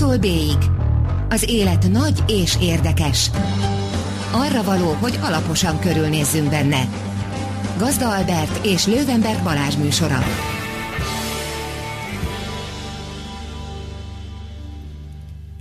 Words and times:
A-tól 0.00 0.18
B-ig. 0.18 0.58
Az 1.28 1.44
élet 1.48 1.90
nagy 1.90 2.24
és 2.26 2.56
érdekes. 2.60 3.30
Arra 4.32 4.62
való, 4.62 4.92
hogy 4.92 5.18
alaposan 5.22 5.78
körülnézzünk 5.80 6.50
benne. 6.50 6.88
Gazda 7.78 8.14
Albert 8.14 8.66
és 8.66 8.86
Lővenberg 8.86 9.42
Balázs 9.42 9.76
műsora. 9.76 10.18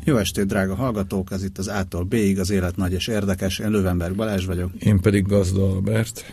Jó 0.04 0.18
estét, 0.18 0.45
drága 0.45 0.75
hallgatók! 0.75 1.31
Ez 1.31 1.43
itt 1.43 1.57
az 1.57 1.67
A-tól 1.67 2.04
B-ig, 2.04 2.39
az 2.39 2.49
élet 2.49 2.75
nagy 2.75 2.93
és 2.93 3.07
érdekes. 3.07 3.59
Én 3.59 3.69
Lővenberg 3.69 4.15
Balázs 4.15 4.45
vagyok. 4.45 4.71
Én 4.79 4.99
pedig 4.99 5.25
Gazda 5.25 5.69
Albert. 5.69 6.25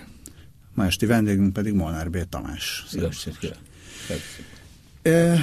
Ma 0.75 0.85
esti 0.85 1.07
vendégünk 1.07 1.53
pedig 1.53 1.73
Molnár 1.73 2.11
B. 2.11 2.29
Tamás. 2.29 2.85
Jó 2.93 3.07
estét, 3.07 3.59
E, 5.03 5.39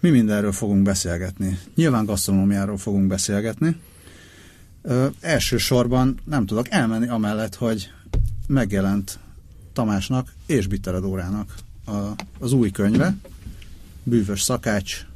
mi 0.00 0.10
mindenről 0.10 0.52
fogunk 0.52 0.82
beszélgetni. 0.82 1.58
Nyilván 1.74 2.04
gasztronómiáról 2.04 2.76
fogunk 2.76 3.06
beszélgetni. 3.06 3.76
E, 4.82 5.10
elsősorban 5.20 6.18
nem 6.24 6.46
tudok 6.46 6.70
elmenni 6.70 7.08
amellett, 7.08 7.54
hogy 7.54 7.90
megjelent 8.46 9.18
Tamásnak 9.72 10.32
és 10.46 10.66
Bitteredórának 10.66 11.54
a, 11.86 11.92
az 12.38 12.52
új 12.52 12.70
könyve, 12.70 13.14
Bűvös 14.02 14.42
szakács, 14.42 15.06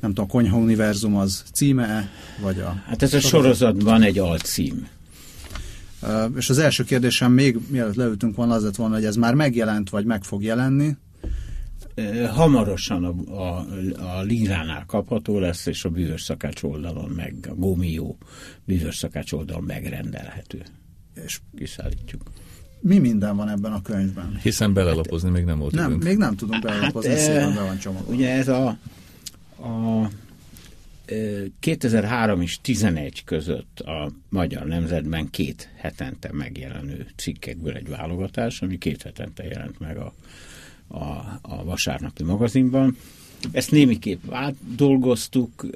nem 0.00 0.14
tudom, 0.14 0.28
Konyha 0.28 0.58
Univerzum 0.58 1.16
az 1.16 1.42
címe 1.52 2.10
vagy 2.40 2.60
a... 2.60 2.82
Hát 2.86 3.02
ez 3.02 3.14
a 3.14 3.20
sorozatban 3.20 4.02
egy 4.02 4.18
alcím. 4.18 4.88
És 6.36 6.50
az 6.50 6.58
első 6.58 6.84
kérdésem 6.84 7.32
még 7.32 7.58
mielőtt 7.68 7.94
leültünk 7.94 8.36
volna 8.36 8.54
az 8.54 8.62
lett 8.62 8.76
volna, 8.76 8.94
hogy 8.94 9.04
ez 9.04 9.16
már 9.16 9.34
megjelent, 9.34 9.90
vagy 9.90 10.04
meg 10.04 10.24
fog 10.24 10.42
jelenni, 10.42 10.96
hamarosan 12.32 13.04
a, 13.04 13.32
a, 13.32 13.66
a 14.16 14.22
Líránál 14.22 14.84
kapható 14.86 15.38
lesz, 15.38 15.66
és 15.66 15.84
a 15.84 15.88
bűvös 15.88 16.22
szakács 16.22 16.62
oldalon 16.62 17.10
meg, 17.10 17.34
a 17.48 17.54
Gomió 17.54 18.18
bűvös 18.64 18.96
szakács 18.96 19.32
oldalon 19.32 19.64
megrendelhető. 19.64 20.62
És 21.24 21.40
kiszállítjuk. 21.56 22.22
Mi 22.80 22.98
minden 22.98 23.36
van 23.36 23.48
ebben 23.48 23.72
a 23.72 23.82
könyvben? 23.82 24.38
Hiszen 24.42 24.72
belelapozni 24.72 25.28
hát, 25.28 25.36
még 25.36 25.46
nem 25.46 25.58
volt 25.58 25.72
Nem, 25.72 25.86
időnk. 25.86 26.02
még 26.02 26.16
nem 26.16 26.36
tudunk 26.36 26.62
belelapozni, 26.62 27.10
hát, 27.10 27.18
szépen 27.18 27.54
be 27.54 27.62
van 27.62 27.78
csomagolva. 27.78 28.12
Ugye 28.12 28.30
ez 28.30 28.48
a, 28.48 28.66
a 29.62 30.08
2003 31.60 32.40
és 32.40 32.58
11 32.60 33.24
között 33.24 33.80
a 33.80 34.10
Magyar 34.28 34.66
Nemzetben 34.66 35.30
két 35.30 35.70
hetente 35.76 36.28
megjelenő 36.32 37.06
cikkekből 37.16 37.74
egy 37.74 37.88
válogatás, 37.88 38.62
ami 38.62 38.78
két 38.78 39.02
hetente 39.02 39.44
jelent 39.44 39.78
meg 39.78 39.96
a 39.96 40.14
a, 40.90 41.38
a 41.42 41.64
vasárnapi 41.64 42.22
magazinban. 42.22 42.96
Ezt 43.52 43.70
némiképp 43.70 44.22
átdolgoztuk, 44.30 45.66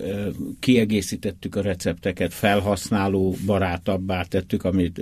kiegészítettük 0.61 1.57
a 1.57 1.61
recepteket, 1.61 2.35
felhasználó 2.35 3.37
barátabbá 3.47 4.23
tettük, 4.23 4.65
amit 4.65 5.01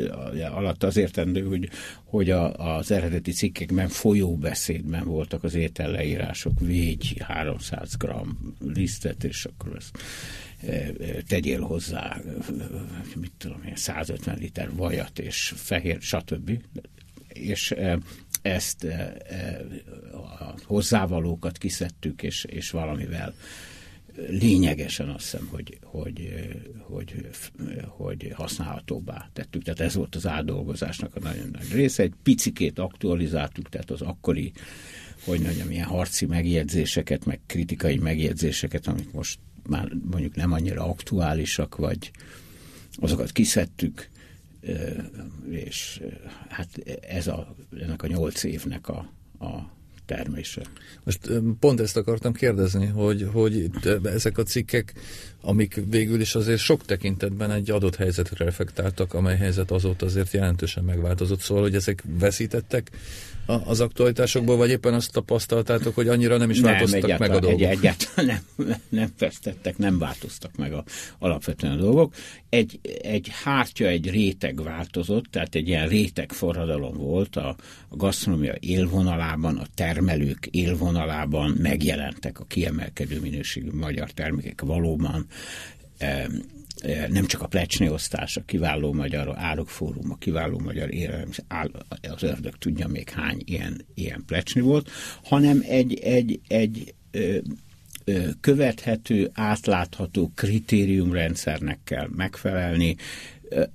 alatt 0.55 0.83
az 0.83 0.97
értendő, 0.97 1.43
hogy, 1.43 1.69
hogy 2.05 2.31
a, 2.31 2.55
az 2.77 2.91
eredeti 2.91 3.33
cikkekben 3.33 3.89
folyóbeszédben 3.89 5.05
voltak 5.05 5.45
az 5.45 5.55
ételleírások, 5.55 6.61
végy 6.61 7.17
300 7.21 7.97
g 7.97 8.07
lisztet, 8.75 9.25
és 9.25 9.45
akkor 9.45 9.77
ezt 9.77 9.99
tegyél 11.29 11.61
hozzá, 11.61 12.21
mit 13.21 13.33
tudom 13.39 13.63
én, 13.67 13.77
150 13.77 14.39
liter 14.39 14.75
vajat 14.75 15.19
és 15.19 15.53
fehér, 15.57 16.01
stb. 16.01 16.51
És 17.29 17.75
ezt 18.43 18.85
e, 18.85 19.17
e, 19.29 19.61
a 20.13 20.55
hozzávalókat 20.65 21.59
kiszedtük, 21.59 22.23
és, 22.23 22.45
és 22.45 22.71
valamivel 22.71 23.35
lényegesen 24.29 25.09
azt 25.09 25.23
hiszem, 25.31 25.49
hogy, 25.51 25.79
hogy, 25.83 26.35
hogy, 26.79 27.29
hogy 27.89 28.33
használhatóbbá 28.35 29.29
tettük. 29.33 29.63
Tehát 29.63 29.81
ez 29.81 29.95
volt 29.95 30.15
az 30.15 30.27
átdolgozásnak 30.27 31.17
a 31.17 31.21
nagyon 31.21 31.49
nagy 31.53 31.73
része. 31.73 32.03
Egy 32.03 32.15
picikét 32.23 32.79
aktualizáltuk, 32.79 33.69
tehát 33.69 33.91
az 33.91 34.01
akkori, 34.01 34.53
hogy 35.25 35.41
mondjam, 35.41 35.71
ilyen 35.71 35.87
harci 35.87 36.27
megjegyzéseket, 36.27 37.25
meg 37.25 37.41
kritikai 37.47 37.97
megjegyzéseket, 37.97 38.87
amik 38.87 39.13
most 39.13 39.39
már 39.69 39.93
mondjuk 40.11 40.35
nem 40.35 40.53
annyira 40.53 40.85
aktuálisak, 40.85 41.77
vagy 41.77 42.11
azokat 42.97 43.33
kiszedtük, 43.33 44.11
és 45.51 46.03
hát 46.49 46.69
ez 47.09 47.27
a, 47.27 47.55
ennek 47.81 48.03
a 48.03 48.07
nyolc 48.07 48.43
évnek 48.43 48.89
a, 48.89 49.11
a 49.39 49.71
termése. 50.07 50.63
Most 51.05 51.31
pont 51.61 51.81
ezt 51.81 51.97
akartam 51.97 52.33
kérdezni, 52.33 52.87
hogy, 52.87 53.29
hogy 53.33 53.71
ezek 54.03 54.39
a 54.39 54.43
cikkek, 54.43 54.95
amik 55.41 55.83
végül 55.89 56.21
is 56.21 56.35
azért 56.35 56.61
sok 56.61 56.85
tekintetben 56.85 57.51
egy 57.51 57.71
adott 57.71 57.97
helyzetre 57.97 58.45
reflektáltak, 58.45 59.15
amely 59.15 59.37
helyzet 59.37 59.71
azóta 59.71 60.07
azért 60.07 60.33
jelentősen 60.33 60.85
megváltozott, 60.85 61.41
szóval, 61.41 61.63
hogy 61.63 61.75
ezek 61.75 62.05
veszítettek 62.19 62.91
az 63.47 63.81
aktualitásokból, 63.81 64.57
vagy 64.57 64.71
éppen 64.71 64.95
azt 64.95 65.13
tapasztaltátok, 65.13 65.95
hogy 65.95 66.09
annyira 66.09 66.37
nem 66.37 66.51
is 66.51 66.61
nem, 66.61 66.73
változtak 66.73 67.19
meg 67.19 67.31
a 67.31 67.39
dolgok? 67.39 67.61
Egy, 67.61 67.77
egyáltalán 67.77 68.41
nem, 68.57 68.81
nem 68.89 69.13
vesztettek, 69.19 69.79
nem 69.79 69.99
változtak 69.99 70.57
meg 70.57 70.73
a, 70.73 70.85
alapvetően 71.19 71.73
a 71.73 71.77
dolgok. 71.77 72.15
Egy, 72.49 72.81
egy 73.03 73.31
hártya, 73.43 73.87
egy 73.87 74.11
réteg 74.11 74.63
változott, 74.63 75.25
tehát 75.31 75.55
egy 75.55 75.69
ilyen 75.69 75.89
réteg 75.89 76.33
forradalom 76.33 76.97
volt 76.97 77.37
a, 77.37 77.57
a 77.89 77.97
gasztronómia 77.97 78.55
élvonalában, 78.61 79.57
a 79.57 79.67
termelők 79.75 80.47
élvonalában 80.51 81.57
megjelentek 81.59 82.41
a 82.41 82.45
kiemelkedő 82.45 83.21
minőségű 83.21 83.71
magyar 83.73 84.11
termékek 84.11 84.61
valóban 84.61 85.27
nem 87.09 87.27
csak 87.27 87.43
a 87.43 87.47
plecsni 87.47 87.89
osztás, 87.89 88.37
a 88.37 88.43
kiváló 88.45 88.93
magyar 88.93 89.33
árokfórum, 89.37 90.11
a 90.11 90.17
kiváló 90.17 90.59
magyar 90.59 90.95
élelem, 90.95 91.29
az 92.01 92.23
ördög 92.23 92.57
tudja 92.59 92.89
még 92.89 93.11
hány 93.11 93.43
ilyen, 93.45 93.87
ilyen 93.95 94.25
plecsni 94.27 94.61
volt, 94.61 94.91
hanem 95.25 95.63
egy, 95.67 95.99
egy, 95.99 96.41
egy 96.49 96.95
ö, 97.11 97.39
ö, 98.05 98.29
követhető, 98.41 99.31
átlátható 99.35 100.33
kritériumrendszernek 100.35 101.79
kell 101.85 102.09
megfelelni, 102.17 102.97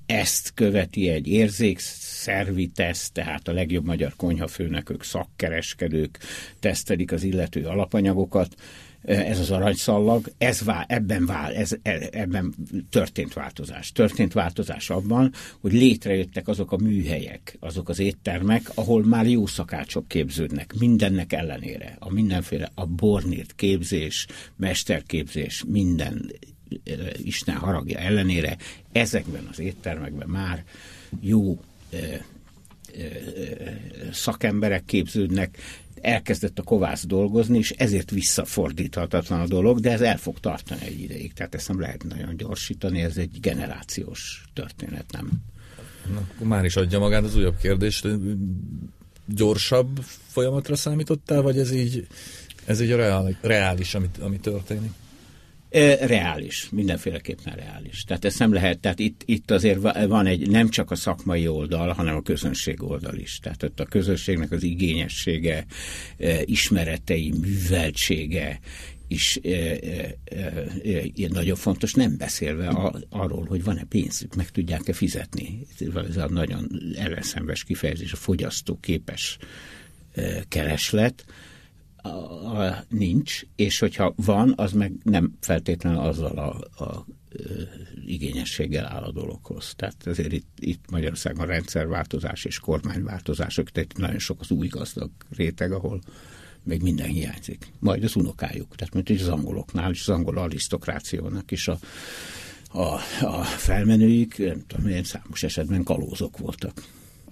ezt 0.06 0.52
követi 0.54 1.10
egy 1.10 1.28
érzékszervi 1.28 2.68
teszt, 2.68 3.14
tehát 3.14 3.48
a 3.48 3.54
legjobb 3.54 3.86
magyar 3.86 4.14
konyhafőnökök, 4.16 5.04
szakkereskedők 5.04 6.20
tesztelik 6.60 7.12
az 7.12 7.24
illető 7.24 7.66
alapanyagokat, 7.66 8.56
ez 9.08 9.40
az 9.40 9.52
aranyszallag, 9.52 10.32
ez 10.38 10.64
vál, 10.64 10.86
ebben, 10.88 11.26
vál, 11.26 11.54
ez, 11.54 11.72
e, 11.82 12.10
ebben 12.12 12.54
történt 12.90 13.34
változás. 13.34 13.92
Történt 13.92 14.34
változás 14.34 14.90
abban, 14.90 15.34
hogy 15.62 15.74
létrejöttek 15.74 16.48
azok 16.48 16.72
a 16.72 16.78
műhelyek, 16.78 17.58
azok 17.60 17.90
az 17.90 18.00
éttermek, 18.00 18.72
ahol 18.74 19.06
már 19.06 19.28
jó 19.28 19.46
szakácsok 19.46 20.08
képződnek, 20.08 20.74
mindennek 20.80 21.34
ellenére. 21.34 21.96
A 22.00 22.14
mindenféle, 22.14 22.72
a 22.76 22.86
bornírt 22.86 23.56
képzés, 23.56 24.28
mesterképzés, 24.56 25.64
minden 25.68 26.32
Isten 27.24 27.56
haragja 27.56 28.00
ellenére 28.00 28.58
ezekben 28.92 29.48
az 29.52 29.60
éttermekben 29.60 30.30
már 30.30 30.64
jó 31.20 31.60
szakemberek 34.12 34.86
képződnek, 34.86 35.58
elkezdett 36.02 36.60
a 36.60 36.64
kovász 36.64 37.06
dolgozni, 37.06 37.58
és 37.58 37.72
ezért 37.72 38.12
visszafordíthatatlan 38.12 39.40
a 39.40 39.48
dolog, 39.48 39.80
de 39.80 39.92
ez 39.92 40.02
el 40.02 40.18
fog 40.18 40.40
tartani 40.40 40.82
egy 40.86 41.00
ideig. 41.00 41.34
Tehát 41.34 41.56
ezt 41.56 41.68
nem 41.68 41.80
lehet 41.80 42.04
nagyon 42.04 42.38
gyorsítani, 42.38 43.02
ez 43.02 43.18
egy 43.18 43.40
generációs 43.40 44.46
történet, 44.54 45.06
nem? 45.12 45.32
Na, 46.14 46.46
már 46.46 46.66
is 46.66 46.76
adja 46.76 47.00
magát 47.00 47.24
az 47.24 47.36
újabb 47.36 47.58
kérdést. 47.58 48.08
Gyorsabb 49.26 50.00
folyamatra 50.28 50.76
számítottál, 50.76 51.42
vagy 51.42 51.60
ez 51.60 51.72
így, 51.72 52.08
ez 52.66 52.82
így 52.82 52.92
a 52.92 53.24
reális, 53.42 53.96
amit, 53.96 54.18
ami 54.18 54.40
történik? 54.40 54.92
Reális, 55.70 56.70
mindenféleképpen 56.72 57.56
reális. 57.56 58.04
Tehát 58.04 58.26
ezt 58.26 58.40
nem 58.40 58.54
lehet, 58.54 58.80
tehát 58.80 59.00
itt, 59.00 59.22
itt 59.26 59.52
azért 59.52 60.08
van 60.08 60.26
egy, 60.26 60.50
nem 60.50 60.70
csak 60.70 60.92
a 60.92 60.96
szakmai 60.96 61.48
oldal, 61.48 61.94
hanem 61.94 62.16
a 62.16 62.22
közönség 62.22 62.84
oldal 62.84 63.16
is. 63.18 63.40
Tehát 63.40 63.64
ott 63.64 63.80
a 63.80 63.86
közönségnek 63.86 64.52
az 64.52 64.64
igényessége, 64.64 65.66
ismeretei, 66.46 67.34
műveltsége, 67.42 68.60
is 69.08 69.40
e, 69.44 69.80
nagyon 71.30 71.56
fontos, 71.56 71.94
nem 71.94 72.18
beszélve 72.18 72.68
a, 72.68 73.00
arról, 73.10 73.46
hogy 73.46 73.64
van-e 73.64 73.84
pénzük, 73.84 74.36
meg 74.36 74.50
tudják-e 74.50 74.94
fizetni. 74.94 75.68
Ez 76.08 76.18
a 76.18 76.30
nagyon 76.30 76.68
ellenszembes 76.98 77.64
kifejezés, 77.64 78.12
a 78.12 78.16
fogyasztó 78.16 78.78
képes 78.82 79.38
kereslet 80.48 81.26
nincs, 82.90 83.42
és 83.56 83.80
hogyha 83.80 84.14
van, 84.16 84.54
az 84.56 84.72
meg 84.72 84.92
nem 85.04 85.34
feltétlenül 85.40 86.00
azzal 86.00 86.38
a, 86.38 86.84
a 86.84 87.06
igényességgel 88.06 88.86
áll 88.86 89.04
a 89.04 89.12
dologhoz. 89.12 89.74
Tehát 89.76 90.08
ezért 90.08 90.32
itt, 90.32 90.48
itt 90.60 90.90
Magyarországon 90.92 91.46
rendszerváltozás 91.46 92.46
és 92.46 92.60
kormányváltozások, 92.60 93.70
tehát 93.70 93.98
nagyon 93.98 94.20
sok 94.20 94.40
az 94.40 94.52
új 94.52 94.68
gazdag 94.68 95.10
réteg, 95.30 95.72
ahol 95.72 96.02
még 96.64 96.82
minden 96.82 97.08
hiányzik. 97.08 97.72
Majd 97.80 98.04
az 98.04 98.16
unokájuk, 98.16 98.76
tehát 98.76 98.94
mint 98.94 99.22
az 99.22 99.28
angoloknál 99.28 99.92
és 99.92 100.02
az 100.02 100.10
angol 100.10 100.38
arisztokrációnak 100.38 101.52
is 101.52 101.68
a, 101.68 101.80
a, 102.72 103.00
a 103.26 103.44
felmenőik, 103.44 104.38
nem 104.38 104.64
tudom, 104.68 104.88
ilyen 104.88 105.04
számos 105.04 105.44
esetben 105.44 105.84
kalózok 105.84 106.38
voltak. 106.38 106.84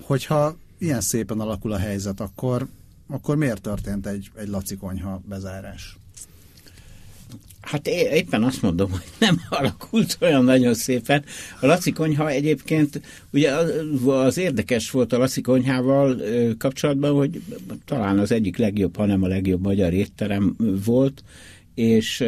Hogyha 0.02 0.58
ilyen 0.78 1.02
szépen 1.02 1.40
alakul 1.40 1.72
a 1.72 1.78
helyzet, 1.78 2.20
akkor, 2.20 2.68
akkor 3.08 3.36
miért 3.36 3.62
történt 3.62 4.08
egy, 4.08 4.32
egy 4.36 4.48
Laci 4.48 4.76
konyha 4.76 5.22
bezárás? 5.30 5.98
Hát 7.62 7.88
éppen 7.88 8.44
azt 8.44 8.62
mondom, 8.62 8.92
hogy 8.92 9.04
nem 9.20 9.42
alakult 9.50 10.18
olyan 10.22 10.44
nagyon 10.44 10.74
szépen. 10.74 11.24
A 11.60 11.66
Laci 11.66 11.92
konyha 11.92 12.30
egyébként, 12.30 13.02
ugye 13.32 13.52
az 14.06 14.38
érdekes 14.38 14.92
volt 14.92 15.14
a 15.14 15.18
Laci 15.18 15.42
konyhával 15.42 16.22
kapcsolatban, 16.58 17.14
hogy 17.14 17.42
talán 17.86 18.20
az 18.20 18.32
egyik 18.32 18.58
legjobb, 18.58 18.96
hanem 18.96 19.24
a 19.24 19.28
legjobb 19.28 19.62
magyar 19.62 19.94
étterem 19.94 20.56
volt, 20.86 21.24
és 21.76 22.24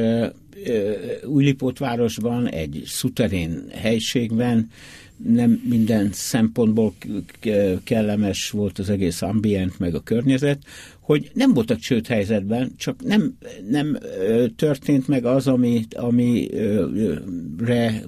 Újlipótvárosban, 1.26 2.50
egy 2.50 2.84
szuterén 2.86 3.64
helységben 3.72 4.70
nem 5.18 5.62
minden 5.70 6.10
szempontból 6.12 6.94
kellemes 7.84 8.50
volt 8.50 8.80
az 8.80 8.90
egész 8.90 9.22
ambient, 9.22 9.80
meg 9.80 9.96
a 9.96 10.00
környezet, 10.00 10.64
hogy 11.00 11.32
nem 11.34 11.54
voltak 11.54 11.80
csőd 11.80 12.08
helyzetben, 12.08 12.72
csak 12.78 13.04
nem, 13.04 13.38
nem 13.70 13.98
történt 14.56 15.08
meg 15.08 15.26
az, 15.26 15.48
ami, 15.48 15.86
amire 15.96 18.04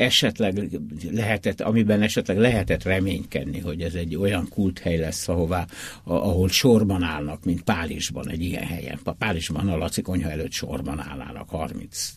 esetleg 0.00 0.80
lehetett, 1.10 1.60
amiben 1.60 2.02
esetleg 2.02 2.38
lehetett 2.38 2.82
reménykedni, 2.82 3.58
hogy 3.58 3.82
ez 3.82 3.94
egy 3.94 4.16
olyan 4.16 4.48
kulthely 4.48 4.96
lesz, 4.96 5.28
ahová, 5.28 5.66
ahol 6.04 6.48
sorban 6.48 7.02
állnak, 7.02 7.44
mint 7.44 7.62
Párizsban 7.62 8.28
egy 8.28 8.42
ilyen 8.42 8.66
helyen. 8.66 9.00
Párizsban 9.18 9.68
a 9.68 9.76
Laci 9.76 10.02
konyha 10.02 10.30
előtt 10.30 10.52
sorban 10.52 11.00
állnának, 11.00 11.48
30 11.48 12.12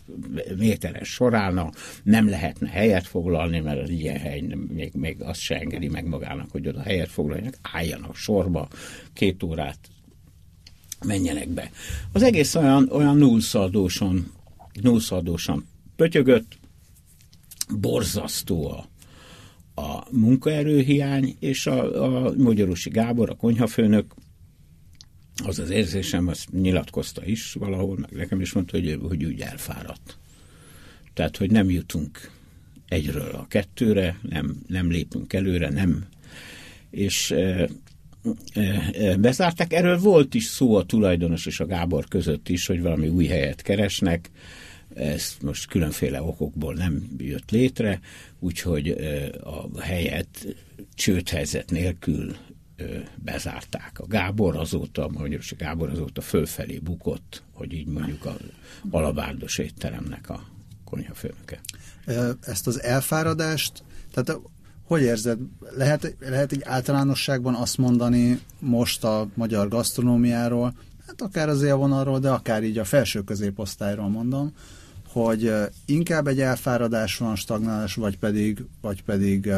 méteres 0.57 1.09
sor 1.09 1.33
állna, 1.33 1.71
nem 2.03 2.29
lehetne 2.29 2.69
helyet 2.69 3.07
foglalni, 3.07 3.59
mert 3.59 3.81
az 3.81 3.89
ilyen 3.89 4.19
hely 4.19 4.43
még, 4.73 4.91
még 4.93 5.21
azt 5.21 5.39
se 5.39 5.59
engedi 5.59 5.87
meg 5.87 6.05
magának, 6.05 6.51
hogy 6.51 6.67
oda 6.67 6.81
helyet 6.81 7.09
foglaljanak, 7.09 7.57
álljanak 7.61 8.15
sorba, 8.15 8.67
két 9.13 9.43
órát 9.43 9.79
menjenek 11.05 11.49
be. 11.49 11.71
Az 12.11 12.23
egész 12.23 12.55
olyan, 12.55 12.89
olyan 12.91 13.17
nullszaldóson, 13.17 14.31
nullszaldóson 14.81 15.65
pötyögött, 15.95 16.61
borzasztó 17.79 18.69
a, 18.69 18.89
a 19.81 20.07
munkaerőhiány, 20.11 21.35
és 21.39 21.67
a, 21.67 22.03
a 22.03 22.33
Magyarusi 22.37 22.89
Gábor, 22.89 23.29
a 23.29 23.35
konyhafőnök, 23.35 24.13
az 25.43 25.59
az 25.59 25.69
érzésem, 25.69 26.27
azt 26.27 26.51
nyilatkozta 26.51 27.25
is 27.25 27.53
valahol, 27.53 27.97
meg 27.97 28.11
nekem 28.11 28.41
is 28.41 28.53
mondta, 28.53 28.77
hogy, 28.77 28.99
hogy 29.01 29.23
úgy 29.25 29.39
elfáradt. 29.39 30.17
Tehát, 31.13 31.37
hogy 31.37 31.51
nem 31.51 31.69
jutunk 31.69 32.31
egyről 32.87 33.31
a 33.31 33.47
kettőre, 33.47 34.19
nem, 34.21 34.55
nem 34.67 34.89
lépünk 34.89 35.33
előre, 35.33 35.69
nem. 35.69 36.05
És 36.89 37.31
e, 37.31 37.69
e, 38.53 39.17
bezárták. 39.17 39.73
Erről 39.73 39.99
volt 39.99 40.33
is 40.33 40.43
szó 40.43 40.75
a 40.75 40.83
tulajdonos 40.85 41.45
és 41.45 41.59
a 41.59 41.65
Gábor 41.65 42.07
között 42.07 42.49
is, 42.49 42.65
hogy 42.65 42.81
valami 42.81 43.07
új 43.07 43.25
helyet 43.25 43.61
keresnek 43.61 44.31
ez 44.95 45.35
most 45.41 45.67
különféle 45.67 46.21
okokból 46.21 46.73
nem 46.73 47.03
jött 47.17 47.51
létre, 47.51 47.99
úgyhogy 48.39 48.89
a 49.43 49.81
helyet 49.81 50.55
csődhelyzet 50.95 51.71
nélkül 51.71 52.35
bezárták. 53.15 53.99
A 53.99 54.07
Gábor 54.07 54.55
azóta, 54.55 55.09
mondjuk 55.09 55.41
a 55.49 55.55
Gábor 55.57 55.89
azóta 55.89 56.21
fölfelé 56.21 56.77
bukott, 56.77 57.43
hogy 57.53 57.73
így 57.73 57.87
mondjuk 57.87 58.25
a 58.25 58.37
alabárdos 58.89 59.57
étteremnek 59.57 60.29
a 60.29 60.43
konyhafőnöke. 60.83 61.59
Ezt 62.41 62.67
az 62.67 62.81
elfáradást, 62.81 63.83
tehát 64.13 64.41
hogy 64.83 65.01
érzed, 65.01 65.39
lehet, 65.77 66.15
lehet 66.19 66.51
egy 66.51 66.61
általánosságban 66.63 67.55
azt 67.55 67.77
mondani 67.77 68.39
most 68.59 69.03
a 69.03 69.27
magyar 69.33 69.67
gasztronómiáról, 69.67 70.77
hát 71.07 71.21
akár 71.21 71.49
az 71.49 71.61
élvonalról, 71.61 72.19
de 72.19 72.29
akár 72.29 72.63
így 72.63 72.77
a 72.77 72.83
felső 72.83 73.21
középosztályról 73.21 74.09
mondom, 74.09 74.53
hogy 75.13 75.51
inkább 75.85 76.27
egy 76.27 76.39
elfáradás 76.39 77.17
van, 77.17 77.35
stagnálás, 77.35 77.95
vagy 77.95 78.17
pedig, 78.17 78.65
vagy 78.81 79.03
pedig 79.03 79.51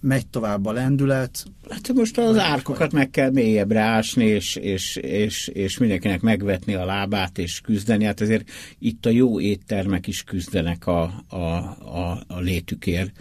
megy 0.00 0.26
tovább 0.26 0.66
a 0.66 0.72
lendület. 0.72 1.44
Hát 1.68 1.92
most 1.92 2.18
az 2.18 2.38
árkokat 2.38 2.92
meg 2.92 3.10
kell 3.10 3.30
mélyebbre 3.30 3.80
ásni, 3.80 4.24
és, 4.24 4.56
és, 4.56 4.96
és, 4.96 5.48
és 5.48 5.78
mindenkinek 5.78 6.20
megvetni 6.20 6.74
a 6.74 6.84
lábát, 6.84 7.38
és 7.38 7.60
küzdeni. 7.60 8.04
Hát 8.04 8.20
ezért 8.20 8.50
itt 8.78 9.06
a 9.06 9.10
jó 9.10 9.40
éttermek 9.40 10.06
is 10.06 10.22
küzdenek 10.22 10.86
a, 10.86 11.24
a, 11.28 11.36
a, 11.36 12.22
a 12.26 12.40
létükért. 12.40 13.12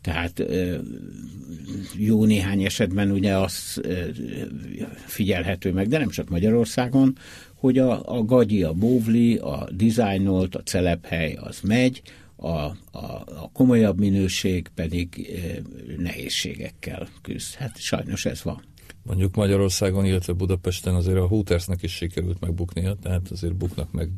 Tehát 0.00 0.42
jó 1.96 2.24
néhány 2.24 2.64
esetben 2.64 3.10
ugye 3.10 3.36
az 3.36 3.80
figyelhető 5.06 5.72
meg, 5.72 5.88
de 5.88 5.98
nem 5.98 6.08
csak 6.08 6.28
Magyarországon, 6.28 7.16
hogy 7.64 7.78
a, 7.78 8.02
a 8.04 8.24
gagyi, 8.24 8.62
a 8.62 8.72
bóvli, 8.72 9.36
a 9.36 9.68
dizájnolt, 9.70 10.54
a 10.54 10.62
celephely 10.62 11.34
az 11.34 11.60
megy, 11.60 12.02
a, 12.36 12.48
a, 12.48 12.74
a 13.26 13.50
komolyabb 13.52 13.98
minőség 13.98 14.68
pedig 14.74 15.30
e, 15.34 15.62
nehézségekkel 15.96 17.08
küzd. 17.22 17.54
Hát 17.54 17.80
sajnos 17.80 18.24
ez 18.24 18.42
van. 18.42 18.62
Mondjuk 19.02 19.34
Magyarországon, 19.34 20.04
illetve 20.04 20.32
Budapesten 20.32 20.94
azért 20.94 21.18
a 21.18 21.26
Hootersnek 21.26 21.82
is 21.82 21.92
sikerült 21.92 22.40
megbuknia, 22.40 22.96
tehát 23.02 23.30
azért 23.30 23.54
buknak 23.54 23.92
meg. 23.92 24.08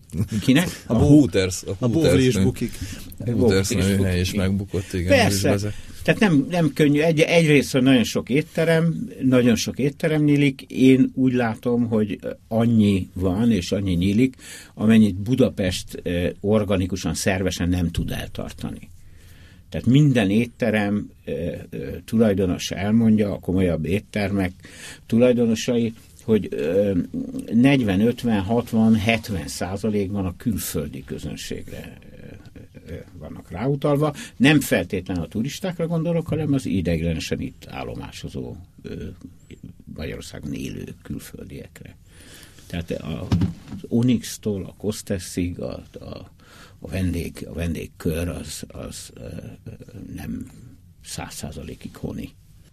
Kinek? 0.41 0.69
A, 0.87 0.95
a 0.95 0.97
Hooters. 0.97 1.63
A, 1.79 1.85
a 1.85 2.17
is 2.17 2.39
bukik. 2.39 2.73
A 3.19 3.31
Hooters 3.31 3.73
hely 3.73 4.21
is 4.21 4.35
megbukott, 4.35 4.93
igen. 4.93 5.09
Persze. 5.09 5.73
Tehát 6.03 6.21
nem, 6.21 6.47
nem 6.51 6.73
könnyű. 6.73 7.01
Egy, 7.01 7.21
egyrészt 7.21 7.81
nagyon 7.81 8.05
sok 8.05 8.29
étterem, 8.29 9.09
nagyon 9.23 9.57
sok 9.57 9.79
étterem 9.79 10.23
nyílik. 10.23 10.63
Én 10.63 11.11
úgy 11.15 11.33
látom, 11.33 11.89
hogy 11.89 12.19
annyi 12.49 13.09
van, 13.13 13.53
és 13.53 13.73
annyi 13.73 13.93
nyílik, 13.93 14.37
amennyit 14.75 15.15
Budapest 15.15 16.03
organikusan, 16.41 17.15
szervesen 17.15 17.69
nem 17.69 17.91
tud 17.91 18.11
eltartani. 18.11 18.89
Tehát 19.77 19.91
minden 19.91 20.31
étterem 20.31 21.11
tulajdonosa 22.05 22.75
elmondja, 22.75 23.33
a 23.33 23.39
komolyabb 23.39 23.85
éttermek 23.85 24.53
tulajdonosai, 25.07 25.95
hogy 26.23 26.49
40, 27.53 28.01
50, 28.01 28.41
60, 28.41 28.95
70 28.95 29.49
százalékban 29.49 30.27
a 30.27 30.37
külföldi 30.37 31.05
közönségre 31.05 31.99
vannak 33.19 33.51
ráutalva. 33.51 34.15
Nem 34.37 34.61
feltétlenül 34.61 35.23
a 35.23 35.29
turistákra 35.29 35.87
gondolok, 35.87 36.27
hanem 36.27 36.53
az 36.53 36.67
ideiglenesen 36.67 37.41
itt 37.41 37.67
állomásozó 37.69 38.57
Magyarországon 39.95 40.53
élő 40.53 40.95
külföldiekre. 41.03 41.97
Tehát 42.67 42.91
az 42.91 43.79
Onyx-tól 43.89 44.65
a 44.65 44.75
Kosteszig, 44.77 45.61
a, 45.61 45.83
a, 46.01 46.31
a, 46.87 46.91
vendég, 46.91 47.47
a 47.51 47.53
vendégkör 47.53 48.29
az, 48.29 48.65
az 48.69 49.13
nem 50.15 50.51
száz 51.05 51.35
százalékig 51.35 51.97
honi. 51.97 52.31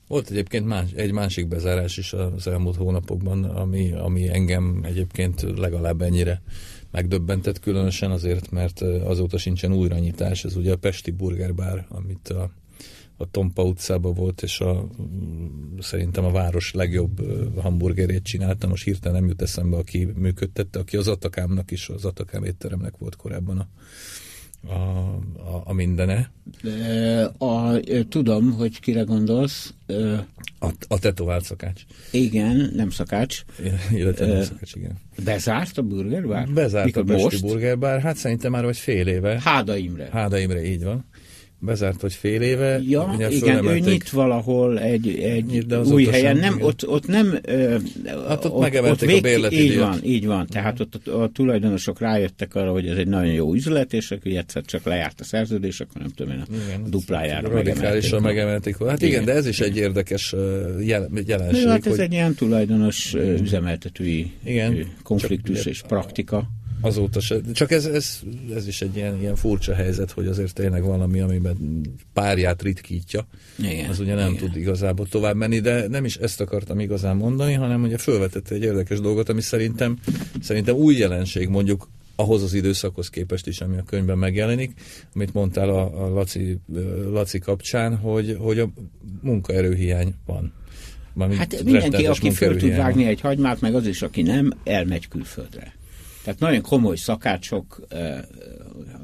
Volt 0.08 0.30
egyébként 0.30 0.66
más, 0.66 0.92
egy 0.92 1.12
másik 1.12 1.48
bezárás 1.48 1.98
is 1.98 2.14
az 2.14 2.48
elmúlt 2.48 2.76
hónapokban, 2.76 3.44
ami, 3.44 3.92
ami 3.92 4.30
engem 4.30 4.80
egyébként 4.84 5.42
legalább 5.58 6.02
ennyire 6.02 6.42
megdöbbentett, 6.92 7.60
különösen 7.60 8.12
azért, 8.12 8.52
mert 8.52 8.82
azóta 8.82 9.38
sincsen 9.38 9.74
újranyitás. 9.74 10.46
Ez 10.46 10.56
ugye 10.56 10.72
a 10.72 10.78
Pesti 10.78 11.12
Burgerbár, 11.12 11.86
amit 11.90 12.30
a, 12.30 12.52
a 13.18 13.30
Tompa 13.32 13.64
utcában 13.64 14.14
volt, 14.14 14.42
és 14.42 14.60
a, 14.60 14.88
szerintem 15.80 16.26
a 16.26 16.32
város 16.32 16.74
legjobb 16.74 17.22
hamburgerét 17.62 18.24
csinálta. 18.24 18.68
Most 18.68 18.84
hirtelen 18.84 19.20
nem 19.20 19.30
jut 19.30 19.42
eszembe, 19.42 19.78
aki 19.78 20.08
működtette, 20.16 20.80
aki 20.80 20.98
az 20.98 21.08
Atakámnak 21.08 21.72
is, 21.72 21.90
az 21.90 22.06
Atakám 22.06 22.44
étteremnek 22.44 22.98
volt 22.98 23.16
korábban 23.16 23.58
a, 23.58 23.68
a, 24.68 24.74
a, 25.38 25.62
a 25.66 25.74
mindene. 25.74 26.32
A, 27.38 27.46
a, 27.46 27.80
tudom, 28.10 28.52
hogy 28.52 28.80
kire 28.80 29.02
gondolsz. 29.02 29.74
A, 30.60 30.70
a 30.88 31.00
tetovált 31.00 31.44
szakács. 31.44 31.82
Igen, 32.12 32.72
nem 32.76 32.90
szakács. 32.90 33.44
Illetve 33.92 34.26
nem 34.26 34.44
szakács, 34.44 34.76
igen. 34.76 34.98
Bezárt 35.24 35.78
a 35.78 35.82
burgerbár? 35.82 36.48
Bezárt 36.50 36.86
Mikor 36.86 37.02
a 37.02 37.06
Pesti 37.06 37.42
burgerbár, 37.42 38.02
hát 38.02 38.16
szerintem 38.16 38.52
már 38.52 38.64
vagy 38.64 38.78
fél 38.78 39.08
éve. 39.08 39.42
Háda 39.42 39.78
Imre. 39.78 40.10
Háda 40.12 40.38
Imre, 40.38 40.66
így 40.66 40.84
van. 40.84 41.06
Bezárt 41.66 42.02
vagy 42.02 42.14
fél 42.14 42.42
éve. 42.42 42.80
Ja, 42.88 43.16
igen, 43.30 43.66
ő 43.66 43.80
nyit 43.80 44.10
valahol 44.10 44.80
egy, 44.80 45.08
egy 45.08 45.46
nyit, 45.46 45.66
de 45.66 45.80
új 45.80 46.06
helyen. 46.06 46.38
Nem, 46.38 46.62
ott, 46.62 46.88
ott 46.88 47.08
nem... 47.08 47.40
Hát 48.28 48.46
ott, 48.46 48.52
ott 48.52 48.62
megemelték 48.62 49.10
ott 49.10 49.18
a 49.18 49.22
bérleti 49.22 49.64
Így 49.64 49.78
van, 49.78 50.00
így 50.04 50.26
van. 50.26 50.48
Tehát 50.48 50.80
ott 50.80 51.08
a, 51.08 51.22
a 51.22 51.30
tulajdonosok 51.30 52.00
rájöttek 52.00 52.56
arra, 52.56 52.72
hogy 52.72 52.88
ez 52.88 52.98
egy 52.98 53.08
nagyon 53.08 53.34
jó 53.34 53.54
üzlet, 53.54 53.94
és 53.94 54.12
akkor 54.12 54.32
egyszer 54.32 54.64
csak 54.66 54.84
lejárt 54.84 55.20
a 55.20 55.24
szerződés, 55.24 55.80
akkor 55.80 56.02
nem 56.02 56.12
tudom 56.16 56.34
én, 56.34 56.40
a 56.40 56.54
igen, 56.68 56.90
duplájára 56.90 57.50
Radikálisan 57.50 58.22
megemelték. 58.22 58.78
Hát 58.78 59.02
igen, 59.02 59.12
igen, 59.12 59.26
de 59.26 59.32
ez 59.34 59.48
is 59.48 59.60
egy 59.60 59.78
érdekes 59.78 60.36
jelenség. 61.26 61.68
Hát 61.68 61.86
ez 61.86 61.92
hogy... 61.92 62.00
egy 62.00 62.12
ilyen 62.12 62.34
tulajdonos 62.34 63.14
üzemeltetői 63.14 64.32
igen, 64.44 64.88
konfliktus 65.04 65.66
és 65.66 65.82
praktika 65.88 66.48
azóta 66.84 67.20
se. 67.20 67.42
Csak 67.54 67.72
ez, 67.72 67.86
ez, 67.86 68.20
ez 68.56 68.68
is 68.68 68.82
egy 68.82 68.96
ilyen, 68.96 69.20
ilyen 69.20 69.36
furcsa 69.36 69.74
helyzet, 69.74 70.12
hogy 70.12 70.28
azért 70.28 70.54
tényleg 70.54 70.84
valami, 70.84 71.20
amiben 71.20 71.82
párját 72.14 72.62
ritkítja. 72.62 73.28
Igen, 73.60 73.90
az 73.90 74.00
ugye 74.00 74.16
nem 74.16 74.34
igen. 74.34 74.48
tud 74.48 74.56
igazából 74.58 75.08
tovább 75.08 75.36
menni, 75.36 75.60
de 75.60 75.88
nem 75.88 76.06
is 76.06 76.16
ezt 76.16 76.42
akartam 76.42 76.80
igazán 76.80 77.16
mondani, 77.16 77.54
hanem 77.54 77.84
ugye 77.84 77.98
felvetette 77.98 78.56
egy 78.56 78.64
érdekes 78.64 79.00
dolgot, 79.00 79.30
ami 79.30 79.42
szerintem, 79.42 80.00
szerintem 80.42 80.76
új 80.76 80.96
jelenség 80.96 81.48
mondjuk 81.48 81.90
ahhoz 82.16 82.44
az 82.44 82.54
időszakhoz 82.54 83.10
képest 83.10 83.48
is, 83.48 83.62
ami 83.62 83.78
a 83.78 83.84
könyvben 83.84 84.18
megjelenik, 84.18 84.74
amit 85.16 85.34
mondtál 85.34 85.70
a, 85.70 86.06
a 86.06 86.10
Laci, 86.10 86.60
Laci 87.12 87.40
kapcsán, 87.40 87.98
hogy, 87.98 88.38
hogy 88.40 88.60
a 88.60 88.70
munkaerőhiány 89.22 90.14
van. 90.26 90.54
hát 91.18 91.64
mindenki, 91.64 92.06
aki 92.06 92.32
föl 92.32 92.58
tud 92.58 92.76
vágni 92.76 93.06
egy 93.06 93.22
hagymát, 93.22 93.62
meg 93.62 93.76
az 93.76 93.88
is, 93.88 94.02
aki 94.02 94.22
nem, 94.22 94.52
elmegy 94.64 95.08
külföldre. 95.08 95.74
Tehát 96.24 96.40
nagyon 96.40 96.62
komoly 96.62 96.96
szakácsok, 96.96 97.88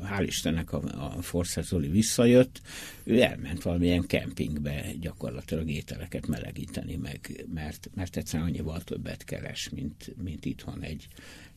hál' 0.03 0.23
Istennek 0.25 0.73
a, 0.73 0.81
a 1.17 1.21
Forster 1.21 1.65
visszajött, 1.91 2.61
ő 3.03 3.21
elment 3.21 3.61
valamilyen 3.61 4.05
kempingbe 4.07 4.85
gyakorlatilag 4.99 5.69
ételeket 5.69 6.27
melegíteni 6.27 6.95
meg, 6.95 7.45
mert, 7.53 7.89
mert 7.95 8.17
egyszerűen 8.17 8.49
annyival 8.49 8.81
többet 8.81 9.23
keres, 9.23 9.69
mint, 9.69 10.13
mint 10.23 10.45
itthon 10.45 10.81
egy, 10.81 11.07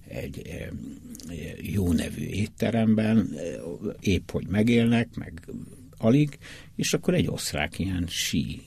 egy 0.09 0.43
jó 1.61 1.93
nevű 1.93 2.25
étteremben, 2.25 3.35
épp 4.01 4.31
hogy 4.31 4.47
megélnek, 4.47 5.15
meg 5.15 5.51
alig, 5.97 6.39
és 6.77 6.95
akkor 6.95 7.15
egy 7.15 7.29
osztrák 7.29 7.79
ilyen 7.79 8.07
sí 8.09 8.63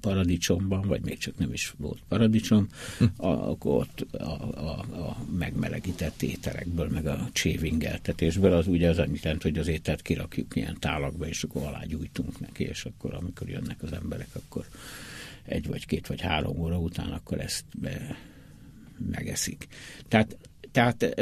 paradicsomban, 0.00 0.80
vagy 0.80 1.04
még 1.04 1.18
csak 1.18 1.38
nem 1.38 1.52
is 1.52 1.74
volt 1.78 1.98
paradicsom, 2.08 2.68
hm. 2.98 3.04
akkor 3.16 3.74
ott 3.80 4.06
a, 4.12 4.24
a, 4.54 4.78
a 4.78 5.16
megmelegített 5.38 6.22
ételekből, 6.22 6.88
meg 6.88 7.06
a 7.06 7.28
csévingeltetésből, 7.32 8.52
az 8.52 8.66
ugye 8.66 8.88
az 8.88 8.98
annyit 8.98 9.22
jelent, 9.22 9.42
hogy 9.42 9.58
az 9.58 9.68
ételt 9.68 10.02
kirakjuk 10.02 10.56
ilyen 10.56 10.76
tálakba, 10.78 11.26
és 11.26 11.42
akkor 11.42 11.62
alá 11.62 11.84
gyújtunk 11.84 12.40
neki, 12.40 12.64
és 12.64 12.84
akkor 12.84 13.14
amikor 13.14 13.48
jönnek 13.48 13.82
az 13.82 13.92
emberek, 13.92 14.28
akkor 14.32 14.64
egy 15.44 15.66
vagy 15.66 15.86
két 15.86 16.06
vagy 16.06 16.20
három 16.20 16.58
óra 16.58 16.78
után 16.78 17.10
akkor 17.10 17.40
ezt 17.40 17.64
be, 17.80 18.16
megeszik. 19.10 19.66
Tehát, 20.08 20.36
tehát 20.72 21.14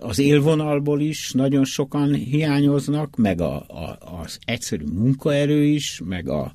az 0.00 0.18
élvonalból 0.18 1.00
is 1.00 1.32
nagyon 1.32 1.64
sokan 1.64 2.14
hiányoznak, 2.14 3.16
meg 3.16 3.40
a, 3.40 3.54
a, 3.54 3.98
az 4.22 4.38
egyszerű 4.44 4.84
munkaerő 4.84 5.64
is, 5.64 6.00
meg 6.04 6.28
a, 6.28 6.52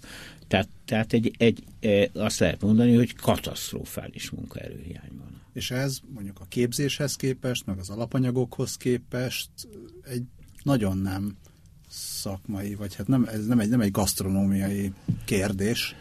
tehát, 0.49 0.69
tehát 0.85 1.13
egy, 1.13 1.31
egy, 1.37 1.63
e, 1.79 2.09
azt 2.13 2.39
lehet 2.39 2.61
mondani, 2.61 2.95
hogy 2.95 3.15
katasztrofális 3.15 4.29
munkaerőhiány 4.29 5.11
van. 5.17 5.41
És 5.53 5.71
ez 5.71 5.99
mondjuk 6.13 6.39
a 6.39 6.45
képzéshez 6.49 7.15
képest, 7.15 7.65
meg 7.65 7.77
az 7.79 7.89
alapanyagokhoz 7.89 8.77
képest 8.77 9.49
egy 10.03 10.23
nagyon 10.63 10.97
nem 10.97 11.37
szakmai, 11.89 12.75
vagy 12.75 12.95
hát 12.95 13.07
nem, 13.07 13.27
ez 13.31 13.45
nem 13.45 13.59
egy, 13.59 13.69
nem 13.69 13.81
egy 13.81 13.91
gasztronómiai 13.91 14.91
kérdés. 15.25 15.95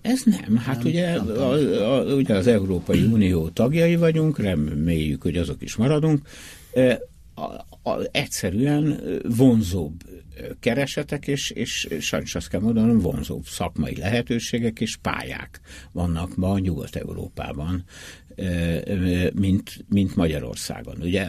Ez 0.00 0.22
nem. 0.24 0.56
Hát 0.56 0.76
nem, 0.76 0.86
ugye, 0.86 1.14
nem 1.14 1.28
a, 1.28 1.52
a, 1.52 2.14
ugye 2.14 2.34
az 2.34 2.46
Európai 2.46 3.02
Unió 3.02 3.48
tagjai 3.48 3.96
vagyunk, 3.96 4.38
reméljük, 4.38 5.22
hogy 5.22 5.36
azok 5.36 5.62
is 5.62 5.76
maradunk. 5.76 6.28
E, 6.72 7.00
a, 7.34 7.42
a, 7.90 8.00
egyszerűen 8.10 9.00
vonzóbb 9.36 10.02
keresetek, 10.60 11.26
és, 11.26 11.50
és 11.50 11.88
sajnos 12.00 12.34
azt 12.34 12.48
kell 12.48 12.60
mondanom, 12.60 12.98
vonzóbb 12.98 13.44
szakmai 13.44 13.96
lehetőségek 13.96 14.80
és 14.80 14.96
pályák 14.96 15.60
vannak 15.92 16.36
ma 16.36 16.58
Nyugat-Európában, 16.58 17.84
mint, 19.34 19.84
mint 19.88 20.16
Magyarországon. 20.16 20.96
Ugye 21.00 21.22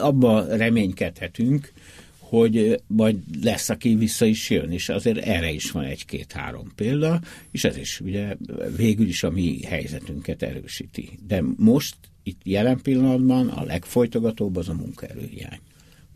abba 0.00 0.56
reménykedhetünk, 0.56 1.72
hogy 2.18 2.80
majd 2.86 3.16
lesz, 3.42 3.68
aki 3.68 3.94
vissza 3.94 4.24
is 4.24 4.50
jön, 4.50 4.72
és 4.72 4.88
azért 4.88 5.18
erre 5.18 5.50
is 5.50 5.70
van 5.70 5.84
egy-két-három 5.84 6.72
példa, 6.74 7.20
és 7.50 7.64
ez 7.64 7.76
is 7.76 8.00
ugye 8.00 8.36
végül 8.76 9.06
is 9.06 9.22
a 9.22 9.30
mi 9.30 9.62
helyzetünket 9.62 10.42
erősíti. 10.42 11.18
De 11.26 11.42
most, 11.56 11.96
itt 12.22 12.40
jelen 12.44 12.80
pillanatban 12.82 13.48
a 13.48 13.64
legfolytogatóbb 13.64 14.56
az 14.56 14.68
a 14.68 14.74
munkaerőhiány 14.74 15.60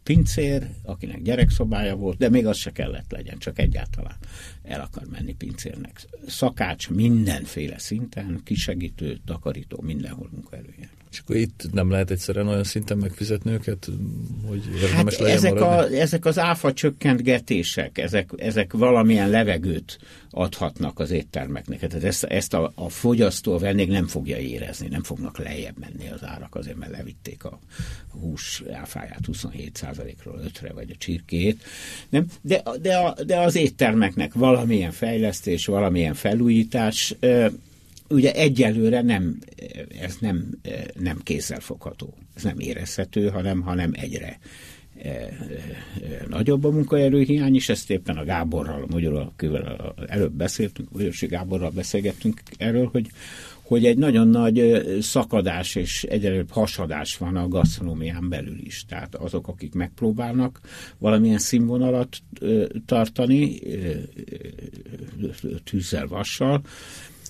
pincér, 0.09 0.69
akinek 0.83 1.23
gyerekszobája 1.23 1.97
volt, 1.97 2.19
de 2.19 2.29
még 2.29 2.47
az 2.47 2.57
se 2.57 2.71
kellett 2.71 3.11
legyen, 3.11 3.39
csak 3.39 3.59
egyáltalán 3.59 4.17
el 4.63 4.81
akar 4.81 5.03
menni 5.11 5.35
pincérnek. 5.35 6.07
Szakács 6.27 6.91
mindenféle 6.91 7.79
szinten, 7.79 8.41
kisegítő, 8.45 9.19
takarító, 9.25 9.81
mindenhol 9.81 10.29
munkaerője. 10.33 10.89
És 11.19 11.25
akkor 11.25 11.37
itt 11.37 11.73
nem 11.73 11.91
lehet 11.91 12.11
egyszerűen 12.11 12.49
olyan 12.49 12.65
szinten 12.65 12.99
megfizetni 12.99 13.53
őket, 13.53 13.89
hogy 14.47 14.63
érdemes 14.83 15.17
hát 15.17 15.29
ezek, 15.29 15.61
a, 15.61 15.87
ezek 15.87 16.25
az 16.25 16.39
áfa 16.39 16.73
csökkentgetések, 16.73 17.99
ezek, 17.99 18.31
ezek 18.37 18.73
valamilyen 18.73 19.31
levegőt 19.31 19.99
adhatnak 20.31 20.99
az 20.99 21.11
éttermeknek. 21.11 21.79
Tehát 21.79 22.05
ezt, 22.05 22.25
ezt 22.25 22.55
a, 22.55 22.73
a 22.75 22.89
fogyasztó, 22.89 23.53
a 23.53 23.59
vendég 23.59 23.89
nem 23.89 24.07
fogja 24.07 24.37
érezni, 24.37 24.89
nem 24.89 25.03
fognak 25.03 25.39
lejjebb 25.39 25.79
menni 25.79 26.09
az 26.09 26.25
árak 26.25 26.55
azért, 26.55 26.77
mert 26.77 26.93
levitték 26.93 27.45
a 27.45 27.59
hús 28.21 28.63
áfáját 28.73 29.23
27%-ról 29.33 30.41
5-re, 30.45 30.73
vagy 30.73 30.91
a 30.91 30.97
csirkét. 30.99 31.65
Nem? 32.09 32.27
De, 32.41 32.63
de, 32.81 32.97
a, 32.97 33.25
de 33.25 33.39
az 33.39 33.57
éttermeknek 33.57 34.35
valamilyen 34.35 34.93
fejlesztés, 34.93 35.67
valamilyen 35.67 36.15
felújítás 36.15 37.15
ugye 38.09 38.33
egyelőre 38.33 39.03
nem, 39.03 39.39
ez 40.01 40.17
nem, 40.21 40.49
nem 41.01 41.19
kézzelfogható, 41.23 42.15
ez 42.35 42.43
nem 42.43 42.59
érezhető, 42.59 43.29
hanem, 43.29 43.61
hanem 43.61 43.91
egyre 43.95 44.39
e, 45.03 45.09
e, 45.09 45.31
nagyobb 46.29 46.65
a 46.65 46.71
munkaerőhiány, 46.71 47.55
és 47.55 47.69
ezt 47.69 47.91
éppen 47.91 48.17
a 48.17 48.25
Gáborral, 48.25 48.83
a 48.83 48.87
Magyarul, 48.91 49.19
akivel 49.19 49.95
előbb 50.07 50.33
beszéltünk, 50.33 50.93
Magyarosi 50.93 51.27
Gáborral 51.27 51.71
beszélgettünk 51.71 52.43
erről, 52.57 52.89
hogy, 52.93 53.11
hogy 53.63 53.87
egy 53.87 53.99
nagyon 53.99 54.29
nagy 54.29 54.87
szakadás 55.01 55.75
és 55.75 56.03
egyelőbb 56.03 56.51
hasadás 56.51 57.17
van 57.17 57.37
a 57.37 57.49
gasztronómián 57.49 58.29
belül 58.29 58.59
is. 58.61 58.85
Tehát 58.85 59.15
azok, 59.15 59.49
akik 59.49 59.75
megpróbálnak 59.75 60.61
valamilyen 60.99 61.39
színvonalat 61.39 62.17
tartani, 62.87 63.59
tűzzel, 65.65 66.07
vassal, 66.07 66.63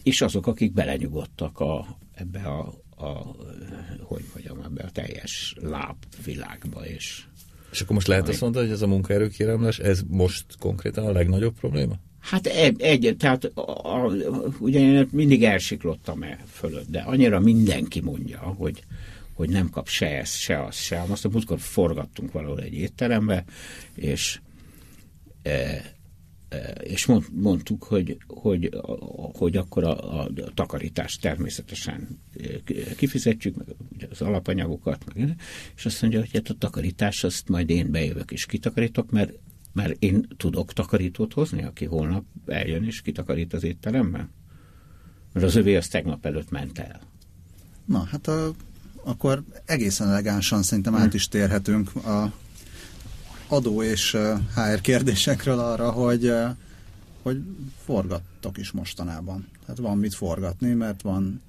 és 0.02 0.20
azok, 0.20 0.46
akik 0.46 0.72
belenyugodtak 0.72 1.60
a, 1.60 1.98
ebbe 2.14 2.40
a, 2.40 2.74
a 3.04 3.36
hogy 4.02 4.24
mondjam, 4.34 4.60
ebbe 4.64 4.82
a 4.82 4.90
teljes 4.90 5.54
lábvilágba, 5.60 6.86
és 6.86 7.22
és 7.70 7.80
akkor 7.80 7.94
most 7.94 8.06
lehet 8.06 8.28
azt 8.28 8.40
mondani, 8.40 8.64
hogy 8.64 8.74
ez 8.74 8.82
a 8.82 8.86
munkaerőkéremlés, 8.86 9.78
ez 9.78 10.02
most 10.06 10.44
konkrétan 10.58 11.06
a 11.06 11.12
legnagyobb 11.12 11.54
probléma? 11.54 11.94
Hát 12.18 12.46
egy, 12.46 12.80
egy 12.80 13.16
tehát 13.18 13.44
a, 13.44 13.60
a, 13.94 14.12
ugye 14.58 14.80
én 14.80 15.08
mindig 15.12 15.44
elsiklottam 15.44 16.22
e 16.22 16.38
fölött, 16.50 16.88
de 16.90 17.00
annyira 17.00 17.40
mindenki 17.40 18.00
mondja, 18.00 18.38
hogy, 18.38 18.84
hogy 19.32 19.48
nem 19.48 19.70
kap 19.70 19.88
se 19.88 20.18
ezt, 20.18 20.38
se 20.38 20.64
azt, 20.64 20.78
se 20.78 21.04
azt. 21.08 21.24
A 21.24 21.28
múltkor 21.28 21.60
forgattunk 21.60 22.32
valahol 22.32 22.60
egy 22.60 22.74
étterembe, 22.74 23.44
és 23.94 24.40
e, 25.42 25.82
és 26.82 27.08
mondtuk, 27.32 27.84
hogy, 27.84 28.18
hogy, 28.26 28.70
hogy 29.32 29.56
akkor 29.56 29.84
a, 29.84 30.20
a 30.20 30.30
takarítást 30.54 31.20
természetesen 31.20 32.20
kifizetjük, 32.96 33.56
meg 33.56 33.66
az 34.10 34.20
alapanyagokat, 34.20 35.04
meg, 35.14 35.36
és 35.76 35.86
azt 35.86 36.02
mondja, 36.02 36.20
hogy 36.20 36.30
hát 36.32 36.48
a 36.48 36.54
takarítás 36.54 37.24
azt 37.24 37.48
majd 37.48 37.70
én 37.70 37.90
bejövök 37.90 38.30
és 38.30 38.46
kitakarítok, 38.46 39.10
mert, 39.10 39.32
mert 39.72 40.02
én 40.02 40.28
tudok 40.36 40.72
takarítót 40.72 41.32
hozni, 41.32 41.62
aki 41.62 41.84
holnap 41.84 42.24
eljön 42.46 42.84
és 42.84 43.02
kitakarít 43.02 43.52
az 43.52 43.64
étteremmel. 43.64 44.30
Mert 45.32 45.46
az 45.46 45.56
övé 45.56 45.76
az 45.76 45.88
tegnap 45.88 46.26
előtt 46.26 46.50
ment 46.50 46.78
el. 46.78 47.00
Na, 47.84 48.04
hát 48.04 48.26
a, 48.28 48.54
akkor 49.04 49.44
egészen 49.64 50.08
elegánsan 50.08 50.62
szerintem 50.62 50.94
át 50.94 51.14
is 51.14 51.28
térhetünk 51.28 51.94
a 51.96 52.32
adó 53.48 53.82
és 53.82 54.16
HR 54.54 54.80
kérdésekről 54.80 55.58
arra, 55.58 55.90
hogy, 55.90 56.32
hogy 57.22 57.40
forgattok 57.84 58.58
is 58.58 58.70
mostanában. 58.70 59.46
Tehát 59.64 59.80
van 59.80 59.98
mit 59.98 60.14
forgatni, 60.14 60.72
mert 60.72 61.02
van 61.02 61.42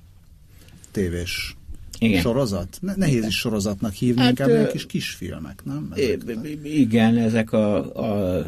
tévés 0.92 1.56
Igen. 2.00 2.22
sorozat? 2.22 2.78
Ne, 2.82 2.94
nehéz 2.96 3.26
is 3.26 3.38
sorozatnak 3.38 3.94
hívni, 3.94 4.22
hát, 4.22 4.30
inkább 4.30 4.50
ilyen 4.50 4.70
kis 4.72 4.86
kisfilmek, 4.86 5.62
nem? 5.66 5.94
Ezek, 5.96 6.48
igen, 6.64 7.18
ezek 7.18 7.54
a, 7.54 7.96
a 7.96 8.46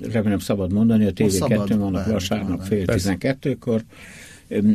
remélem 0.00 0.38
szabad 0.38 0.72
mondani, 0.72 1.06
a 1.06 1.12
TV2 1.12 1.74
vannak 1.78 2.06
vasárnap 2.06 2.62
fél 2.62 2.86
tizenkettőkor, 2.86 3.82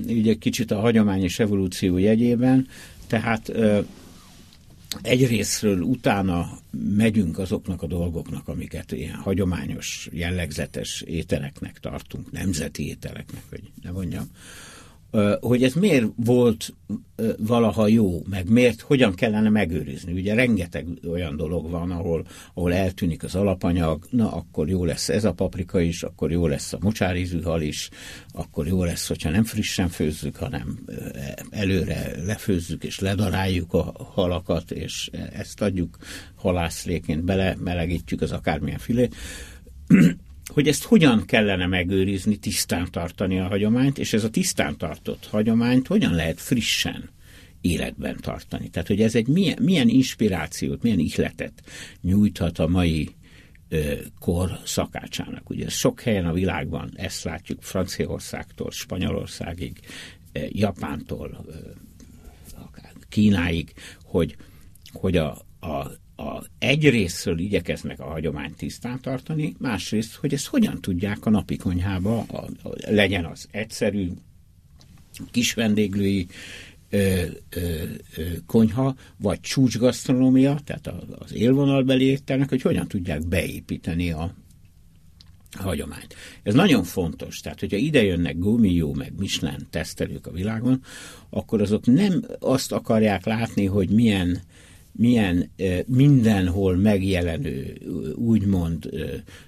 ugye 0.07 0.33
kicsit 0.33 0.71
a 0.71 0.79
hagyományos 0.79 1.39
evolúció 1.39 1.97
jegyében, 1.97 2.67
tehát 3.07 3.51
egyrésztről 5.01 5.81
utána 5.81 6.57
megyünk 6.95 7.37
azoknak 7.37 7.81
a 7.81 7.87
dolgoknak, 7.87 8.47
amiket 8.47 8.91
ilyen 8.91 9.15
hagyományos, 9.15 10.09
jellegzetes 10.11 11.01
ételeknek 11.01 11.79
tartunk, 11.79 12.31
nemzeti 12.31 12.87
ételeknek, 12.87 13.43
hogy 13.49 13.71
ne 13.83 13.91
mondjam, 13.91 14.29
hogy 15.39 15.63
ez 15.63 15.73
miért 15.73 16.05
volt 16.15 16.73
valaha 17.37 17.87
jó, 17.87 18.21
meg 18.29 18.49
miért, 18.49 18.81
hogyan 18.81 19.13
kellene 19.13 19.49
megőrizni. 19.49 20.13
Ugye 20.13 20.33
rengeteg 20.33 20.87
olyan 21.11 21.35
dolog 21.35 21.69
van, 21.69 21.91
ahol, 21.91 22.25
ahol 22.53 22.73
eltűnik 22.73 23.23
az 23.23 23.35
alapanyag, 23.35 24.07
na 24.09 24.31
akkor 24.31 24.69
jó 24.69 24.85
lesz 24.85 25.09
ez 25.09 25.23
a 25.23 25.33
paprika 25.33 25.79
is, 25.79 26.03
akkor 26.03 26.31
jó 26.31 26.47
lesz 26.47 26.73
a 26.73 26.77
mocsárizű 26.81 27.41
hal 27.41 27.61
is, 27.61 27.89
akkor 28.31 28.67
jó 28.67 28.83
lesz, 28.83 29.07
hogyha 29.07 29.29
nem 29.29 29.43
frissen 29.43 29.89
főzzük, 29.89 30.35
hanem 30.35 30.79
előre 31.49 32.11
lefőzzük 32.25 32.83
és 32.83 32.99
ledaráljuk 32.99 33.73
a 33.73 34.09
halakat, 34.13 34.71
és 34.71 35.09
ezt 35.33 35.61
adjuk 35.61 35.97
halászléként 36.35 37.23
bele, 37.23 37.55
melegítjük 37.59 38.21
az 38.21 38.31
akármilyen 38.31 38.79
filét 38.79 39.15
hogy 40.51 40.67
ezt 40.67 40.83
hogyan 40.83 41.25
kellene 41.25 41.67
megőrizni, 41.67 42.35
tisztán 42.35 42.87
tartani 42.91 43.39
a 43.39 43.47
hagyományt, 43.47 43.97
és 43.97 44.13
ez 44.13 44.23
a 44.23 44.29
tisztán 44.29 44.77
tartott 44.77 45.27
hagyományt 45.27 45.87
hogyan 45.87 46.13
lehet 46.13 46.39
frissen 46.39 47.09
életben 47.61 48.17
tartani. 48.21 48.69
Tehát, 48.69 48.87
hogy 48.87 49.01
ez 49.01 49.15
egy 49.15 49.27
milyen, 49.27 49.57
milyen 49.61 49.87
inspirációt, 49.87 50.81
milyen 50.81 50.99
ihletet 50.99 51.63
nyújthat 52.01 52.59
a 52.59 52.67
mai 52.67 53.09
ö, 53.69 53.93
kor 54.19 54.59
szakácsának. 54.65 55.49
Ugye 55.49 55.69
sok 55.69 56.01
helyen 56.01 56.25
a 56.25 56.33
világban 56.33 56.91
ezt 56.95 57.23
látjuk 57.23 57.61
Franciaországtól, 57.63 58.71
Spanyolországig, 58.71 59.79
Japántól, 60.49 61.45
akár 62.55 62.91
Kínáig, 63.09 63.73
hogy, 64.01 64.35
hogy 64.91 65.17
a 65.17 65.49
a, 65.61 65.91
egyrésztről 66.61 67.39
igyekeznek 67.39 67.99
a 67.99 68.09
hagyományt 68.09 68.57
tisztán 68.57 69.01
tartani, 69.01 69.55
másrészt, 69.59 70.15
hogy 70.15 70.33
ezt 70.33 70.47
hogyan 70.47 70.81
tudják 70.81 71.25
a 71.25 71.29
napi 71.29 71.55
konyhába, 71.55 72.19
a, 72.27 72.37
a, 72.37 72.69
legyen 72.87 73.25
az 73.25 73.47
egyszerű, 73.51 74.11
kis 75.31 75.53
vendéglői 75.53 76.27
ö, 76.89 77.23
ö, 77.49 77.83
ö, 78.15 78.23
konyha, 78.45 78.95
vagy 79.17 79.39
csúcsgasztronómia, 79.39 80.59
tehát 80.63 80.87
az 81.19 81.33
élvonalbeli 81.33 82.05
ételnek, 82.05 82.49
hogy 82.49 82.61
hogyan 82.61 82.87
tudják 82.87 83.27
beépíteni 83.27 84.11
a 84.11 84.33
hagyományt. 85.57 86.15
Ez 86.43 86.53
nagyon 86.53 86.83
fontos, 86.83 87.39
tehát 87.39 87.59
hogyha 87.59 87.77
ide 87.77 88.03
jönnek 88.03 88.37
Gumió 88.37 88.93
meg 88.93 89.13
Michelin 89.17 89.67
tesztelők 89.69 90.27
a 90.27 90.31
világon, 90.31 90.83
akkor 91.29 91.61
azok 91.61 91.85
nem 91.85 92.25
azt 92.39 92.71
akarják 92.71 93.25
látni, 93.25 93.65
hogy 93.65 93.89
milyen 93.89 94.41
milyen 94.91 95.51
mindenhol 95.85 96.75
megjelenő, 96.75 97.77
úgymond 98.15 98.89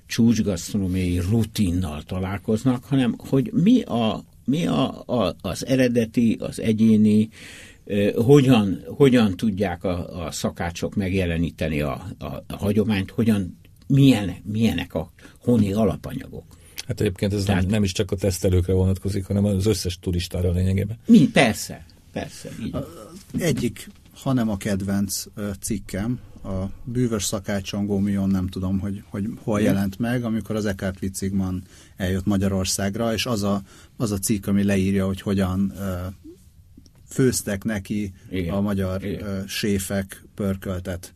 csúcsgasztronómiai 0.06 1.20
rutinnal 1.20 2.04
találkoznak, 2.04 2.84
hanem 2.84 3.16
hogy 3.18 3.50
mi, 3.54 3.82
a, 3.82 4.24
mi 4.46 4.66
a, 4.66 5.04
a, 5.06 5.36
az 5.42 5.66
eredeti, 5.66 6.38
az 6.40 6.60
egyéni, 6.60 7.30
hogyan, 8.16 8.84
hogyan 8.88 9.38
tudják 9.38 9.84
a, 9.84 10.26
a 10.26 10.32
szakácsok 10.32 10.96
megjeleníteni 10.96 11.82
a, 11.82 12.08
a, 12.18 12.26
a 12.26 12.56
hagyományt, 12.58 13.12
hogyan, 13.12 13.60
milyen, 13.88 14.36
milyenek 14.44 14.94
a 14.94 15.12
honi 15.40 15.74
alapanyagok. 15.74 16.44
Hát 16.88 17.02
egyébként 17.02 17.34
ez 17.34 17.44
Tehát, 17.44 17.62
nem, 17.62 17.72
nem 17.72 17.84
is 17.84 17.92
csak 17.92 18.12
a 18.12 18.16
tesztelőkre 18.16 18.74
vonatkozik, 18.74 19.26
hanem 19.26 19.46
az 19.46 19.66
összes 19.66 20.00
turistára 20.00 20.52
lényegében. 20.52 20.98
Mi? 21.06 21.28
Persze, 21.28 21.86
persze. 22.12 22.50
Így. 22.66 22.76
Egyik 23.38 23.88
hanem 24.24 24.50
a 24.50 24.58
kedvenc 24.58 25.24
cikkem, 25.60 26.20
a 26.44 26.66
bűvös 26.84 27.24
szakácson 27.24 27.86
Gómion, 27.86 28.30
nem 28.30 28.48
tudom, 28.48 28.80
hogy, 28.80 29.04
hogy 29.10 29.30
hol 29.42 29.62
jelent 29.62 30.00
meg, 30.00 30.24
amikor 30.24 30.56
az 30.56 30.66
Eckhart 30.66 31.02
Witzigman 31.02 31.64
eljött 31.98 32.26
Magyarországra, 32.26 33.14
és 33.14 33.26
az 33.26 33.44
a, 33.44 33.62
az 33.98 34.12
a 34.12 34.18
cikk, 34.18 34.48
ami 34.48 34.64
leírja, 34.64 35.06
hogy 35.06 35.22
hogyan 35.22 35.74
főztek 37.08 37.64
neki 37.64 38.14
igen, 38.30 38.54
a 38.54 38.62
magyar 38.62 39.06
igen. 39.06 39.48
séfek 39.48 40.24
pörköltet. 40.36 41.14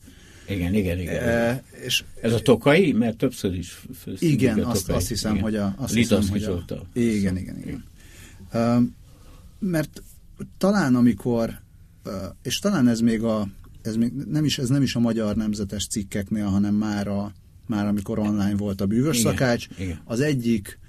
Igen, 0.48 0.74
igen, 0.74 1.00
igen. 1.00 1.24
E, 1.24 1.64
és 1.86 2.04
Ez 2.22 2.34
a 2.34 2.40
tokai? 2.40 2.92
Mert 2.92 3.18
többször 3.18 3.54
is 3.54 3.82
főztünk. 4.00 4.32
Igen, 4.32 4.60
azt, 4.60 4.90
azt 4.90 5.08
hiszem, 5.08 5.32
igen. 5.32 5.44
hogy 5.44 5.56
a... 5.56 5.76
Azt 5.78 5.94
hiszem, 5.94 6.28
hogy 6.30 6.44
a 6.44 6.64
igen, 6.94 7.38
igen, 7.38 7.38
igen. 7.38 7.58
igen. 7.58 7.84
Uh, 8.54 8.84
mert 9.60 10.04
talán 10.58 10.96
amikor 10.96 11.66
és 12.42 12.60
talán 12.60 12.88
ez 12.88 13.00
még 13.00 13.24
a 13.24 13.48
ez 13.82 13.96
még 13.96 14.12
nem 14.12 14.46
is, 14.46 14.58
ez 14.58 14.70
nem 14.70 14.82
is 14.82 14.96
a 14.96 15.00
magyar 15.00 15.36
nemzetes 15.36 15.88
cikkeknél, 15.88 16.46
hanem 16.46 16.74
már, 16.74 17.08
a, 17.08 17.32
már 17.66 17.86
amikor 17.86 18.20
online 18.20 18.56
volt 18.56 18.82
a 18.82 18.86
bűvös 18.86 19.20
igen, 19.20 19.32
szakács, 19.32 19.68
igen. 19.78 20.02
az 20.06 20.20
egyik 20.20 20.80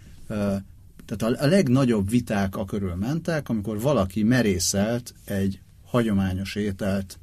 tehát 1.16 1.40
a, 1.42 1.46
legnagyobb 1.46 2.10
viták 2.10 2.56
a 2.56 2.64
körül 2.64 2.94
mentek, 2.94 3.48
amikor 3.48 3.80
valaki 3.80 4.22
merészelt 4.22 5.14
egy 5.24 5.60
hagyományos 5.84 6.54
ételt 6.54 7.18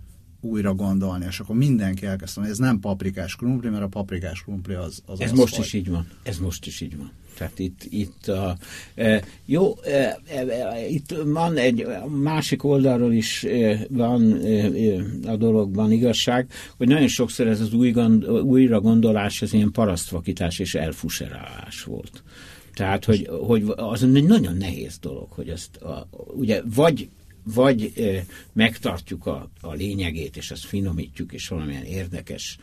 újra 0.46 0.74
gondolni, 0.74 1.26
és 1.30 1.40
akkor 1.40 1.56
mindenki 1.56 2.06
elkezdte, 2.06 2.42
ez 2.42 2.58
nem 2.58 2.80
paprikás 2.80 3.36
krumpli, 3.36 3.70
mert 3.70 3.84
a 3.84 3.88
paprikás 3.88 4.44
krumpli 4.44 4.74
az 4.74 5.02
az 5.06 5.22
Ez 5.22 5.32
az 5.32 5.38
most 5.38 5.56
vagy. 5.56 5.66
is 5.66 5.74
így 5.74 5.90
van. 5.90 6.08
Ez 6.24 6.38
most 6.38 6.66
is 6.66 6.82
így 6.82 6.98
van. 6.98 7.12
Tehát 7.38 7.60
itt, 7.60 7.86
itt 7.90 8.28
a, 8.28 8.58
e, 8.96 9.24
jó, 9.46 9.76
e, 9.84 10.20
e, 10.28 10.88
itt 10.90 11.16
van 11.26 11.58
egy 11.58 11.88
másik 12.22 12.64
oldalról 12.64 13.14
is 13.14 13.44
e, 13.44 13.80
van 13.90 14.46
e, 14.46 14.70
a 15.30 15.36
dologban 15.36 15.92
igazság, 15.92 16.48
hogy 16.78 16.88
nagyon 16.88 17.08
sokszor 17.08 17.48
ez 17.48 17.62
az 17.62 17.74
új 17.74 17.92
gond, 17.92 18.26
újra 18.30 18.82
gondolás, 18.82 19.42
ez 19.42 19.54
ilyen 19.54 19.72
parasztvakítás 19.72 20.60
és 20.60 20.76
elfuserálás 20.76 21.84
volt. 21.84 22.24
Tehát, 22.74 23.06
hogy, 23.06 23.30
hogy 23.48 23.64
az 23.76 24.04
egy 24.04 24.26
nagyon 24.26 24.58
nehéz 24.58 24.98
dolog, 24.98 25.28
hogy 25.30 25.50
ezt 25.50 25.76
a, 25.76 26.08
ugye 26.36 26.62
vagy 26.76 27.10
vagy 27.54 27.94
megtartjuk 28.54 29.26
a, 29.26 29.50
a 29.62 29.74
lényegét, 29.74 30.38
és 30.38 30.52
ezt 30.52 30.66
finomítjuk, 30.66 31.34
és 31.34 31.48
valamilyen 31.48 31.84
érdekes 31.84 32.58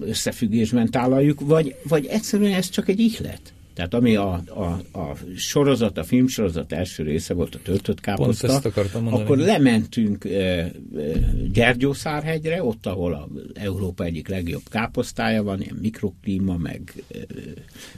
összefüggésben 0.00 0.90
tálaljuk, 0.90 1.40
vagy, 1.40 1.74
vagy 1.82 2.06
egyszerűen 2.06 2.52
ez 2.52 2.68
csak 2.68 2.88
egy 2.88 3.00
ihlet. 3.00 3.52
Tehát 3.74 3.94
ami 3.94 4.16
a, 4.16 4.42
a, 4.46 4.98
a 4.98 5.16
sorozat, 5.36 5.98
a 5.98 6.04
filmsorozat 6.04 6.72
első 6.72 7.02
része 7.02 7.34
volt 7.34 7.54
a 7.54 7.58
töltött 7.62 8.00
káposzta, 8.00 8.60
akkor 9.04 9.38
lementünk 9.38 10.24
e, 10.24 10.70
Gyergyószárhegyre, 11.52 12.62
ott, 12.62 12.86
ahol 12.86 13.12
a 13.12 13.28
Európa 13.54 14.04
egyik 14.04 14.28
legjobb 14.28 14.62
káposztája 14.70 15.42
van, 15.42 15.60
ilyen 15.60 15.78
mikroklíma, 15.80 16.56
meg 16.56 17.04
e, 17.14 17.16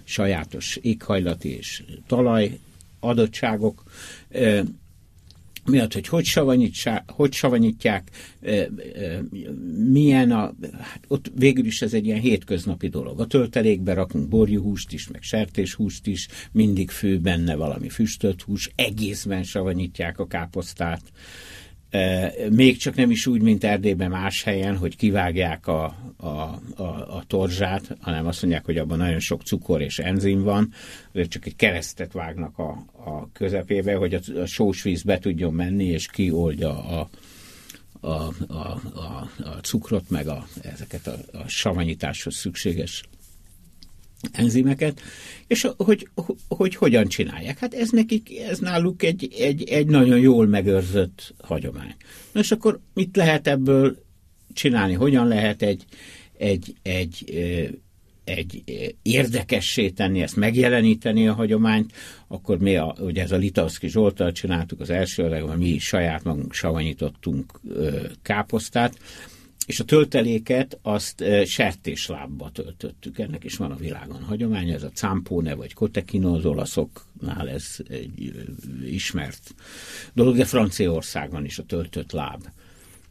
sajátos 0.05 0.77
éghajlati 0.77 1.57
és 1.57 1.83
talaj 2.07 2.59
adottságok. 3.01 3.83
E, 4.31 4.65
miatt, 5.67 5.93
hogy 5.93 6.07
hogy, 6.07 7.05
hogy 7.07 7.33
savanyítják, 7.33 8.11
milyen 9.93 10.31
a, 10.31 10.55
hát 10.81 11.01
ott 11.09 11.33
végül 11.35 11.65
is 11.65 11.83
ez 11.83 11.95
egy 11.95 12.07
ilyen 12.07 12.21
hétköznapi 12.21 12.89
dolog. 12.89 13.21
A 13.21 13.27
töltelékbe 13.27 13.95
rakunk 13.95 14.29
borjuhúst 14.29 14.93
is, 14.93 15.09
meg 15.09 15.23
sertéshúst 15.23 16.07
is, 16.07 16.29
mindig 16.53 16.91
fő 16.91 17.19
benne 17.19 17.55
valami 17.55 17.89
füstölt 17.89 18.43
hús, 18.43 18.71
egészben 18.75 19.43
savanyítják 19.43 20.19
a 20.19 20.27
káposztát, 20.27 21.03
még 22.51 22.77
csak 22.77 22.95
nem 22.95 23.11
is 23.11 23.27
úgy, 23.27 23.43
mint 23.43 23.65
Erdélyben 23.65 24.11
más 24.11 24.43
helyen, 24.43 24.77
hogy 24.77 24.97
kivágják 24.97 25.67
a, 25.67 25.85
a, 26.17 26.29
a, 26.77 26.83
a 27.17 27.25
torzsát, 27.27 27.97
hanem 28.01 28.27
azt 28.27 28.43
mondják, 28.43 28.65
hogy 28.65 28.79
abban 28.79 28.99
nagyon 28.99 29.21
sok 29.21 29.43
cukor 29.43 29.83
és 29.83 29.99
enzim 29.99 30.43
van, 30.43 30.73
azért 31.13 31.31
csak 31.31 31.47
egy 31.47 31.57
keresztet 31.57 32.13
vágnak 32.13 32.59
a, 32.59 32.71
a 33.05 33.29
közepébe, 33.33 33.95
hogy 33.95 34.15
a, 34.15 34.41
a 34.41 34.47
sós 34.47 34.83
víz 34.83 35.03
be 35.03 35.19
tudjon 35.19 35.55
menni, 35.55 35.85
és 35.85 36.07
kioldja 36.07 36.85
a, 36.85 37.09
a, 38.01 38.33
a, 38.47 38.81
a, 38.95 39.29
a 39.45 39.61
cukrot, 39.63 40.11
meg 40.11 40.29
a, 40.29 40.47
ezeket 40.63 41.07
a, 41.07 41.17
a 41.33 41.49
savanyításhoz 41.49 42.35
szükséges 42.35 43.05
enzimeket, 44.33 45.01
és 45.47 45.69
hogy, 45.77 46.09
hogy 46.49 46.75
hogyan 46.75 47.07
csinálják. 47.09 47.59
Hát 47.59 47.75
ez 47.75 47.91
nekik, 47.91 48.39
ez 48.39 48.59
náluk 48.59 49.03
egy, 49.03 49.35
egy, 49.39 49.69
egy 49.69 49.87
nagyon 49.87 50.19
jól 50.19 50.47
megőrzött 50.47 51.35
hagyomány. 51.41 51.95
Na 52.33 52.41
és 52.41 52.51
akkor 52.51 52.81
mit 52.95 53.17
lehet 53.17 53.47
ebből 53.47 53.97
csinálni? 54.53 54.93
Hogyan 54.93 55.29
lehet 55.29 55.63
egy, 55.63 55.85
egy, 56.37 56.75
egy 56.83 57.25
egy 58.25 58.63
érdekessé 59.03 59.91
tenni, 59.91 60.23
ezt 60.23 60.37
megjeleníteni 60.37 61.29
a 61.29 61.35
hagyományt, 61.35 61.93
akkor 62.29 62.59
mi, 62.59 62.77
a, 62.77 62.95
ugye 63.01 63.23
ez 63.23 63.33
a 63.33 63.37
Litauszki 63.37 63.89
Zsoltal 63.89 64.33
csináltuk 64.33 64.81
az 64.81 64.91
első 64.91 65.23
adagban, 65.23 65.59
mi 65.59 65.79
saját 65.79 66.25
magunk 66.25 66.53
savanyítottunk 66.53 67.61
káposztát, 68.23 68.99
és 69.67 69.81
a 69.81 69.85
tölteléket 69.85 70.79
azt 70.83 71.25
sertéslábba 71.47 72.51
töltöttük. 72.51 73.19
Ennek 73.19 73.45
is 73.45 73.57
van 73.57 73.71
a 73.71 73.77
világon 73.77 74.23
hagyománya, 74.23 74.75
ez 74.75 74.83
a 74.83 74.91
campone 74.91 75.55
vagy 75.55 75.73
kotekino, 75.73 76.35
az 76.35 76.45
olaszoknál 76.45 77.49
ez 77.49 77.77
egy 77.89 78.33
ismert 78.85 79.55
dolog, 80.13 80.37
de 80.37 80.45
Franciaországban 80.45 81.45
is 81.45 81.59
a 81.59 81.63
töltött 81.63 82.13
láb. 82.13 82.49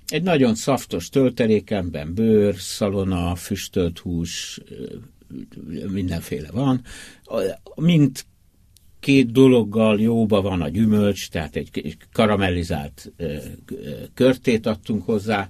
Egy 0.07 0.23
nagyon 0.23 0.55
szaftos 0.55 1.09
töltelékemben 1.09 2.13
bőr, 2.13 2.55
szalona, 2.55 3.35
füstölt 3.35 3.99
hús, 3.99 4.59
mindenféle 5.87 6.51
van. 6.51 6.81
Mind 7.75 8.25
két 8.99 9.31
dologgal 9.31 9.99
jóba 9.99 10.41
van 10.41 10.61
a 10.61 10.69
gyümölcs, 10.69 11.29
tehát 11.29 11.55
egy 11.55 11.97
karamellizált 12.11 13.11
körtét 14.13 14.65
adtunk 14.65 15.05
hozzá, 15.05 15.49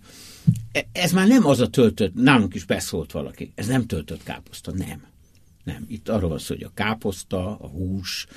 ez 0.91 1.11
már 1.11 1.27
nem 1.27 1.45
az 1.45 1.59
a 1.59 1.67
töltött, 1.67 2.13
nálunk 2.13 2.55
is 2.55 2.65
beszólt 2.65 3.11
valaki, 3.11 3.51
ez 3.55 3.67
nem 3.67 3.85
töltött 3.85 4.23
káposzta, 4.23 4.71
nem. 4.71 5.03
Nem, 5.63 5.85
itt 5.87 6.09
arról 6.09 6.29
van 6.29 6.39
szó, 6.39 6.53
hogy 6.53 6.63
a 6.63 6.71
káposzta, 6.73 7.57
a 7.57 7.67
hús, 7.67 8.27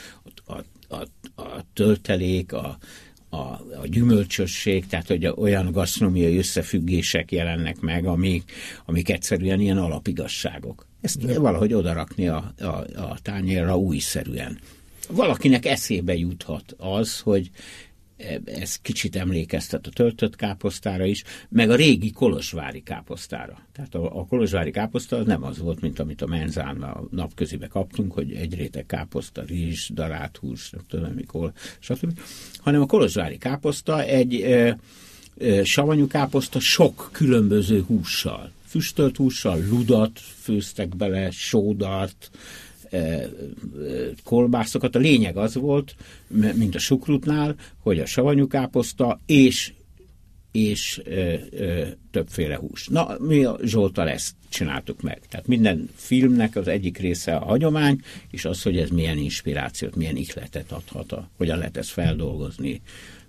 a, 0.46 0.58
a, 0.88 1.06
a 1.42 1.64
töltelék, 1.72 2.52
a, 2.52 2.78
a, 3.28 3.36
a 3.80 3.86
gyümölcsösség, 3.86 4.86
tehát 4.86 5.06
hogy 5.06 5.26
olyan 5.26 5.72
gasztronómiai 5.72 6.38
összefüggések 6.38 7.32
jelennek 7.32 7.80
meg, 7.80 8.06
amik, 8.06 8.52
amik 8.84 9.10
egyszerűen 9.10 9.60
ilyen 9.60 9.78
alapigasságok. 9.78 10.86
Ezt 11.00 11.26
De. 11.26 11.38
valahogy 11.38 11.72
odarakni 11.72 12.28
a, 12.28 12.52
a, 12.58 12.64
a 12.96 13.18
tányérra 13.22 13.78
újszerűen. 13.78 14.58
Valakinek 15.08 15.66
eszébe 15.66 16.14
juthat 16.14 16.74
az, 16.78 17.20
hogy 17.20 17.50
ez 18.44 18.76
kicsit 18.76 19.16
emlékeztet 19.16 19.86
a 19.86 19.90
töltött 19.90 20.36
káposztára 20.36 21.04
is, 21.04 21.22
meg 21.48 21.70
a 21.70 21.74
régi 21.74 22.10
kolozsvári 22.10 22.82
káposztára. 22.82 23.58
Tehát 23.72 23.94
a, 23.94 24.18
a 24.18 24.26
kolozsvári 24.26 24.70
káposzta 24.70 25.22
nem 25.22 25.42
az 25.42 25.58
volt, 25.58 25.80
mint 25.80 25.98
amit 25.98 26.22
a 26.22 26.26
menzán 26.26 26.82
a 26.82 27.02
napközibe 27.10 27.66
kaptunk, 27.66 28.12
hogy 28.12 28.32
egy 28.32 28.54
réteg 28.54 28.86
káposzta, 28.86 29.42
rizs, 29.46 29.90
darált 29.90 30.36
hús, 30.36 30.70
nem 30.70 30.82
tudom 30.88 31.12
mikor, 31.12 31.52
stb. 31.78 32.18
Hanem 32.56 32.80
a 32.80 32.86
kolozsvári 32.86 33.38
káposzta 33.38 34.02
egy 34.02 34.34
e, 34.34 34.78
e, 35.38 35.64
savanyú 35.64 36.06
káposzta 36.06 36.60
sok 36.60 37.08
különböző 37.12 37.82
hússal. 37.82 38.50
Füstölt 38.66 39.16
hússal, 39.16 39.58
ludat 39.68 40.20
főztek 40.20 40.96
bele, 40.96 41.30
sódart, 41.30 42.30
kolbászokat. 44.24 44.94
A 44.96 44.98
lényeg 44.98 45.36
az 45.36 45.54
volt, 45.54 45.94
mint 46.54 46.74
a 46.74 46.78
sukrutnál, 46.78 47.54
hogy 47.78 48.00
a 48.00 48.06
savanyú 48.06 48.46
káposzta 48.46 49.20
és 49.26 49.72
és 50.56 51.00
ö, 51.04 51.34
ö, 51.50 51.86
többféle 52.10 52.56
hús. 52.56 52.88
Na, 52.88 53.16
mi 53.18 53.44
a 53.44 53.58
Zsoltal 53.62 54.08
ezt 54.08 54.34
csináltuk 54.48 55.02
meg. 55.02 55.20
Tehát 55.28 55.46
minden 55.46 55.88
filmnek 55.94 56.56
az 56.56 56.68
egyik 56.68 56.98
része 56.98 57.36
a 57.36 57.44
hagyomány, 57.44 58.00
és 58.30 58.44
az, 58.44 58.62
hogy 58.62 58.78
ez 58.78 58.90
milyen 58.90 59.18
inspirációt, 59.18 59.96
milyen 59.96 60.16
ihletet 60.16 60.72
adhat, 60.72 61.12
a, 61.12 61.28
hogyan 61.36 61.58
lehet 61.58 61.76
ezt 61.76 61.88
feldolgozni, 61.88 62.80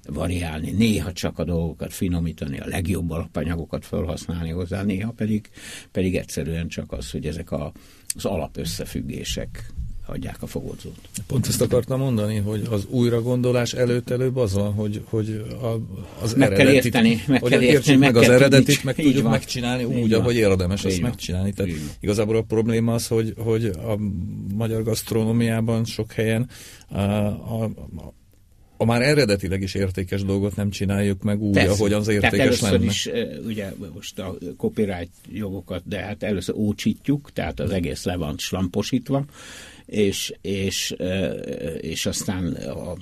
variálni, 0.08 0.72
néha 0.72 1.14
csak 1.14 1.40
a 1.40 1.44
dolgokat 1.44 1.94
finomítani, 1.94 2.60
a 2.60 2.68
legjobb 2.68 3.12
alapanyagokat 3.12 3.86
felhasználni 3.86 4.50
hozzá, 4.50 4.84
néha 4.84 5.12
pedig, 5.12 5.50
pedig 5.92 6.16
egyszerűen 6.16 6.68
csak 6.68 6.92
az, 6.92 7.12
hogy 7.12 7.26
ezek 7.26 7.52
a 7.52 7.72
az 8.16 8.26
alapösszefüggések 8.26 9.74
adják 10.10 10.42
a 10.42 10.48
fogódzót. 10.48 10.96
Pont 11.28 11.48
ezt 11.48 11.62
akartam 11.62 12.00
mondani, 12.00 12.38
hogy 12.38 12.68
az 12.70 12.86
újragondolás 12.90 13.74
előtt 13.74 14.10
előbb 14.10 14.38
az 14.38 14.54
van, 14.54 14.74
hogy, 14.74 15.02
hogy 15.06 15.46
a, 15.62 15.76
az 16.24 16.34
meg 16.34 16.52
eredetit, 16.52 16.92
kell 16.92 17.06
érteni, 17.06 17.24
meg 17.28 17.42
hogy 17.42 17.52
kell 17.52 17.62
érteni, 17.62 17.98
meg, 17.98 18.14
meg 18.14 18.24
az 18.24 18.30
eredetit, 18.30 18.84
meg 18.84 18.96
tudjuk 18.96 19.22
van. 19.22 19.32
megcsinálni 19.32 19.84
így 19.84 20.02
úgy, 20.02 20.12
van. 20.12 20.20
ahogy 20.20 20.36
érdemes 20.36 20.80
így 20.80 20.86
azt 20.86 21.00
van. 21.00 21.10
megcsinálni. 21.10 21.54
Tehát 21.54 21.72
így 21.72 21.82
igazából 22.00 22.36
a 22.36 22.42
probléma 22.42 22.94
az, 22.94 23.08
hogy, 23.08 23.34
hogy 23.38 23.66
a 23.66 23.98
magyar 24.56 24.84
gasztronómiában 24.84 25.86
sok 25.86 26.12
helyen 26.12 26.50
a, 26.88 27.00
a, 27.00 27.64
a 27.64 28.14
a 28.78 28.86
már 28.86 29.02
eredetileg 29.02 29.62
is 29.62 29.74
értékes 29.74 30.24
dolgot 30.24 30.56
nem 30.56 30.70
csináljuk 30.70 31.24
meg 31.24 31.42
úgy, 31.42 31.54
Persze. 31.54 31.72
ahogy 31.72 31.94
az 31.94 32.08
értékes 32.08 32.60
tehát 32.60 32.74
lenne. 32.74 32.86
is, 32.86 33.10
ugye 33.46 33.72
most 33.94 34.20
a 34.20 34.38
copyright 34.58 35.12
jogokat, 35.32 35.82
de 35.86 36.00
hát 36.00 36.24
először 36.24 36.56
ócsítjuk, 36.56 37.32
tehát 37.34 37.60
az 37.60 37.72
egész 37.72 38.04
le 38.04 38.16
van 38.16 38.38
slamposítva, 38.38 39.26
és, 39.88 40.34
és, 40.42 40.96
és 41.80 42.06
aztán 42.06 42.54
a, 42.54 42.92
a, 42.92 42.98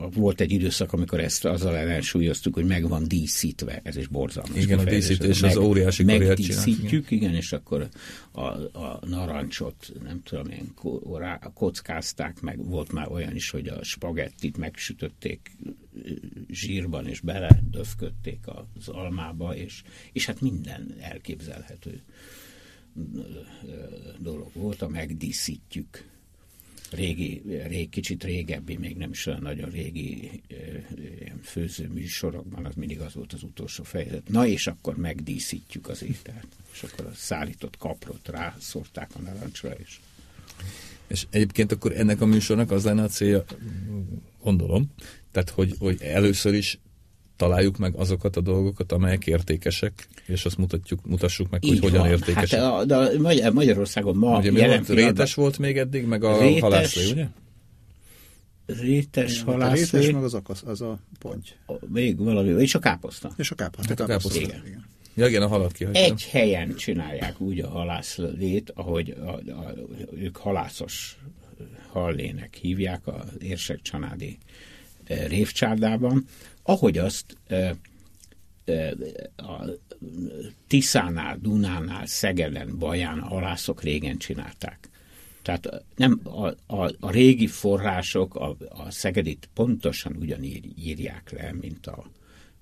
a, 0.00 0.08
volt 0.08 0.40
egy 0.40 0.52
időszak, 0.52 0.92
amikor 0.92 1.20
ezt 1.20 1.44
azzal 1.44 1.76
ellensúlyoztuk, 1.76 2.54
hogy 2.54 2.64
meg 2.64 2.88
van 2.88 3.08
díszítve, 3.08 3.80
ez 3.82 3.96
is 3.96 4.06
borzalmas. 4.06 4.62
Igen, 4.62 4.78
a 4.78 4.84
díszítés 4.84 5.40
meg, 5.40 5.50
az 5.50 5.56
óriási 5.56 6.02
Megdíszítjük, 6.04 7.10
igen. 7.10 7.22
igen, 7.28 7.34
és 7.34 7.52
akkor 7.52 7.88
a, 8.32 8.46
a 8.78 9.00
narancsot, 9.06 9.92
nem 10.02 10.22
tudom 10.22 10.46
én, 10.46 10.74
kockázták, 11.54 12.40
meg 12.40 12.64
volt 12.64 12.92
már 12.92 13.08
olyan 13.10 13.34
is, 13.34 13.50
hogy 13.50 13.68
a 13.68 13.84
spagettit 13.84 14.56
megsütötték 14.56 15.56
zsírban, 16.50 17.06
és 17.06 17.20
bele 17.20 17.60
döfködték 17.70 18.38
az 18.78 18.88
almába, 18.88 19.56
és, 19.56 19.82
és 20.12 20.26
hát 20.26 20.40
minden 20.40 20.94
elképzelhető 21.00 22.02
dolog 24.18 24.50
volt, 24.54 24.82
a 24.82 24.88
megdíszítjük. 24.88 26.10
Régi, 26.90 27.42
rég, 27.46 27.88
kicsit 27.88 28.24
régebbi, 28.24 28.76
még 28.76 28.96
nem 28.96 29.10
is 29.10 29.26
olyan 29.26 29.42
nagyon 29.42 29.70
régi 29.70 30.42
ilyen 31.20 31.40
főző 31.42 31.88
műsorokban, 31.88 32.64
az 32.64 32.74
mindig 32.74 33.00
az 33.00 33.14
volt 33.14 33.32
az 33.32 33.42
utolsó 33.42 33.82
fejezet. 33.82 34.28
Na 34.28 34.46
és 34.46 34.66
akkor 34.66 34.96
megdíszítjük 34.96 35.88
az 35.88 36.02
ételt. 36.02 36.46
És 36.72 36.82
akkor 36.82 37.06
a 37.06 37.14
szállított 37.14 37.76
kaprot 37.76 38.28
rászórták 38.28 39.10
a 39.14 39.20
narancsra, 39.20 39.70
és 39.70 39.98
és 41.12 41.26
egyébként 41.30 41.72
akkor 41.72 41.92
ennek 41.92 42.20
a 42.20 42.26
műsornak 42.26 42.70
az 42.70 42.84
lenne 42.84 43.02
a 43.02 43.08
célja, 43.08 43.44
gondolom, 44.42 44.90
tehát 45.32 45.50
hogy, 45.50 45.74
hogy 45.78 46.02
először 46.02 46.54
is 46.54 46.78
találjuk 47.42 47.76
meg 47.78 47.94
azokat 47.94 48.36
a 48.36 48.40
dolgokat, 48.40 48.92
amelyek 48.92 49.26
értékesek, 49.26 50.08
és 50.26 50.44
azt 50.44 50.56
mutatjuk, 50.56 51.06
mutassuk 51.06 51.50
meg, 51.50 51.64
Így 51.64 51.70
hogy 51.70 51.80
hogyan 51.80 52.00
van. 52.00 52.10
értékesek. 52.10 52.60
Hát 52.60 52.70
a, 52.72 52.84
de 52.84 53.50
Magyarországon 53.50 54.16
ma 54.16 54.38
ugye 54.38 54.52
jelen 54.52 54.84
volt, 54.86 54.98
Rétes 54.98 55.34
volt 55.34 55.58
még 55.58 55.78
eddig, 55.78 56.04
meg 56.04 56.24
a 56.24 56.40
rétes, 56.40 56.60
halászlé, 56.60 57.10
ugye? 57.10 57.26
Rétes, 58.66 59.42
halászlé. 59.42 59.98
Rétes, 59.98 60.12
meg 60.12 60.22
az, 60.22 60.34
akasz, 60.34 60.62
az 60.66 60.80
a 60.80 60.98
ponty. 61.18 61.48
Még 61.88 62.18
valami, 62.18 62.62
és 62.62 62.74
a 62.74 62.78
káposzta. 62.78 63.32
És 63.36 63.50
a 63.50 63.54
káposzta. 63.54 64.02
A 64.02 64.06
káposzta. 64.06 64.40
Igen. 64.40 64.62
igen. 64.66 64.84
Ja, 65.14 65.26
igen, 65.26 65.42
a 65.42 65.46
halat 65.46 65.72
kihagytam. 65.72 66.02
Egy 66.02 66.28
helyen 66.30 66.74
csinálják 66.74 67.40
úgy 67.40 67.60
a 67.60 67.68
halászlét, 67.68 68.72
ahogy 68.74 69.10
a, 69.10 69.30
a, 69.30 69.74
ők 70.16 70.36
halászos 70.36 71.18
hallének 71.88 72.54
hívják, 72.54 73.06
az 73.06 73.36
érsek 73.38 73.82
csanádi 73.82 74.38
eh, 75.04 75.26
révcsárdában, 75.28 76.26
ahogy 76.62 76.98
azt 76.98 77.36
a 79.36 79.64
Tiszánál, 80.66 81.38
Dunánál, 81.38 82.06
Szegeden, 82.06 82.78
Baján 82.78 83.18
a 83.18 83.26
halászok 83.26 83.82
régen 83.82 84.18
csinálták. 84.18 84.88
Tehát 85.42 85.84
nem 85.96 86.20
a, 86.24 86.46
a, 86.76 86.90
a 87.00 87.10
régi 87.10 87.46
források 87.46 88.34
a, 88.34 88.56
a 88.68 88.90
Szegedit 88.90 89.48
pontosan 89.54 90.16
ugyanígy 90.16 90.78
írják 90.78 91.30
le, 91.30 91.52
mint 91.52 91.86
a, 91.86 92.10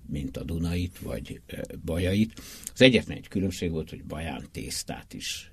mint 0.06 0.36
a 0.36 0.44
Dunait 0.44 0.98
vagy 0.98 1.40
Bajait. 1.84 2.40
Az 2.72 2.80
egyetlen 2.82 3.16
egy 3.16 3.28
különbség 3.28 3.70
volt, 3.70 3.90
hogy 3.90 4.04
Baján 4.04 4.44
tésztát 4.52 5.14
is 5.14 5.52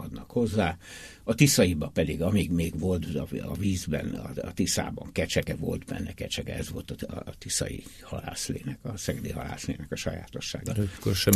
adnak 0.00 0.30
hozzá. 0.30 0.76
A 1.24 1.34
Tiszaiba 1.34 1.90
pedig, 1.94 2.22
amíg 2.22 2.50
még 2.50 2.78
volt 2.78 3.04
a, 3.42 3.54
vízben, 3.58 4.08
a, 4.42 4.52
Tiszában 4.52 5.12
kecseke 5.12 5.54
volt 5.54 5.84
benne, 5.84 6.12
kecseke, 6.12 6.54
ez 6.54 6.70
volt 6.70 6.90
a, 6.90 7.14
a 7.14 7.32
Tiszai 7.38 7.82
halászlének, 8.02 8.78
a 8.82 8.96
szegedi 8.96 9.30
halászlének 9.30 9.92
a 9.92 9.96
sajátossága. 9.96 10.72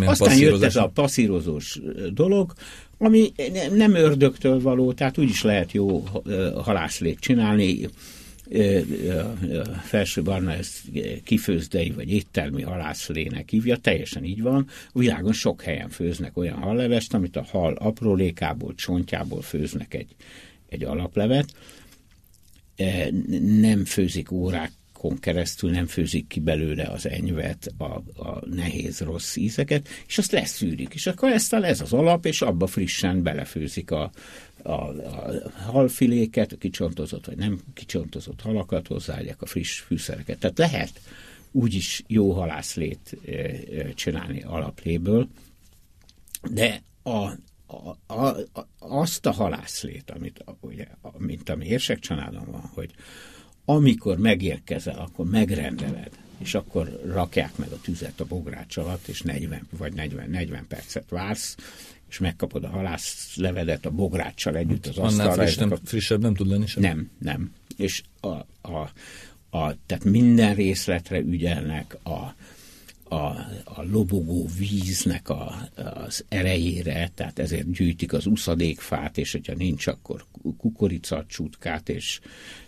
Aztán 0.04 0.38
jött 0.38 0.62
ez 0.62 0.76
a 0.76 0.88
passzírozós 0.88 1.80
dolog, 2.12 2.52
ami 2.98 3.32
nem 3.72 3.94
ördögtől 3.94 4.60
való, 4.60 4.92
tehát 4.92 5.18
úgy 5.18 5.28
is 5.28 5.42
lehet 5.42 5.72
jó 5.72 6.04
halászlét 6.54 7.18
csinálni, 7.18 7.88
felső 9.82 10.22
barna 10.22 10.52
ezt 10.52 10.80
kifőzdei 11.24 11.90
vagy 11.90 12.10
éttermi 12.10 12.62
halászlének 12.62 13.50
hívja, 13.50 13.76
teljesen 13.76 14.24
így 14.24 14.42
van. 14.42 14.66
A 14.92 14.98
világon 14.98 15.32
sok 15.32 15.62
helyen 15.62 15.88
főznek 15.88 16.36
olyan 16.36 16.58
hallevest, 16.58 17.14
amit 17.14 17.36
a 17.36 17.46
hal 17.50 17.72
aprólékából, 17.72 18.74
csontjából 18.74 19.42
főznek 19.42 19.94
egy, 19.94 20.14
egy 20.68 20.84
alaplevet. 20.84 21.54
Nem 23.60 23.84
főzik 23.84 24.30
órák 24.30 24.72
napokon 25.04 25.18
keresztül 25.18 25.70
nem 25.70 25.86
főzik 25.86 26.26
ki 26.26 26.40
belőle 26.40 26.84
az 26.84 27.08
enyvet, 27.08 27.72
a, 27.78 27.84
a 28.16 28.42
nehéz 28.46 29.00
rossz 29.00 29.36
ízeket, 29.36 29.88
és 30.06 30.18
azt 30.18 30.32
leszűrik. 30.32 30.94
És 30.94 31.06
akkor 31.06 31.32
ezt 31.32 31.52
a, 31.52 31.64
ez 31.64 31.80
az 31.80 31.92
alap, 31.92 32.26
és 32.26 32.42
abba 32.42 32.66
frissen 32.66 33.22
belefőzik 33.22 33.90
a, 33.90 34.10
a, 34.62 34.72
a 34.72 35.50
halfiléket, 35.56 36.52
a 36.52 36.56
kicsontozott 36.56 37.26
vagy 37.26 37.36
nem 37.36 37.60
kicsontozott 37.74 38.40
halakat, 38.40 38.86
hozzáadják 38.86 39.42
a 39.42 39.46
friss 39.46 39.80
fűszereket. 39.80 40.38
Tehát 40.38 40.58
lehet 40.58 41.00
úgyis 41.52 42.02
jó 42.06 42.32
halászlét 42.32 43.16
csinálni 43.94 44.42
alapléből, 44.42 45.28
de 46.50 46.82
a, 47.02 47.30
a, 47.66 48.14
a, 48.14 48.36
azt 48.78 49.26
a 49.26 49.30
halászlét, 49.30 50.10
amit, 50.10 50.44
ugye, 50.60 50.86
mint 51.18 51.48
ami 51.48 51.66
érsekcsanálom 51.66 52.50
van, 52.50 52.70
hogy 52.74 52.94
amikor 53.64 54.18
megérkezel, 54.18 54.98
akkor 54.98 55.26
megrendeled, 55.26 56.10
és 56.38 56.54
akkor 56.54 57.00
rakják 57.06 57.56
meg 57.56 57.70
a 57.70 57.80
tüzet 57.80 58.20
a 58.20 58.24
bogrács 58.24 58.76
alatt, 58.76 59.06
és 59.06 59.20
40 59.20 59.66
vagy 59.78 59.92
40, 59.92 60.30
40 60.30 60.66
percet 60.68 61.08
vársz, 61.08 61.56
és 62.08 62.18
megkapod 62.18 62.64
a 62.64 62.68
halászlevedet 62.68 63.86
a 63.86 63.90
bográccsal 63.90 64.56
együtt 64.56 64.86
az 64.86 64.98
asztalra. 64.98 65.32
Annál 65.32 65.46
friss, 65.46 65.56
nem, 65.56 65.72
a... 65.72 65.76
frissebb 65.84 66.20
nem 66.20 66.34
tud 66.34 66.48
lenni 66.48 66.66
sem? 66.66 66.82
Nem, 66.82 67.10
nem. 67.18 67.52
És 67.76 68.02
a, 68.20 68.28
a, 68.60 68.90
a, 69.50 69.76
tehát 69.86 70.04
minden 70.04 70.54
részletre 70.54 71.18
ügyelnek 71.18 71.96
a, 72.02 72.34
a, 73.14 73.24
a 73.64 73.82
lobogó 73.90 74.48
víznek 74.58 75.28
a, 75.28 75.68
az 75.74 76.24
erejére, 76.28 77.10
tehát 77.14 77.38
ezért 77.38 77.72
gyűjtik 77.72 78.12
az 78.12 78.26
uszadékfát, 78.26 79.18
és 79.18 79.32
hogyha 79.32 79.54
nincs, 79.54 79.86
akkor 79.86 80.24
kukoricacsutkát, 80.58 81.88
és 81.88 82.20
e, 82.22 82.26
e, 82.26 82.63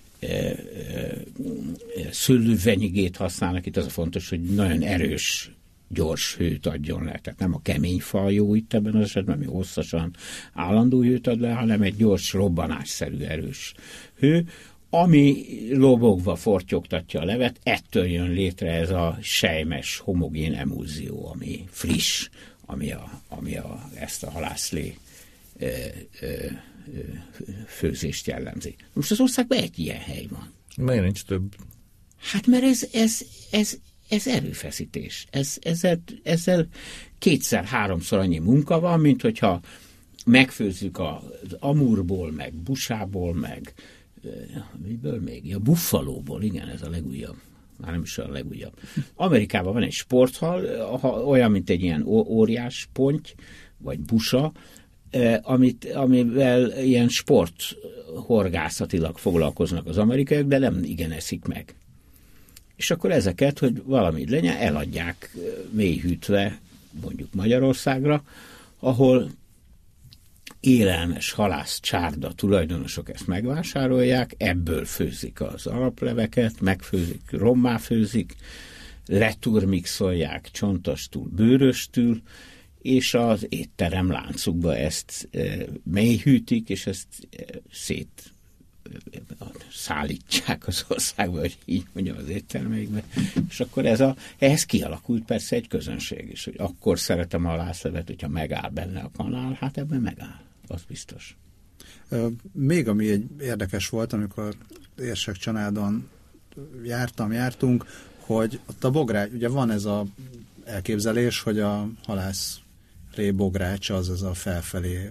szőlővenyigét 2.11 3.17
használnak. 3.17 3.67
Itt 3.67 3.77
az 3.77 3.87
a 3.87 3.91
fontos, 3.91 4.29
hogy 4.29 4.41
nagyon 4.41 4.83
erős 4.83 5.51
gyors 5.89 6.37
hőt 6.37 6.67
adjon 6.67 7.05
le. 7.05 7.19
Tehát 7.23 7.39
nem 7.39 7.55
a 7.55 7.63
kemény 7.63 8.01
fal 8.01 8.33
jó 8.33 8.55
itt 8.55 8.75
ebben 8.75 8.95
az 8.95 9.03
esetben, 9.03 9.35
ami 9.35 9.45
hosszasan 9.45 10.17
állandó 10.53 11.03
hőt 11.03 11.27
ad 11.27 11.41
le, 11.41 11.53
hanem 11.53 11.83
egy 11.83 11.97
gyors, 11.97 12.33
robbanásszerű 12.33 13.19
erős 13.19 13.75
hő, 14.19 14.49
ami 14.91 15.45
lobogva 15.71 16.37
fortyogtatja 16.37 17.21
a 17.21 17.25
levet, 17.25 17.61
ettől 17.63 18.07
jön 18.07 18.31
létre 18.31 18.71
ez 18.71 18.91
a 18.91 19.19
sejmes, 19.23 19.99
homogén 19.99 20.55
emulzió, 20.55 21.29
ami 21.33 21.65
friss, 21.71 22.29
ami, 22.67 22.93
a, 22.93 23.23
ami 23.29 23.57
a, 23.57 23.89
ezt 23.95 24.23
a 24.23 24.31
halászlé 24.31 24.97
ö, 25.59 25.67
ö, 26.21 26.27
főzést 27.67 28.27
jellemzi. 28.27 28.75
Most 28.93 29.11
az 29.11 29.21
országban 29.21 29.59
egy 29.59 29.79
ilyen 29.79 30.01
hely 30.01 30.27
van. 30.31 30.53
Miért 30.77 31.03
nincs 31.03 31.25
több? 31.25 31.55
Hát 32.17 32.47
mert 32.47 32.63
ez, 32.63 32.89
ez, 32.93 33.21
ez, 33.51 33.79
ez 34.09 34.27
erőfeszítés. 34.27 35.27
Ez, 35.31 35.57
ezzel, 35.61 36.03
ezzel 36.23 36.69
kétszer-háromszor 37.19 38.19
annyi 38.19 38.39
munka 38.39 38.81
van, 38.81 39.01
mint 39.01 39.23
hogyha 39.23 39.61
megfőzzük 40.27 40.99
az 40.99 41.57
amurból, 41.59 42.33
meg 42.33 42.55
busából, 42.55 43.35
meg 43.35 43.75
miből 44.83 45.21
még? 45.21 45.47
Ja, 45.47 45.59
buffalóból, 45.59 46.43
igen, 46.43 46.69
ez 46.69 46.83
a 46.83 46.91
legújabb. 46.91 47.37
Már 47.77 47.91
nem 47.91 48.03
is 48.03 48.19
a 48.19 48.29
legújabb. 48.29 48.79
Amerikában 49.15 49.73
van 49.73 49.83
egy 49.83 49.93
sporthal, 49.93 50.65
olyan, 51.27 51.51
mint 51.51 51.71
egy 51.71 51.83
ilyen 51.83 52.03
óriás 52.07 52.89
ponty, 52.93 53.29
vagy 53.79 54.01
busa, 54.01 54.53
amit, 55.43 55.93
amivel 55.95 56.83
ilyen 56.83 57.09
sporthorgászatilag 57.09 59.19
foglalkoznak 59.19 59.87
az 59.87 59.99
amerikaiak, 59.99 60.47
de 60.47 60.59
nem 60.59 60.85
igen 60.85 61.11
eszik 61.11 61.45
meg. 61.45 61.75
És 62.77 62.91
akkor 62.91 63.11
ezeket, 63.11 63.59
hogy 63.59 63.83
valami 63.85 64.31
legyen, 64.31 64.57
eladják 64.57 65.37
mélyhűtve 65.71 66.59
mondjuk 67.01 67.35
Magyarországra, 67.35 68.23
ahol 68.79 69.31
élelmes 70.61 71.31
halász 71.31 71.81
csárda 71.81 72.33
tulajdonosok 72.33 73.09
ezt 73.09 73.27
megvásárolják, 73.27 74.35
ebből 74.39 74.85
főzik 74.85 75.41
az 75.41 75.67
alapleveket, 75.67 76.61
megfőzik, 76.61 77.23
rommá 77.31 77.77
főzik, 77.77 78.37
leturmixolják 79.07 80.51
csontostól, 80.51 81.27
bőröstül, 81.37 82.23
és 82.87 83.15
az 83.15 83.47
étterem 83.49 84.11
láncukba 84.11 84.77
ezt 84.77 85.29
mélyhűtik, 85.83 86.69
és 86.69 86.87
ezt 86.87 87.07
szét 87.73 88.33
szállítják 89.73 90.67
az 90.67 90.85
országba, 90.89 91.39
hogy 91.39 91.59
így 91.65 91.85
mondjam 91.93 92.17
az 92.17 92.29
éttermeikbe, 92.29 93.03
és 93.49 93.61
akkor 93.61 93.87
ez 93.87 94.01
a, 94.01 94.17
ehhez 94.39 94.65
kialakult 94.65 95.25
persze 95.25 95.57
egy 95.57 95.69
közönség 95.69 96.29
is, 96.31 96.45
hogy 96.45 96.55
akkor 96.57 96.99
szeretem 96.99 97.47
a 97.47 97.57
lászlevet, 97.57 98.07
hogyha 98.07 98.29
megáll 98.29 98.71
benne 98.71 99.01
a 99.01 99.11
kanál, 99.17 99.57
hát 99.61 99.79
ebben 99.79 100.01
megáll, 100.01 100.41
az 100.67 100.83
biztos. 100.89 101.37
Még 102.53 102.89
ami 102.89 103.09
egy 103.09 103.27
érdekes 103.41 103.89
volt, 103.89 104.13
amikor 104.13 104.55
Érsek 104.99 105.37
családon 105.37 106.09
jártam, 106.85 107.33
jártunk, 107.33 107.87
hogy 108.19 108.61
ott 108.67 108.85
a 108.85 108.91
bogrács, 108.91 109.33
ugye 109.33 109.49
van 109.49 109.71
ez 109.71 109.85
a 109.85 110.07
elképzelés, 110.65 111.41
hogy 111.41 111.59
a 111.59 111.89
halász 112.05 112.61
bogrács 113.35 113.91
az 113.91 114.11
ez 114.11 114.23
a 114.23 114.35
felfelé 114.35 115.11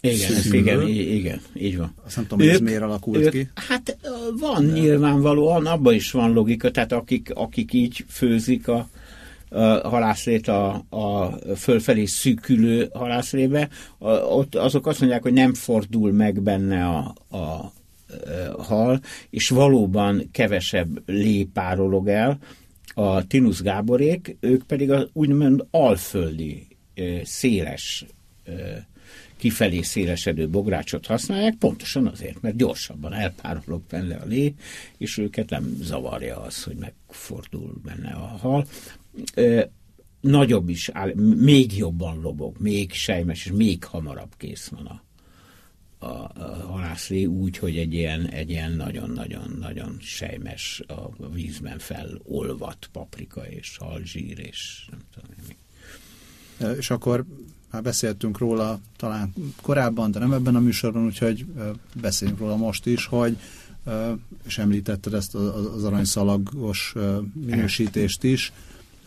igen, 0.00 0.34
ez, 0.34 0.52
igen, 0.52 0.88
igen, 0.88 1.40
így 1.54 1.76
van. 1.76 1.94
Azt 2.04 2.16
nem 2.16 2.26
tudom, 2.26 2.46
hogy 2.46 2.54
ez 2.54 2.60
miért 2.60 2.82
alakult 2.82 3.24
ők, 3.24 3.30
ki. 3.30 3.48
Hát 3.54 3.98
van 4.38 4.66
De. 4.66 4.72
nyilvánvalóan, 4.72 5.66
abban 5.66 5.94
is 5.94 6.10
van 6.10 6.32
logika, 6.32 6.70
tehát 6.70 6.92
akik, 6.92 7.30
akik 7.34 7.72
így 7.72 8.04
főzik 8.08 8.68
a, 8.68 8.88
a 9.48 9.88
halászlét 9.88 10.48
a, 10.48 10.84
a 10.88 11.36
fölfelé 11.56 12.04
szűkülő 12.04 12.88
halászlébe, 12.92 13.68
a, 13.98 14.10
ott 14.10 14.54
azok 14.54 14.86
azt 14.86 15.00
mondják, 15.00 15.22
hogy 15.22 15.32
nem 15.32 15.54
fordul 15.54 16.12
meg 16.12 16.42
benne 16.42 16.84
a, 16.84 17.14
a, 17.28 17.72
a 18.56 18.62
hal, 18.62 19.00
és 19.30 19.48
valóban 19.48 20.28
kevesebb 20.32 21.02
lé 21.06 21.44
párolog 21.44 22.08
el. 22.08 22.38
A 22.94 23.26
Tinus 23.26 23.62
Gáborék, 23.62 24.36
ők 24.40 24.62
pedig 24.62 24.90
az 24.90 25.08
úgymond 25.12 25.66
alföldi, 25.70 26.69
széles 27.24 28.04
kifelé 29.40 29.82
szélesedő 29.82 30.48
bográcsot 30.48 31.06
használják, 31.06 31.54
pontosan 31.54 32.06
azért, 32.06 32.40
mert 32.40 32.56
gyorsabban 32.56 33.12
elpárolog 33.12 33.82
benne 33.88 34.16
a 34.16 34.26
lé, 34.26 34.54
és 34.98 35.18
őket 35.18 35.50
nem 35.50 35.76
zavarja 35.80 36.40
az, 36.40 36.62
hogy 36.62 36.76
megfordul 36.76 37.80
benne 37.84 38.10
a 38.10 38.26
hal. 38.26 38.66
Nagyobb 40.20 40.68
is, 40.68 40.88
áll, 40.88 41.14
még 41.36 41.76
jobban 41.76 42.20
lobog, 42.20 42.56
még 42.58 42.92
sejmes, 42.92 43.44
és 43.44 43.52
még 43.52 43.84
hamarabb 43.84 44.36
kész 44.36 44.68
van 44.68 44.86
a, 44.86 45.02
a, 46.06 46.30
a 46.34 46.66
halászlé 46.66 47.24
úgy, 47.24 47.58
hogy 47.58 47.76
egy 47.76 47.94
ilyen, 47.94 48.26
egy 48.26 48.50
ilyen 48.50 48.72
nagyon-nagyon-nagyon 48.72 49.96
sejmes, 50.00 50.82
a 50.86 51.26
vízben 51.32 51.78
felolvat 51.78 52.88
paprika 52.92 53.48
és 53.48 53.76
halzsír, 53.76 54.38
és 54.38 54.86
nem 54.90 55.00
tudom 55.14 55.30
mi. 55.48 55.56
És 56.78 56.90
akkor 56.90 57.24
már 57.70 57.82
beszéltünk 57.82 58.38
róla 58.38 58.80
talán 58.96 59.32
korábban, 59.62 60.10
de 60.10 60.18
nem 60.18 60.32
ebben 60.32 60.54
a 60.54 60.60
műsorban, 60.60 61.04
úgyhogy 61.04 61.46
beszéljünk 62.00 62.40
róla 62.40 62.56
most 62.56 62.86
is, 62.86 63.06
hogy 63.06 63.36
és 64.46 64.58
említetted 64.58 65.14
ezt 65.14 65.34
az 65.34 65.84
aranyszalagos 65.84 66.94
minősítést 67.46 68.24
is, 68.24 68.52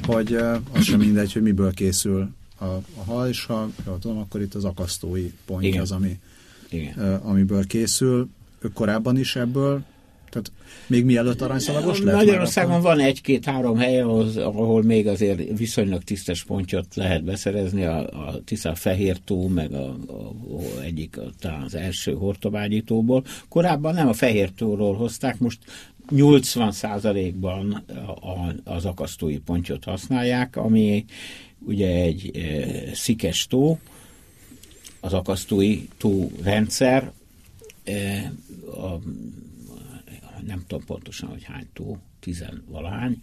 hogy 0.06 0.34
az 0.72 0.84
sem 0.84 1.00
mindegy, 1.00 1.34
hogy 1.34 1.42
miből 1.42 1.74
készül 1.74 2.30
a, 2.58 2.66
a 2.66 3.04
hal, 3.06 3.28
és 3.28 3.46
ha 3.46 3.70
jól 3.86 4.00
tudom, 4.00 4.18
akkor 4.18 4.42
itt 4.42 4.54
az 4.54 4.64
akasztói 4.64 5.32
pontja 5.46 5.82
az, 5.82 5.92
ami, 5.92 6.20
Igen. 6.70 7.16
amiből 7.16 7.68
készül. 7.68 8.30
Ők 8.60 8.74
korábban 8.74 9.18
is 9.18 9.36
ebből 9.36 9.84
tehát 10.34 10.52
még 10.88 11.06
mielőtt 11.06 11.42
aranyszalagos 11.42 12.00
lett? 12.02 12.16
Magyarországon 12.16 12.82
van 12.82 13.00
egy-két-három 13.00 13.78
hely, 13.78 14.02
ahol, 14.02 14.28
ahol 14.36 14.84
még 14.84 15.08
azért 15.08 15.58
viszonylag 15.58 16.04
tisztes 16.04 16.44
pontyot 16.44 16.96
lehet 16.96 17.24
beszerezni, 17.24 17.84
a, 17.84 18.28
a 18.28 18.44
Tisza 18.46 18.76
Fehér 18.76 19.18
tó, 19.26 19.48
meg 19.48 19.74
a, 19.74 19.96
a, 20.08 20.14
a 20.56 20.82
egyik 20.82 21.18
a, 21.18 21.24
talán 21.40 21.62
az 21.62 21.76
első 21.76 22.14
hortobágyi 22.14 22.82
tóból. 22.82 23.24
Korábban 23.50 23.94
nem 23.94 24.08
a 24.08 24.14
Fehér 24.14 24.52
tóról 24.52 24.96
hozták, 24.96 25.40
most 25.40 25.60
80%-ban 26.12 27.84
az 28.64 28.86
akasztói 28.86 29.38
pontyot 29.38 29.84
használják, 29.84 30.56
ami 30.56 31.06
ugye 31.60 31.90
egy 31.90 32.32
e, 32.38 32.96
szikes 32.96 33.48
tó, 33.48 33.80
az 35.00 35.14
akasztói 35.14 35.88
tó 35.98 36.32
rendszer, 36.44 37.12
e, 37.84 38.32
a 38.66 39.00
nem 40.46 40.64
tudom 40.68 40.86
pontosan, 40.86 41.30
hogy 41.30 41.44
hány 41.44 41.68
tó, 41.74 41.98
tizenvalahány, 42.20 43.22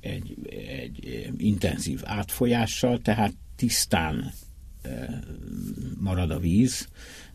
egy, 0.00 0.38
egy 0.68 1.30
intenzív 1.36 2.00
átfolyással, 2.04 2.98
tehát 2.98 3.34
tisztán 3.56 4.32
marad 6.00 6.30
a 6.30 6.38
víz, 6.38 6.88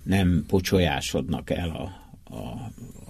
nem 0.04 0.44
pocsolyásodnak 0.48 1.50
el 1.50 1.70
a, 1.70 2.12
a, 2.24 2.38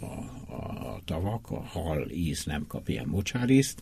a, 0.06 0.47
a 0.58 1.02
tavak, 1.06 1.52
a 1.52 1.62
hal 1.62 2.10
íz 2.10 2.44
nem 2.44 2.66
kap 2.68 2.90
ilyen 2.90 3.08
mocsáriszt, 3.08 3.82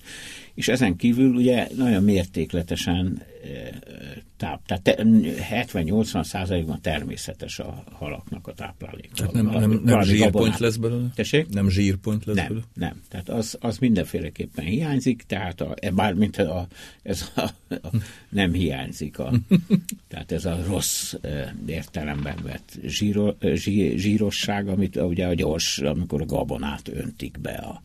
és 0.54 0.68
ezen 0.68 0.96
kívül 0.96 1.34
ugye 1.36 1.68
nagyon 1.76 2.04
mértékletesen 2.04 3.24
táp, 4.38 4.66
tehát 4.66 5.02
70-80 5.72 6.24
százalékban 6.24 6.82
természetes 6.82 7.60
a 7.60 7.84
halaknak 7.92 8.48
a 8.48 8.54
táplálék. 8.54 9.12
Tehát 9.12 9.34
nem, 9.34 9.46
nem, 9.46 9.82
nem 9.84 10.02
zsírpont 10.02 10.60
lesz 10.60 10.76
belőle? 10.76 11.08
Tessék? 11.16 11.50
Nem 11.50 11.70
zsírpont 11.70 12.26
lesz 12.26 12.36
nem, 12.36 12.48
belőle? 12.48 12.66
Nem, 12.74 13.02
tehát 13.10 13.30
az, 13.30 13.58
az 13.60 13.78
mindenféleképpen 13.78 14.66
hiányzik, 14.66 15.24
tehát 15.28 15.62
a, 15.62 15.76
e, 15.80 15.92
bármint 15.92 16.38
a, 16.38 16.68
ez 17.04 17.32
a, 17.36 17.42
a, 17.70 17.90
nem 18.30 18.54
hiányzik. 18.54 19.20
A, 19.20 19.32
tehát 20.10 20.32
ez 20.32 20.46
a 20.46 20.60
rossz 20.68 21.14
értelemben 21.66 22.38
vett 22.44 22.78
zsíro, 22.84 23.34
zsí, 23.54 23.98
zsírosság, 23.98 24.68
amit 24.68 24.96
ugye 24.96 25.28
a 25.28 25.34
gyors, 25.34 25.78
amikor 25.78 26.22
a 26.22 26.26
gabonát 26.65 26.88
öntik 26.88 27.39
be 27.39 27.54
a, 27.54 27.82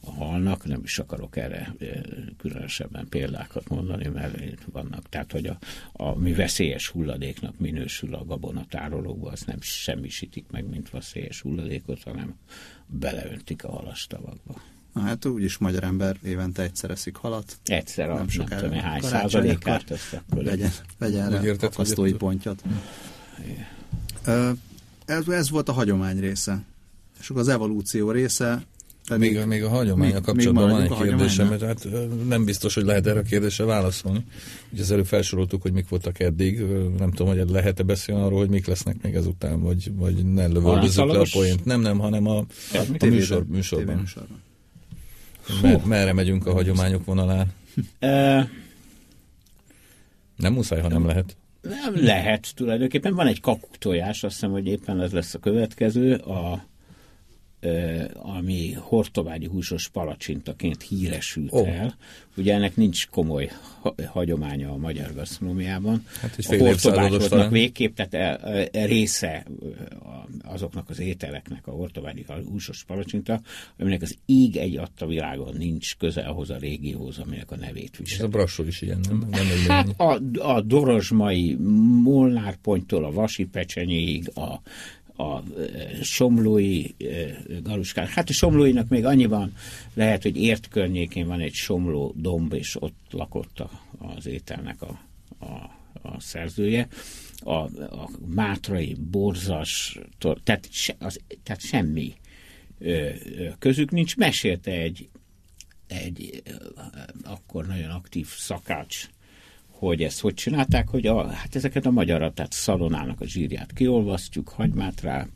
a 0.00 0.10
halnak, 0.10 0.66
nem 0.66 0.80
is 0.82 0.98
akarok 0.98 1.36
erre 1.36 1.74
különösebben 2.38 3.08
példákat 3.08 3.68
mondani, 3.68 4.08
mert 4.08 4.64
vannak, 4.72 5.08
tehát 5.08 5.32
hogy 5.32 5.46
a, 5.46 5.58
a 5.92 6.18
mi 6.18 6.32
veszélyes 6.32 6.88
hulladéknak 6.88 7.58
minősül 7.58 8.14
a 8.14 8.24
gabonatárolóba, 8.24 9.30
az 9.30 9.42
nem 9.42 9.60
semmisítik 9.60 10.44
meg, 10.50 10.68
mint 10.68 10.90
veszélyes 10.90 11.40
hulladékot, 11.40 12.02
hanem 12.02 12.34
beleöntik 12.86 13.64
a 13.64 13.70
halastavakba. 13.70 14.60
Na 14.92 15.00
hát 15.00 15.24
úgyis 15.24 15.58
magyar 15.58 15.84
ember 15.84 16.16
évente 16.24 16.62
egyszer 16.62 16.90
eszik 16.90 17.16
halat. 17.16 17.58
Egyszer, 17.64 18.08
nem, 18.08 18.26
nem 18.36 18.46
tudom, 18.46 18.72
hány 18.72 19.00
százalékát, 19.00 19.90
ezt 19.90 20.12
akkor 20.12 20.42
legyen, 20.42 20.70
legyen 20.98 21.34
erre 21.34 21.56
akasztói 21.60 22.12
pontjat. 22.12 22.62
Ez, 25.04 25.28
ez 25.28 25.50
volt 25.50 25.68
a 25.68 25.72
hagyomány 25.72 26.20
része. 26.20 26.64
És 27.20 27.28
akkor 27.28 27.42
az 27.42 27.48
evolúció 27.48 28.10
része 28.10 28.66
pedig 29.08 29.36
még, 29.36 29.46
még 29.46 29.64
a 29.64 29.68
hagyománya 29.68 30.20
kapcsolatban 30.20 30.70
van 30.70 30.82
egy 30.82 30.92
kérdésem, 31.02 31.48
mert 31.48 31.62
hát 31.62 31.86
nem 32.28 32.44
biztos, 32.44 32.74
hogy 32.74 32.84
lehet 32.84 33.06
erre 33.06 33.18
a 33.18 33.22
kérdésre 33.22 33.64
válaszolni. 33.64 34.24
Ugye 34.72 34.82
az 34.82 34.90
előbb 34.90 35.06
felsoroltuk, 35.06 35.62
hogy 35.62 35.72
mik 35.72 35.88
voltak 35.88 36.20
eddig, 36.20 36.60
nem 36.98 37.10
tudom, 37.10 37.36
hogy 37.36 37.50
lehet-e 37.50 37.82
beszélni 37.82 38.22
arról, 38.22 38.38
hogy 38.38 38.48
mik 38.48 38.66
lesznek 38.66 39.02
még 39.02 39.14
ezután, 39.14 39.60
vagy, 39.60 39.90
vagy 39.96 40.32
ne 40.32 40.46
lövöldözzük 40.46 41.12
le 41.12 41.18
a 41.18 41.26
poént. 41.32 41.64
Nem, 41.64 41.80
nem, 41.80 41.98
hanem 41.98 42.26
a, 42.26 42.36
a, 42.72 42.78
a 42.98 43.06
műsor, 43.06 43.46
műsorban. 43.46 43.96
műsorban. 43.96 44.42
Mer, 45.62 45.84
merre 45.84 46.12
megyünk 46.12 46.46
a 46.46 46.52
hagyományok 46.52 47.04
vonalán? 47.04 47.52
nem 50.36 50.52
muszáj, 50.52 50.80
ha 50.80 50.88
nem 50.88 51.06
lehet. 51.06 51.36
Nem 51.60 52.04
lehet 52.04 52.52
tulajdonképpen. 52.54 53.14
Van 53.14 53.26
egy 53.26 53.40
kakuktojás, 53.40 54.24
azt 54.24 54.34
hiszem, 54.34 54.50
hogy 54.50 54.66
éppen 54.66 55.00
ez 55.00 55.12
lesz 55.12 55.34
a 55.34 55.38
következő. 55.38 56.14
A 56.14 56.64
ami 58.12 58.72
hortobágyi 58.72 59.46
húsos 59.46 59.88
palacsintaként 59.88 60.82
híresült 60.82 61.52
oh. 61.52 61.68
el. 61.68 61.96
Ugye 62.36 62.54
ennek 62.54 62.76
nincs 62.76 63.08
komoly 63.08 63.50
hagyománya 64.06 64.70
a 64.70 64.76
magyar 64.76 65.14
gasztronómiában. 65.14 66.06
Hát, 66.20 66.36
a 66.48 66.56
hortobágyoknak 66.56 67.50
végképp, 67.50 67.96
tehát 67.96 68.40
a, 68.42 68.48
a 68.80 68.84
része 68.86 69.46
azoknak 70.44 70.90
az 70.90 71.00
ételeknek 71.00 71.66
a 71.66 71.70
hortobágyi 71.70 72.24
húsos 72.50 72.84
palacsinta, 72.84 73.40
aminek 73.78 74.02
az 74.02 74.16
ég 74.26 74.56
egy 74.56 74.76
adta 74.76 75.06
világon 75.06 75.54
nincs 75.56 75.96
köze 75.96 76.20
ahhoz 76.20 76.50
a 76.50 76.56
régióhoz, 76.56 77.18
aminek 77.18 77.50
a 77.50 77.56
nevét 77.56 77.96
visel. 77.96 78.18
Ez 78.18 78.24
a 78.24 78.28
brassol 78.28 78.66
is 78.66 78.82
ilyen, 78.82 79.00
nem? 79.08 79.28
nem 79.30 79.46
hát 79.68 80.00
a, 80.00 80.20
a 80.38 80.60
dorozsmai 80.60 81.56
Molnárponttól 82.02 83.04
a 83.04 83.12
Vasi 83.12 83.44
pecsenyéig, 83.44 84.30
a 84.34 84.60
a 85.16 85.42
somlói 86.02 86.84
galuskák. 87.62 88.08
Hát 88.08 88.28
a 88.28 88.32
somlóinak 88.32 88.88
még 88.88 89.04
annyi 89.04 89.26
van, 89.26 89.52
lehet, 89.94 90.22
hogy 90.22 90.36
ért 90.36 90.68
környékén 90.68 91.26
van 91.26 91.40
egy 91.40 91.52
somló 91.52 92.14
domb, 92.16 92.52
és 92.52 92.82
ott 92.82 93.06
lakott 93.10 93.60
a, 93.60 93.70
az 93.98 94.26
ételnek 94.26 94.82
a, 94.82 95.00
a, 95.38 95.70
a 96.02 96.20
szerzője. 96.20 96.88
A, 97.38 97.52
a 97.52 98.10
mátrai, 98.26 98.96
borzas, 99.10 99.98
tehát, 100.42 100.68
az, 100.98 101.20
tehát 101.42 101.60
semmi 101.60 102.14
közük 103.58 103.90
nincs. 103.90 104.16
Mesélte 104.16 104.70
egy, 104.70 105.08
egy 105.86 106.42
akkor 107.22 107.66
nagyon 107.66 107.90
aktív 107.90 108.26
szakács 108.26 109.08
hogy 109.86 110.02
ezt 110.02 110.20
hogy 110.20 110.34
csinálták, 110.34 110.88
hogy 110.88 111.06
a, 111.06 111.30
hát 111.30 111.56
ezeket 111.56 111.86
a 111.86 111.90
magyarat, 111.90 112.34
tehát 112.34 112.52
szalonának 112.52 113.20
a 113.20 113.26
zsírját 113.26 113.72
kiolvasztjuk, 113.72 114.48
hagymát 114.48 115.00
rá, 115.00 115.26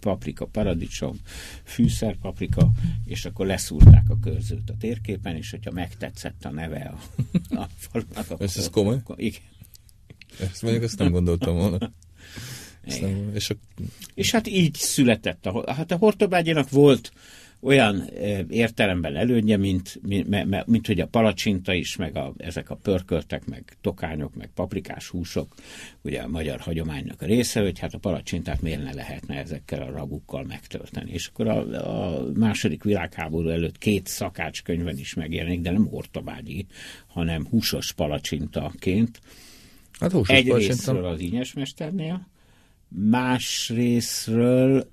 paprika, 0.00 0.46
paradicsom, 0.46 1.16
fűszer, 1.64 2.16
paprika, 2.16 2.70
és 3.04 3.24
akkor 3.24 3.46
leszúrták 3.46 4.04
a 4.08 4.18
körzőt 4.20 4.70
a 4.70 4.74
térképen, 4.80 5.36
és 5.36 5.50
hogyha 5.50 5.70
megtetszett 5.70 6.44
a 6.44 6.50
neve 6.50 6.94
a, 6.94 6.98
a 7.60 7.68
falunak, 7.76 8.30
akkor... 8.30 8.46
Ez, 8.46 8.70
komoly? 8.70 8.94
Akkor, 8.94 9.20
igen. 9.20 9.40
Ezt 10.40 10.62
mondjuk 10.62 10.84
azt 10.84 10.98
nem 10.98 11.10
gondoltam 11.10 11.56
volna. 11.56 11.92
nem, 13.00 13.30
és, 13.34 13.50
a... 13.50 13.54
és 14.14 14.30
hát 14.30 14.46
így 14.46 14.74
született. 14.74 15.46
A, 15.46 15.72
hát 15.72 15.90
a 15.90 15.96
Hortobágyának 15.96 16.70
volt 16.70 17.12
olyan 17.64 18.08
értelemben 18.48 19.16
elődje, 19.16 19.56
mint, 19.56 19.98
mint, 20.02 20.66
mint 20.66 20.86
hogy 20.86 21.00
a 21.00 21.06
palacsinta 21.06 21.72
is, 21.72 21.96
meg 21.96 22.16
a, 22.16 22.34
ezek 22.36 22.70
a 22.70 22.74
pörköltek, 22.74 23.46
meg 23.46 23.76
tokányok, 23.80 24.34
meg 24.34 24.50
paprikás 24.54 25.08
húsok, 25.08 25.54
ugye 26.02 26.20
a 26.20 26.28
magyar 26.28 26.60
hagyománynak 26.60 27.22
a 27.22 27.26
része, 27.26 27.60
hogy 27.60 27.78
hát 27.78 27.94
a 27.94 27.98
palacsintát 27.98 28.60
miért 28.60 28.82
ne 28.82 28.92
lehetne 28.92 29.36
ezekkel 29.36 29.82
a 29.82 29.90
ragukkal 29.90 30.44
megtölteni. 30.44 31.10
És 31.12 31.26
akkor 31.26 31.48
a, 31.48 31.58
a 32.16 32.22
második 32.34 32.82
világháború 32.82 33.48
előtt 33.48 33.78
két 33.78 34.06
szakácskönyvben 34.06 34.98
is 34.98 35.14
megjelenik, 35.14 35.60
de 35.60 35.70
nem 35.70 35.88
ortobágyi, 35.90 36.66
hanem 37.06 37.46
húsos 37.46 37.92
palacsintaként. 37.92 39.20
Hát 40.00 40.12
húsos 40.12 40.36
Egy 40.36 40.52
részről 40.52 41.04
az 41.04 41.20
Ínyesmesternél, 41.20 42.26
más 42.96 43.68
részről, 43.68 44.90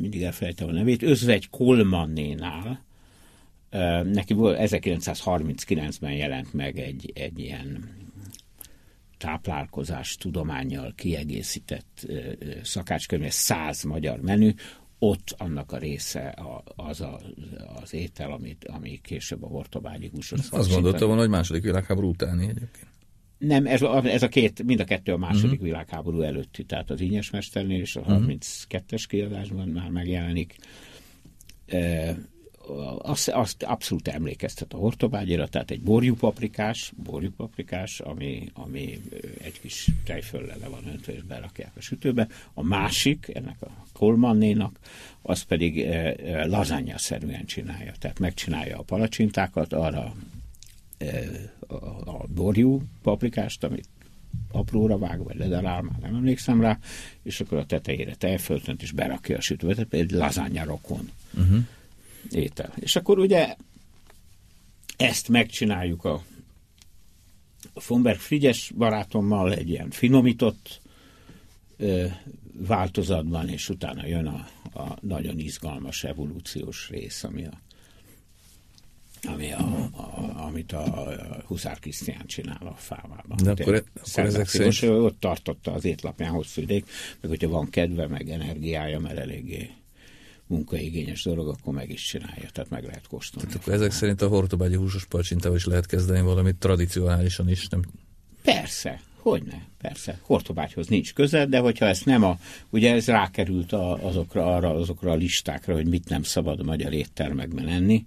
mindig 0.00 0.22
elfelejtem 0.22 0.68
a 0.68 0.72
nevét, 0.72 1.02
Özvegy 1.02 1.50
Kolmannénál, 1.50 2.84
neki 4.04 4.32
volt 4.34 4.58
1939-ben 4.60 6.12
jelent 6.12 6.52
meg 6.52 6.78
egy, 6.78 7.12
egy 7.14 7.38
ilyen 7.38 7.96
táplálkozás 9.18 10.16
tudományjal 10.16 10.92
kiegészített 10.96 12.06
szakácskönyv, 12.62 13.30
száz 13.30 13.82
magyar 13.82 14.20
menü, 14.20 14.50
ott 14.98 15.34
annak 15.38 15.72
a 15.72 15.78
része 15.78 16.34
az 16.76 17.00
a, 17.00 17.20
az 17.82 17.94
étel, 17.94 18.32
amit, 18.32 18.64
ami 18.64 19.00
később 19.02 19.42
a 19.42 19.46
hortobágyi 19.46 20.10
húsos. 20.14 20.50
Azt 20.50 20.70
gondoltam 20.70 21.06
volna, 21.06 21.22
hogy 21.22 21.30
második 21.30 21.62
világháború 21.62 22.08
utáni 22.08 22.42
egyébként. 22.42 22.87
Nem, 23.38 23.66
ez 23.66 23.82
a, 23.82 24.04
ez 24.04 24.22
a 24.22 24.28
két, 24.28 24.62
mind 24.62 24.80
a 24.80 24.84
kettő 24.84 25.12
a 25.12 25.16
második 25.16 25.50
uh-huh. 25.50 25.64
világháború 25.64 26.20
előtti, 26.20 26.64
tehát 26.64 26.90
az 26.90 27.00
Ínyes 27.00 27.30
Mesternél 27.30 27.80
és 27.80 27.96
a 27.96 28.00
uh-huh. 28.00 28.20
Mhm. 28.20 28.30
32-es 28.30 29.04
kiadásban 29.08 29.68
már 29.68 29.90
megjelenik. 29.90 30.56
E, 31.66 32.16
azt, 32.98 33.28
azt 33.28 33.62
abszolút 33.62 34.08
emlékeztet 34.08 34.72
a 34.72 34.76
hortobágyira, 34.76 35.48
tehát 35.48 35.70
egy 35.70 35.80
borjúpaprikás, 35.80 36.92
borjúpaprikás, 36.96 38.00
ami, 38.00 38.50
ami 38.52 39.00
egy 39.42 39.60
kis 39.60 39.88
tejföllel 40.04 40.56
le 40.60 40.68
van 40.68 40.86
öntve, 40.86 41.12
és 41.12 41.22
berakják 41.22 41.72
a 41.76 41.80
sütőbe. 41.80 42.28
A 42.54 42.62
másik, 42.62 43.30
ennek 43.34 43.62
a 43.62 43.70
kolmannénak, 43.92 44.78
az 45.22 45.42
pedig 45.42 45.88
lazanya-szerűen 46.44 47.44
csinálja, 47.44 47.92
tehát 47.98 48.18
megcsinálja 48.18 48.78
a 48.78 48.82
palacsintákat, 48.82 49.72
arra 49.72 50.14
a, 51.66 51.74
a 52.04 52.26
borjú 52.34 52.82
paprikást, 53.02 53.64
amit 53.64 53.88
apróra 54.50 54.98
vág, 54.98 55.24
vagy 55.24 55.36
ledarál, 55.36 55.82
már 55.82 55.98
nem 56.00 56.14
emlékszem 56.14 56.60
rá, 56.60 56.78
és 57.22 57.40
akkor 57.40 57.58
a 57.58 57.66
tetejére 57.66 58.14
tejföltönt, 58.14 58.82
és 58.82 58.92
berakja 58.92 59.36
a 59.36 59.40
sütőbe, 59.40 59.74
tehát 59.74 59.92
egy 59.92 60.10
lazánya 60.10 60.64
rokon 60.64 61.10
uh-huh. 61.34 61.58
étel. 62.30 62.72
És 62.76 62.96
akkor 62.96 63.18
ugye 63.18 63.56
ezt 64.96 65.28
megcsináljuk 65.28 66.04
a, 66.04 66.22
Fonberg 67.74 68.18
Frigyes 68.18 68.72
barátommal 68.76 69.54
egy 69.54 69.68
ilyen 69.68 69.90
finomított 69.90 70.80
ö, 71.76 72.06
változatban, 72.52 73.48
és 73.48 73.68
utána 73.68 74.06
jön 74.06 74.26
a, 74.26 74.48
a 74.80 74.98
nagyon 75.00 75.38
izgalmas 75.38 76.04
evolúciós 76.04 76.88
rész, 76.88 77.24
ami 77.24 77.46
a 77.46 77.60
ami 79.22 79.52
a, 79.52 79.88
a, 79.92 80.34
amit 80.46 80.72
a 80.72 81.08
Huszár 81.46 81.78
Krisztián 81.78 82.26
csinál 82.26 82.66
a 82.66 82.74
fávában. 82.76 83.36
De 83.42 83.50
akkor, 83.50 83.74
e- 83.74 83.82
akkor 83.94 84.24
ezek 84.24 84.48
szerint... 84.48 84.82
ott 84.82 85.20
tartotta 85.20 85.72
az 85.72 85.84
étlapján 85.84 86.30
hosszú 86.30 86.60
ideig, 86.60 86.84
meg 87.20 87.30
hogyha 87.30 87.48
van 87.48 87.70
kedve, 87.70 88.06
meg 88.06 88.30
energiája, 88.30 88.98
mert 88.98 89.18
eléggé 89.18 89.70
munkaigényes 90.46 91.22
dolog, 91.22 91.48
akkor 91.48 91.74
meg 91.74 91.90
is 91.90 92.02
csinálja, 92.02 92.48
tehát 92.52 92.70
meg 92.70 92.84
lehet 92.84 93.06
kóstolni. 93.06 93.48
Tehát 93.48 93.62
akkor 93.62 93.74
ezek 93.74 93.90
szerint 93.90 94.22
a 94.22 94.28
hortobágyi 94.28 94.74
húsos 94.74 95.06
palcsintával 95.06 95.56
is 95.56 95.64
lehet 95.64 95.86
kezdeni 95.86 96.20
valamit 96.20 96.56
tradicionálisan 96.56 97.48
is, 97.48 97.68
nem? 97.68 97.82
Persze, 98.42 99.00
Hogyne, 99.28 99.62
persze. 99.80 100.18
Hortobágyhoz 100.22 100.86
nincs 100.86 101.14
köze, 101.14 101.46
de 101.46 101.58
hogyha 101.58 101.86
ezt 101.86 102.04
nem 102.04 102.24
a, 102.24 102.38
ugye 102.70 102.92
ez 102.94 103.06
rákerült 103.06 103.72
a, 103.72 104.06
azokra, 104.06 104.54
arra, 104.54 104.74
azokra 104.74 105.10
a 105.10 105.14
listákra, 105.14 105.74
hogy 105.74 105.86
mit 105.86 106.08
nem 106.08 106.22
szabad 106.22 106.60
a 106.60 106.64
magyar 106.64 106.92
éttermekben 106.92 107.68
enni, 107.68 108.06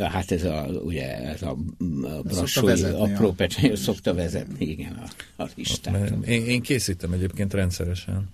Hát 0.00 0.30
ez 0.30 0.44
a, 0.44 0.66
ugye, 0.84 1.18
ez 1.18 1.42
a, 1.42 1.56
a 2.02 2.22
brassói, 2.22 2.82
a 2.82 3.04
própecseny 3.04 3.74
szokta 3.76 4.14
vezetni, 4.14 4.66
igen, 4.66 4.92
a, 5.36 5.42
a 5.42 5.48
listát. 5.54 6.10
Én, 6.26 6.44
én 6.44 6.62
készítem 6.62 7.12
egyébként 7.12 7.52
rendszeresen. 7.52 8.28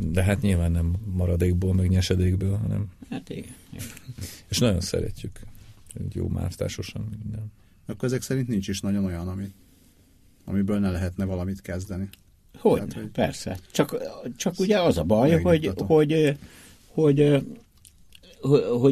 De 0.00 0.22
hát 0.22 0.40
nyilván 0.40 0.72
nem 0.72 0.94
maradékból, 1.12 1.74
meg 1.74 1.88
nyesedékből, 1.88 2.56
hanem... 2.56 2.86
Hát 3.10 3.28
igen. 3.28 3.52
És 4.48 4.58
nagyon 4.58 4.80
szeretjük. 4.80 5.40
Jó 6.12 6.28
mártásosan 6.28 7.08
minden. 7.22 7.52
Akkor 7.86 8.04
ezek 8.04 8.22
szerint 8.22 8.48
nincs 8.48 8.68
is 8.68 8.80
nagyon 8.80 9.04
olyan, 9.04 9.28
ami, 9.28 9.52
amiből 10.44 10.78
ne 10.78 10.90
lehetne 10.90 11.24
valamit 11.24 11.60
kezdeni. 11.60 12.08
Hogy, 12.58 12.78
Tehát, 12.78 12.92
hogy 12.92 13.06
persze. 13.06 13.58
Csak, 13.70 13.96
csak 14.36 14.58
ugye 14.58 14.80
az 14.80 14.98
a 14.98 15.02
baj, 15.02 15.30
hogy, 15.42 15.66
hogy, 15.66 15.72
hogy 15.86 16.38
hogy 16.98 17.44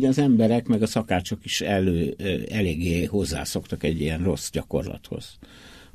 az 0.04 0.18
emberek, 0.18 0.66
meg 0.66 0.82
a 0.82 0.86
szakácsok 0.86 1.44
is 1.44 1.60
elő, 1.60 2.16
eléggé 2.50 3.04
hozzászoktak 3.04 3.82
egy 3.82 4.00
ilyen 4.00 4.22
rossz 4.22 4.50
gyakorlathoz. 4.50 5.38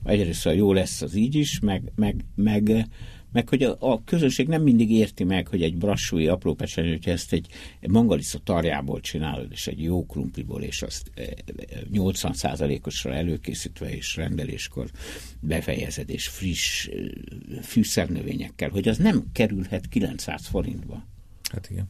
Egyrészt 0.04 0.46
jó 0.46 0.74
lesz 0.74 1.02
az 1.02 1.16
így 1.16 1.36
is, 1.36 1.60
meg, 1.60 1.92
meg, 1.96 2.26
meg, 2.36 2.88
meg 3.32 3.50
hogy 3.50 3.64
a, 3.64 3.76
a 3.80 4.04
közönség 4.04 4.48
nem 4.48 4.62
mindig 4.62 4.92
érti 4.92 5.24
meg, 5.24 5.48
hogy 5.48 5.62
egy 5.62 5.78
brassúi 5.78 6.28
apró 6.28 6.54
pecsenő, 6.54 6.90
hogyha 6.90 7.12
ezt 7.12 7.34
egy, 7.34 7.48
egy 7.80 7.90
mangalisza 7.90 8.40
tarjából 8.44 9.00
csinálod, 9.00 9.52
és 9.52 9.68
egy 9.68 9.84
jó 9.84 10.06
krumpliból, 10.06 10.62
és 10.62 10.82
azt 10.82 11.12
80%-osra 11.94 13.14
előkészítve 13.14 13.96
és 13.96 14.16
rendeléskor 14.16 14.90
befejezed, 15.40 16.10
és 16.10 16.28
friss 16.28 16.90
fűszernövényekkel, 17.62 18.70
hogy 18.70 18.88
az 18.88 18.98
nem 18.98 19.24
kerülhet 19.34 19.88
900 19.88 20.48
forintba. 20.48 21.06
Hát 21.52 21.70
igen. 21.70 21.90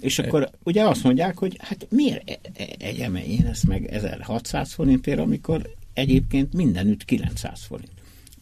És 0.00 0.18
akkor 0.18 0.50
ugye 0.62 0.84
azt 0.84 1.02
mondják, 1.02 1.38
hogy 1.38 1.56
hát 1.58 1.86
miért 1.90 2.30
e- 2.30 2.38
e- 2.54 2.74
egyem 2.78 3.14
én 3.14 3.46
ezt 3.46 3.66
meg 3.66 3.86
1600 3.86 4.72
forintért, 4.72 5.18
amikor 5.18 5.74
egyébként 5.92 6.52
mindenütt 6.52 7.04
900 7.04 7.62
forint. 7.62 7.92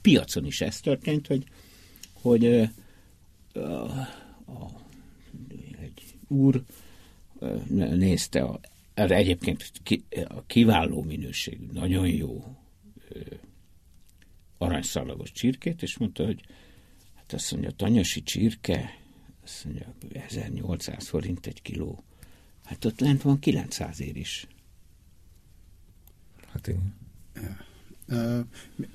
Piacon 0.00 0.46
is 0.46 0.61
ez 0.61 0.80
történt, 0.80 1.26
hogy, 1.26 1.44
hogy 2.12 2.44
uh, 2.44 2.68
uh, 3.55 4.70
egy 5.80 6.03
úr 6.28 6.62
nézte 7.68 8.42
a, 8.42 8.61
egyébként 8.94 9.72
ki, 9.82 10.05
a 10.28 10.46
kiváló 10.46 11.03
minőségű, 11.03 11.66
nagyon 11.72 12.09
jó 12.09 12.57
uh, 13.11 13.20
aranyszalagos 14.59 15.32
csirkét, 15.32 15.82
és 15.82 15.98
mondta, 15.98 16.24
hogy 16.24 16.40
hát 17.14 17.32
azt 17.32 17.53
mondja, 17.53 17.70
tanyasi 17.70 18.22
csirke 18.22 19.01
azt 19.53 19.64
mondja, 19.64 19.86
1800 20.28 21.09
forint 21.09 21.46
egy 21.46 21.62
kiló. 21.62 22.03
Hát 22.64 22.84
ott 22.84 23.00
lent 23.00 23.22
van 23.22 23.38
900 23.38 24.00
ér 24.00 24.16
is. 24.16 24.46
Hát 26.53 26.66
igen. 26.66 26.94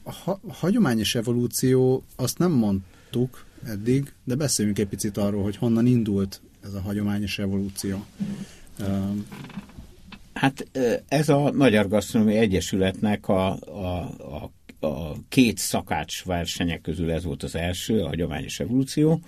A 0.04 0.38
hagyományos 0.48 1.16
evolúció, 1.16 2.04
azt 2.16 2.38
nem 2.38 2.52
mondtuk 2.52 3.46
eddig, 3.64 4.14
de 4.24 4.36
beszéljünk 4.36 4.80
egy 4.80 4.88
picit 4.88 5.18
arról, 5.18 5.44
hogy 5.44 5.56
honnan 5.56 5.86
indult 5.86 6.42
ez 6.64 6.74
a 6.74 6.82
hagyományos 6.82 7.40
evolúció. 7.40 8.06
Hát 10.34 10.68
ez 11.08 11.30
a 11.30 11.52
Magyar 11.52 11.88
Gasztronómiai 11.88 12.38
Egyesületnek 12.38 13.28
a, 13.28 13.60
a, 13.60 14.10
a, 14.36 14.52
a 14.88 15.16
két 15.30 15.58
szakács 15.58 16.24
versenyek 16.24 16.82
közül 16.82 17.12
ez 17.12 17.24
volt 17.24 17.44
az 17.44 17.56
első, 17.56 18.02
a 18.02 18.08
hagyományos 18.08 18.60
evolúció 18.60 19.22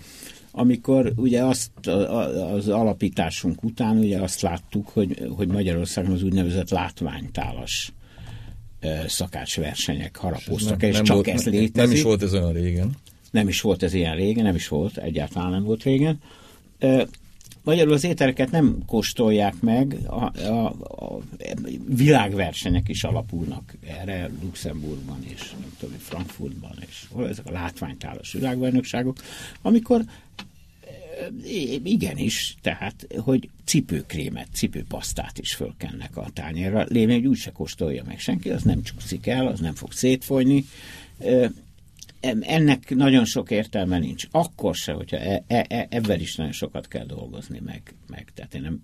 amikor 0.52 1.12
ugye 1.16 1.44
azt 1.44 1.86
az 2.52 2.68
alapításunk 2.68 3.62
után 3.64 3.98
ugye 3.98 4.20
azt 4.20 4.40
láttuk, 4.40 4.88
hogy, 4.88 5.26
hogy 5.36 5.48
Magyarországon 5.48 6.12
az 6.12 6.22
úgynevezett 6.22 6.70
látványtálas 6.70 7.92
szakácsversenyek 9.06 10.16
harapoztak, 10.16 10.82
és, 10.82 10.88
és 10.88 11.00
csak 11.02 11.14
volt, 11.14 11.28
ez 11.28 11.44
létezik. 11.44 11.74
Nem 11.74 11.90
is 11.90 12.02
volt 12.02 12.22
ez 12.22 12.34
olyan 12.34 12.52
régen. 12.52 12.90
Nem 13.30 13.48
is 13.48 13.60
volt 13.60 13.82
ez 13.82 13.94
ilyen 13.94 14.16
régen, 14.16 14.44
nem 14.44 14.54
is 14.54 14.68
volt, 14.68 14.96
egyáltalán 14.96 15.50
nem 15.50 15.64
volt 15.64 15.82
régen. 15.82 16.20
Magyarul 17.64 17.92
az 17.92 18.04
ételeket 18.04 18.50
nem 18.50 18.78
kóstolják 18.86 19.60
meg, 19.60 19.96
a, 20.06 20.38
a, 20.38 20.66
a 20.82 21.18
világversenyek 21.86 22.88
is 22.88 23.04
alapulnak 23.04 23.74
erre, 23.86 24.30
Luxemburgban 24.42 25.24
és 25.24 25.50
nem 25.60 25.72
tudom, 25.78 25.98
Frankfurtban, 25.98 26.76
és 26.88 27.04
hol 27.10 27.28
ezek 27.28 27.46
a 27.46 27.52
látványtálas 27.52 28.32
világbajnokságok, 28.32 29.16
amikor 29.62 30.02
igenis, 31.82 32.56
tehát, 32.62 33.06
hogy 33.18 33.48
cipőkrémet, 33.64 34.48
cipőpasztát 34.52 35.38
is 35.38 35.54
fölkennek 35.54 36.16
a 36.16 36.26
tányérra, 36.32 36.84
lévén, 36.88 37.16
hogy 37.16 37.26
úgyse 37.26 37.50
kóstolja 37.50 38.02
meg 38.06 38.18
senki, 38.18 38.50
az 38.50 38.62
nem 38.62 38.82
csúszik 38.82 39.26
el, 39.26 39.46
az 39.46 39.60
nem 39.60 39.74
fog 39.74 39.92
szétfolyni, 39.92 40.64
ennek 42.40 42.94
nagyon 42.94 43.24
sok 43.24 43.50
értelme 43.50 43.98
nincs. 43.98 44.26
Akkor 44.30 44.74
se, 44.74 44.92
hogyha 44.92 45.16
e, 45.16 45.44
e, 45.46 45.64
e, 45.68 45.86
ebben 45.90 46.20
is 46.20 46.36
nagyon 46.36 46.52
sokat 46.52 46.88
kell 46.88 47.06
dolgozni 47.06 47.60
meg, 47.64 47.94
meg. 48.06 48.30
Tehát 48.34 48.54
én 48.54 48.62
nem 48.62 48.80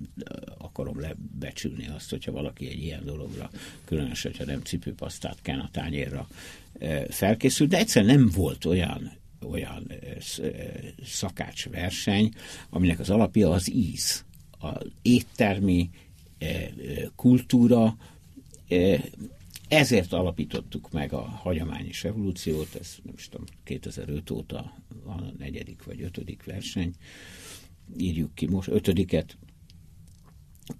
akarom 0.59 1.01
lebecsülni 1.01 1.89
azt, 1.89 2.11
hogyha 2.11 2.32
valaki 2.32 2.68
egy 2.68 2.82
ilyen 2.82 3.05
dologra, 3.05 3.51
különösen, 3.84 4.30
hogyha 4.30 4.53
nem 4.53 4.62
cipőpasztát 4.62 5.39
kell 5.43 5.59
a 5.59 5.68
tányérra 5.72 6.28
felkészül, 7.09 7.66
de 7.66 7.78
egyszer 7.78 8.05
nem 8.05 8.30
volt 8.34 8.64
olyan 8.64 9.12
olyan 9.51 9.93
szakács 11.05 11.68
verseny, 11.68 12.32
aminek 12.70 12.99
az 12.99 13.11
alapja 13.11 13.51
az 13.51 13.72
íz. 13.72 14.24
Az 14.59 14.87
éttermi 15.03 15.91
kultúra, 17.16 17.97
ezért 19.69 20.12
alapítottuk 20.12 20.91
meg 20.91 21.12
a 21.12 21.21
hagyományos 21.21 22.05
evolúciót, 22.05 22.75
ez 22.75 22.97
nem 23.05 23.14
is 23.17 23.29
tudom, 23.29 23.47
2005 23.64 24.31
óta 24.31 24.73
van 25.05 25.19
a 25.19 25.33
negyedik 25.39 25.85
vagy 25.85 26.03
ötödik 26.03 26.45
verseny, 26.45 26.93
írjuk 27.97 28.35
ki 28.35 28.47
most 28.47 28.69
ötödiket, 28.69 29.37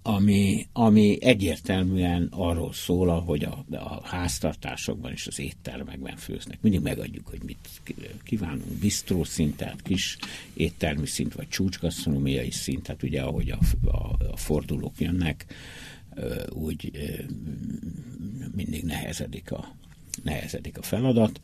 ami, 0.01 0.67
ami 0.73 1.17
egyértelműen 1.21 2.27
arról 2.31 2.73
szól, 2.73 3.19
hogy 3.19 3.43
a, 3.43 3.65
a 3.69 4.07
háztartásokban 4.07 5.11
és 5.11 5.27
az 5.27 5.39
éttermekben 5.39 6.15
főznek. 6.15 6.61
Mindig 6.61 6.81
megadjuk, 6.81 7.27
hogy 7.27 7.41
mit 7.45 7.81
kívánunk, 8.23 8.79
bistró 8.79 9.23
szint, 9.23 9.55
tehát 9.55 9.81
kis 9.81 10.17
éttermi 10.53 11.05
szint, 11.05 11.33
vagy 11.33 11.47
csúcsgasztronómiai 11.47 12.51
szint, 12.51 12.83
tehát 12.83 13.03
ugye 13.03 13.21
ahogy 13.21 13.49
a, 13.49 13.59
a, 13.87 14.15
a 14.31 14.37
fordulók 14.37 14.99
jönnek, 14.99 15.45
úgy 16.49 16.91
mindig 18.55 18.83
nehezedik 18.83 19.51
a, 19.51 19.75
nehezedik 20.23 20.77
a 20.77 20.81
feladat. 20.81 21.41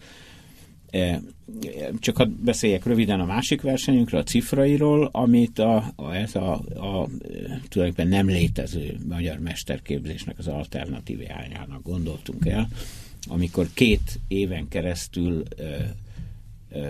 Csak 1.99 2.17
ha 2.17 2.25
beszéljek 2.25 2.85
röviden 2.85 3.19
a 3.19 3.25
másik 3.25 3.61
versenyünkről, 3.61 4.19
a 4.19 4.23
cifrairól, 4.23 5.09
amit 5.11 5.59
a, 5.59 5.93
a, 5.95 6.15
ez 6.15 6.35
a, 6.35 6.53
a 6.53 7.09
tulajdonképpen 7.69 8.07
nem 8.07 8.27
létező 8.27 8.97
magyar 9.07 9.39
mesterképzésnek 9.39 10.37
az 10.37 10.47
alternatívájának 10.47 11.83
gondoltunk 11.83 12.45
el, 12.45 12.67
amikor 13.27 13.67
két 13.73 14.19
éven 14.27 14.67
keresztül 14.67 15.43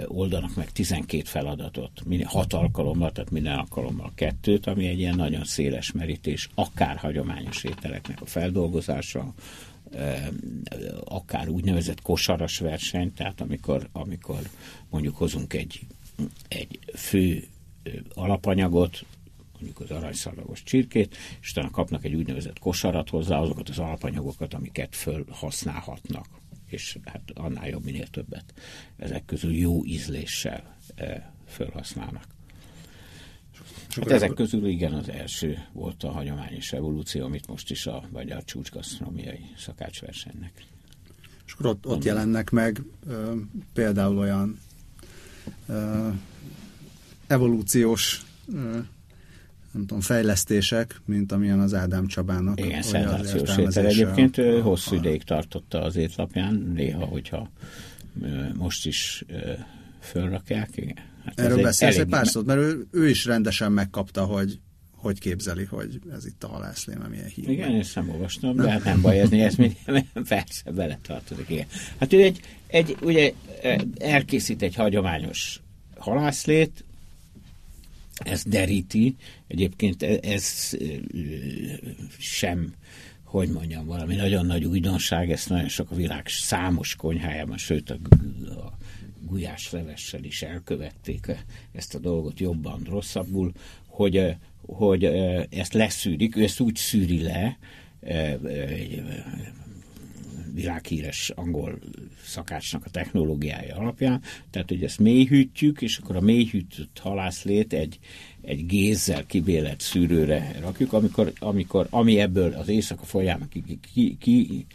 oldanak 0.07 0.55
meg 0.55 0.71
12 0.71 1.23
feladatot, 1.23 2.03
hat 2.23 2.53
alkalommal, 2.53 3.11
tehát 3.11 3.31
minden 3.31 3.57
alkalommal 3.57 4.11
kettőt, 4.15 4.67
ami 4.67 4.87
egy 4.87 4.99
ilyen 4.99 5.15
nagyon 5.15 5.43
széles 5.43 5.91
merítés, 5.91 6.49
akár 6.55 6.97
hagyományos 6.97 7.63
ételeknek 7.63 8.21
a 8.21 8.25
feldolgozása, 8.25 9.33
akár 11.03 11.49
úgynevezett 11.49 12.01
kosaras 12.01 12.59
verseny, 12.59 13.13
tehát 13.13 13.41
amikor, 13.41 13.89
amikor 13.91 14.49
mondjuk 14.89 15.17
hozunk 15.17 15.53
egy, 15.53 15.79
egy 16.47 16.79
fő 16.95 17.47
alapanyagot, 18.13 19.05
mondjuk 19.53 19.79
az 19.79 19.97
aranyszalagos 19.97 20.63
csirkét, 20.63 21.17
és 21.41 21.51
utána 21.51 21.69
kapnak 21.69 22.05
egy 22.05 22.15
úgynevezett 22.15 22.59
kosarat 22.59 23.09
hozzá, 23.09 23.39
azokat 23.39 23.69
az 23.69 23.79
alapanyagokat, 23.79 24.53
amiket 24.53 24.95
fölhasználhatnak 24.95 26.27
és 26.73 26.97
hát 27.05 27.21
annál 27.33 27.67
jobb, 27.67 27.83
minél 27.83 28.07
többet 28.07 28.53
ezek 28.97 29.25
közül 29.25 29.53
jó 29.53 29.85
ízléssel 29.85 30.77
felhasználnak. 31.45 32.25
Hát 33.95 34.11
ezek 34.11 34.33
közül 34.33 34.65
igen 34.65 34.93
az 34.93 35.09
első 35.09 35.65
volt 35.71 36.03
a 36.03 36.11
hagyományos 36.11 36.73
evolúció, 36.73 37.25
amit 37.25 37.47
most 37.47 37.71
is 37.71 37.85
a 37.85 38.03
magyar 38.11 38.43
csúcsgasztronómiai 38.43 39.45
szakácsversenynek. 39.57 40.65
És 41.45 41.53
akkor 41.53 41.65
ott, 41.65 41.85
ott 41.85 42.03
jelennek 42.03 42.49
meg 42.49 42.81
ö, 43.07 43.35
például 43.73 44.17
olyan 44.17 44.59
ö, 45.67 46.09
evolúciós 47.27 48.21
ö, 48.53 48.79
nem 49.73 49.81
tudom, 49.81 50.01
fejlesztések, 50.01 51.01
mint 51.05 51.31
amilyen 51.31 51.59
az 51.59 51.73
Ádám 51.73 52.07
Csabának. 52.07 52.59
Igen, 52.59 52.81
szenzációs 52.81 53.57
étel. 53.57 53.85
Egyébként 53.85 54.37
a, 54.37 54.61
hosszú 54.61 54.95
a, 54.95 54.97
ideig 54.97 55.23
tartotta 55.23 55.81
az 55.81 55.95
étlapján, 55.95 56.71
néha, 56.75 57.05
hogyha 57.05 57.49
most 58.53 58.85
is 58.85 59.23
fölrakják. 59.99 60.69
Igen. 60.75 60.97
Hát 61.25 61.39
Erről 61.39 61.61
beszélsz 61.61 61.97
egy 61.97 62.05
pár 62.05 62.27
szót, 62.27 62.45
mert 62.45 62.59
ő, 62.59 62.87
ő 62.91 63.09
is 63.09 63.25
rendesen 63.25 63.71
megkapta, 63.71 64.23
hogy 64.23 64.59
hogy 65.03 65.19
képzeli, 65.19 65.63
hogy 65.63 65.99
ez 66.13 66.25
itt 66.25 66.43
a 66.43 66.47
halászlém, 66.47 66.99
milyen 67.09 67.27
hív. 67.27 67.49
Igen, 67.49 67.71
én 67.71 67.83
sem 67.83 68.09
olvastam, 68.09 68.55
de 68.55 68.69
hát 68.69 68.83
nem 68.83 69.01
baj, 69.01 69.19
ez, 69.19 69.31
ez 69.31 69.55
minden, 69.55 70.05
persze 70.27 70.71
beletartozik. 70.71 71.49
Igen. 71.49 71.65
Hát 71.99 72.13
ő 72.13 72.21
egy, 72.21 72.39
egy, 72.67 72.95
ugye 73.01 73.33
elkészít 73.97 74.61
egy 74.61 74.75
hagyományos 74.75 75.61
halászlét, 75.97 76.83
ez 78.13 78.43
deríti, 78.43 79.15
egyébként 79.47 80.03
e, 80.03 80.19
ez 80.21 80.77
sem 82.17 82.73
hogy 83.33 83.49
mondjam, 83.49 83.85
valami 83.85 84.15
nagyon 84.15 84.45
nagy 84.45 84.63
újdonság, 84.65 85.31
ezt 85.31 85.49
nagyon 85.49 85.67
sok 85.67 85.91
a 85.91 85.95
világ 85.95 86.27
számos 86.27 86.95
konyhájában, 86.95 87.57
sőt 87.57 87.89
a, 87.89 87.97
a 88.49 88.77
gulyáslevessel 89.21 90.23
is 90.23 90.41
elkövették 90.41 91.45
ezt 91.71 91.95
a 91.95 91.99
dolgot 91.99 92.39
jobban, 92.39 92.81
rosszabbul, 92.89 93.51
hogy, 93.87 94.35
hogy 94.65 95.03
ezt 95.49 95.73
leszűrik, 95.73 96.35
ő 96.35 96.43
ezt 96.43 96.59
úgy 96.59 96.75
szűri 96.75 97.21
le, 97.21 97.57
világhíres 100.53 101.29
angol 101.35 101.79
szakácsnak 102.25 102.85
a 102.85 102.89
technológiája 102.89 103.75
alapján, 103.75 104.21
tehát 104.49 104.69
hogy 104.69 104.83
ezt 104.83 104.99
mélyhűtjük, 104.99 105.81
és 105.81 105.97
akkor 105.97 106.15
a 106.15 106.21
mélyhűtött 106.21 106.99
halászlét 106.99 107.73
egy, 107.73 107.99
egy 108.41 108.65
gézzel 108.65 109.25
kibélet 109.25 109.81
szűrőre 109.81 110.55
rakjuk, 110.59 110.93
amikor, 110.93 111.33
amikor 111.39 111.87
ami 111.89 112.19
ebből 112.19 112.53
az 112.53 112.67
éjszaka 112.67 113.03
folyamán 113.03 113.49
ki, 113.49 113.79
ki, 113.93 114.17
ki 114.19 114.65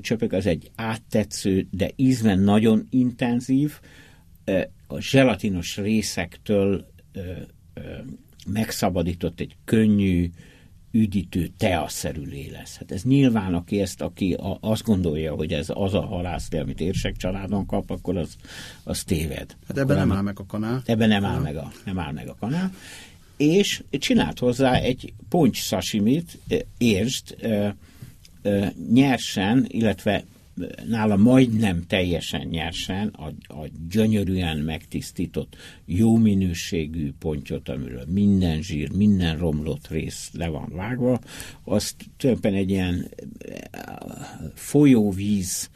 csöpök, 0.00 0.32
az 0.32 0.46
egy 0.46 0.70
áttetsző, 0.74 1.66
de 1.70 1.90
ízben 1.96 2.38
nagyon 2.38 2.86
intenzív, 2.90 3.72
a 4.86 5.00
zselatinos 5.00 5.76
részektől 5.76 6.86
megszabadított 8.46 9.40
egy 9.40 9.56
könnyű, 9.64 10.30
üdítő, 10.90 11.50
teaszerű 11.56 12.22
lé 12.24 12.48
lesz. 12.52 12.76
Hát 12.76 12.92
ez 12.92 13.02
nyilván, 13.02 13.54
aki 13.54 13.80
ezt, 13.80 14.00
aki 14.00 14.32
a, 14.32 14.58
azt 14.60 14.84
gondolja, 14.84 15.34
hogy 15.34 15.52
ez 15.52 15.66
az 15.68 15.94
a 15.94 16.06
halászlé, 16.06 16.58
amit 16.58 16.80
érsek 16.80 17.16
családon 17.16 17.66
kap, 17.66 17.90
akkor 17.90 18.16
az, 18.16 18.36
az 18.84 19.02
téved. 19.02 19.56
Hát 19.68 19.78
ebben 19.78 19.96
nem 19.96 20.12
áll 20.12 20.22
meg 20.22 20.40
a 20.40 20.46
kanál. 20.46 20.82
Ebben 20.84 21.08
nem 21.08 21.24
áll, 21.24 21.40
meg 21.40 21.56
a, 21.56 21.72
nem 21.84 21.98
áll 21.98 22.12
meg 22.12 22.28
a 22.28 22.36
kanál. 22.40 22.72
És 23.36 23.82
csinált 23.90 24.38
hozzá 24.38 24.74
egy 24.74 25.12
poncs 25.28 25.56
sashimit, 25.56 26.38
értsd, 26.78 27.36
nyersen, 28.92 29.64
illetve 29.68 30.24
nála 30.86 31.16
majdnem 31.16 31.86
teljesen 31.86 32.46
nyersen 32.46 33.08
a, 33.08 33.26
a 33.54 33.68
gyönyörűen 33.90 34.58
megtisztított, 34.58 35.56
jó 35.84 36.16
minőségű 36.16 37.12
pontyot, 37.18 37.68
amiről 37.68 38.04
minden 38.08 38.62
zsír, 38.62 38.90
minden 38.90 39.38
romlott 39.38 39.88
rész 39.88 40.30
le 40.32 40.48
van 40.48 40.72
vágva, 40.74 41.20
azt 41.64 41.94
tulajdonképpen 42.16 42.58
egy 42.58 42.70
ilyen 42.70 43.08
folyóvíz 44.54 45.70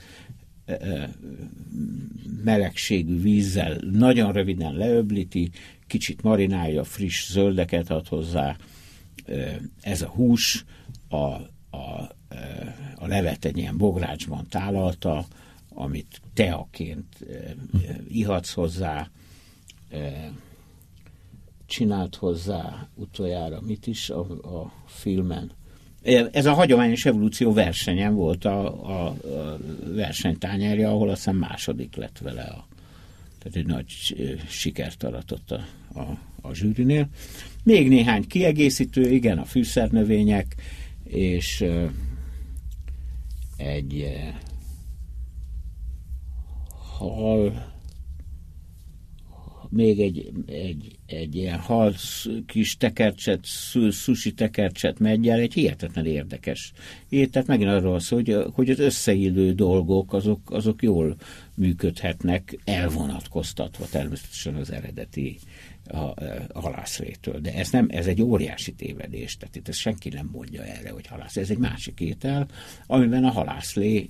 melegségű 2.45 3.21
vízzel 3.21 3.81
nagyon 3.91 4.33
röviden 4.33 4.75
leöblíti, 4.75 5.51
kicsit 5.87 6.23
marinálja, 6.23 6.85
friss 6.85 7.31
zöldeket 7.31 7.91
ad 7.91 8.09
hozzá. 8.09 8.57
Ez 9.81 10.03
a 10.03 10.09
hús 10.09 10.65
a, 11.09 11.17
a 11.77 12.17
a 12.97 13.07
levet 13.07 13.45
egy 13.45 13.57
ilyen 13.59 13.77
bográcsban 13.77 14.47
tálalta, 14.49 15.27
amit 15.69 16.21
teaként 16.35 17.07
ihatsz 18.09 18.53
hozzá, 18.53 19.11
csinált 21.67 22.17
hozzá 22.17 22.89
utoljára 22.95 23.61
mit 23.61 23.87
is 23.87 24.11
a, 24.11 24.21
a 24.61 24.73
filmen. 24.87 25.51
Ez 26.33 26.47
a 26.47 26.53
hagyományos 26.53 27.07
evolúció 27.07 27.53
versenyen 27.53 28.15
volt 28.15 28.45
a, 28.45 28.87
a, 28.87 29.07
a 29.07 29.59
versenytányerje, 29.95 30.89
ahol 30.89 31.09
azt 31.09 31.17
hiszem 31.17 31.37
második 31.37 31.97
lett 31.97 32.19
vele. 32.19 32.43
A, 32.43 32.67
tehát 33.39 33.57
egy 33.57 33.67
nagy 33.67 33.87
sikert 34.49 35.03
aratott 35.03 35.51
a, 35.51 35.65
a, 35.99 36.19
a 36.41 36.55
zsűrinél. 36.55 37.09
Még 37.65 37.89
néhány 37.89 38.27
kiegészítő, 38.27 39.11
igen, 39.11 39.39
a 39.39 39.45
fűszernövények, 39.45 40.55
és 41.05 41.65
egy 43.63 44.01
eh, 44.01 44.35
hal, 46.99 47.71
még 49.69 50.01
egy, 50.01 50.33
egy, 50.47 50.99
egy 51.07 51.35
ilyen 51.35 51.59
hal 51.59 51.95
kis 52.47 52.77
tekercset, 52.77 53.45
sushi 53.91 54.33
tekercset 54.33 54.99
meggyel, 54.99 55.39
egy 55.39 55.53
hihetetlen 55.53 56.07
érdekes. 56.07 56.73
Tehát 57.09 57.47
megint 57.47 57.71
arról 57.71 58.01
szól, 58.01 58.23
hogy, 58.25 58.37
hogy 58.53 58.71
az 58.71 58.79
összeillő 58.79 59.53
dolgok, 59.53 60.13
azok, 60.13 60.51
azok 60.51 60.83
jól 60.83 61.17
működhetnek, 61.55 62.59
elvonatkoztatva 62.65 63.87
természetesen 63.91 64.55
az 64.55 64.73
eredeti 64.73 65.39
a, 65.87 66.15
a 66.49 66.61
halászrétől. 66.61 67.41
De 67.41 67.55
ez, 67.55 67.71
nem, 67.71 67.87
ez 67.91 68.07
egy 68.07 68.23
óriási 68.23 68.73
tévedés, 68.73 69.37
tehát 69.37 69.57
itt 69.57 69.69
ezt 69.69 69.79
senki 69.79 70.09
nem 70.09 70.29
mondja 70.33 70.63
erre, 70.63 70.91
hogy 70.91 71.07
halász. 71.07 71.37
Ez 71.37 71.51
egy 71.51 71.59
másik 71.59 72.01
étel, 72.01 72.49
amiben 72.87 73.25
a 73.25 73.31
halászlé 73.31 74.09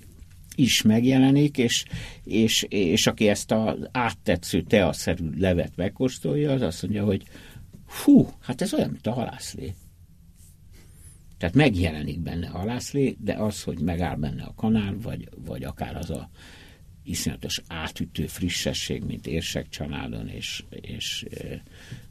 is 0.55 0.83
megjelenik, 0.83 1.59
és, 1.59 1.85
és, 2.25 2.67
és 2.69 3.07
aki 3.07 3.29
ezt 3.29 3.51
az 3.51 3.89
áttetsző 3.93 4.63
teaszerű 4.63 5.31
levet 5.37 5.77
megkóstolja, 5.77 6.53
az 6.53 6.63
azt 6.63 6.83
mondja, 6.83 7.05
hogy 7.05 7.23
fú, 7.87 8.29
hát 8.41 8.63
ez 8.63 8.75
olyan, 8.75 8.91
mint 8.91 9.07
a 9.07 9.13
halászlé. 9.13 9.75
Tehát 11.39 11.55
megjelenik 11.55 12.21
benne 12.21 12.49
a 12.49 12.59
halászlé, 12.59 13.17
de 13.19 13.35
az, 13.35 13.63
hogy 13.63 13.81
megáll 13.81 14.17
benne 14.17 14.43
a 14.43 14.55
kanál, 14.57 14.97
vagy, 15.03 15.29
vagy 15.45 15.65
akár 15.65 15.97
az 15.97 16.11
a 16.11 16.31
iszonyatos 17.03 17.63
átütő 17.67 18.27
frissesség, 18.27 19.05
mint 19.05 19.27
érsek 19.27 19.69
családon, 19.69 20.29
és, 20.29 20.65
és 20.71 21.27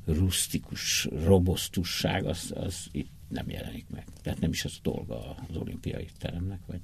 rustikus 0.05 1.07
robosztusság, 1.23 2.25
az, 2.25 2.51
az 2.55 2.87
itt 2.91 3.09
nem 3.27 3.49
jelenik 3.49 3.85
meg. 3.89 4.05
Tehát 4.21 4.39
nem 4.39 4.51
is 4.51 4.65
az 4.65 4.79
dolga 4.81 5.35
az 5.49 5.55
olimpiai 5.55 6.07
teremnek, 6.19 6.59
vagy 6.65 6.79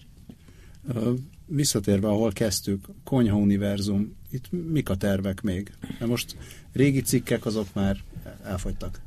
Visszatérve, 1.45 2.07
ahol 2.07 2.31
kezdtük, 2.31 2.85
Konyha 3.03 3.37
Univerzum, 3.37 4.15
itt 4.31 4.51
mik 4.51 4.89
a 4.89 4.95
tervek 4.95 5.41
még? 5.41 5.71
Mert 5.81 6.07
most 6.07 6.37
régi 6.71 7.01
cikkek 7.01 7.45
azok 7.45 7.73
már 7.73 7.97
elfogytak. 8.43 9.01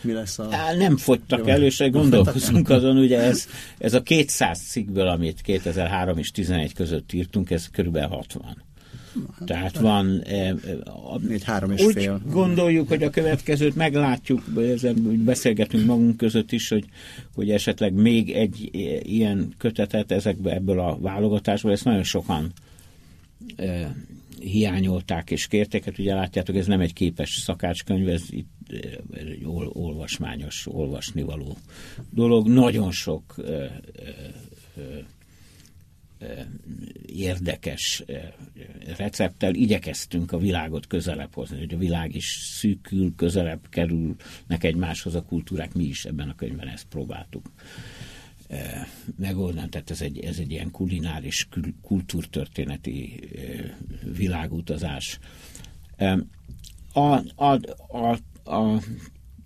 Mi 0.00 0.12
lesz 0.12 0.38
a... 0.38 0.48
Á, 0.50 0.74
nem 0.74 0.96
fogytak 0.96 1.48
el, 1.48 1.62
és 1.62 1.84
gondolkozunk 1.90 2.68
azon, 2.76 2.96
ugye 2.96 3.18
ez, 3.18 3.46
ez 3.78 3.94
a 3.94 4.02
200 4.02 4.58
cikkből, 4.58 5.06
amit 5.06 5.40
2003 5.40 6.18
és 6.18 6.30
2011 6.30 6.72
között 6.74 7.12
írtunk, 7.12 7.50
ez 7.50 7.68
körülbelül 7.68 8.08
60. 8.08 8.68
Hát, 9.38 9.46
Tehát 9.46 9.78
van... 9.78 10.22
E, 10.22 10.54
Egy 11.28 11.44
három 11.44 11.70
és 11.70 11.82
úgy 11.82 11.92
fél. 11.92 12.20
gondoljuk, 12.30 12.88
hogy 12.88 13.02
a 13.02 13.10
következőt 13.10 13.76
meglátjuk, 13.76 14.42
ezen 14.56 15.24
beszélgetünk 15.24 15.86
magunk 15.86 16.16
között 16.16 16.52
is, 16.52 16.68
hogy, 16.68 16.84
hogy 17.34 17.50
esetleg 17.50 17.92
még 17.92 18.30
egy 18.30 18.68
ilyen 19.02 19.54
kötetet 19.58 20.10
ezekbe 20.10 20.54
ebből 20.54 20.80
a 20.80 20.98
válogatásból, 21.00 21.72
ezt 21.72 21.84
nagyon 21.84 22.02
sokan 22.02 22.52
e, 23.56 23.94
hiányolták 24.40 25.30
és 25.30 25.46
kérték, 25.46 25.84
hát 25.84 25.98
ugye 25.98 26.14
látjátok, 26.14 26.56
ez 26.56 26.66
nem 26.66 26.80
egy 26.80 26.92
képes 26.92 27.30
szakácskönyv, 27.30 28.08
ez 28.08 28.22
itt 28.30 28.48
egy 29.12 29.44
ol, 29.44 29.70
olvasmányos, 29.72 30.66
olvasnivaló 30.66 31.56
dolog. 32.10 32.48
Nagyon 32.48 32.92
sok 32.92 33.34
e, 33.46 33.52
e, 33.52 33.80
érdekes 37.06 38.04
recepttel 38.96 39.54
igyekeztünk 39.54 40.32
a 40.32 40.38
világot 40.38 40.86
közelebb 40.86 41.34
hozni, 41.34 41.58
hogy 41.58 41.74
a 41.74 41.78
világ 41.78 42.14
is 42.14 42.38
szűkül, 42.42 43.14
közelebb 43.16 43.68
kerülnek 43.68 44.64
egymáshoz 44.64 45.14
a 45.14 45.22
kultúrák, 45.22 45.74
mi 45.74 45.84
is 45.84 46.04
ebben 46.04 46.28
a 46.28 46.34
könyvben 46.34 46.68
ezt 46.68 46.86
próbáltuk 46.88 47.50
megoldani, 49.16 49.68
tehát 49.68 49.90
ez 49.90 50.00
egy, 50.00 50.18
ez 50.18 50.38
egy 50.38 50.50
ilyen 50.50 50.70
kulináris, 50.70 51.48
kultúrtörténeti 51.82 53.30
világutazás. 54.16 55.18
A, 56.92 57.22
a, 57.44 57.60
a, 57.88 58.18
a 58.44 58.80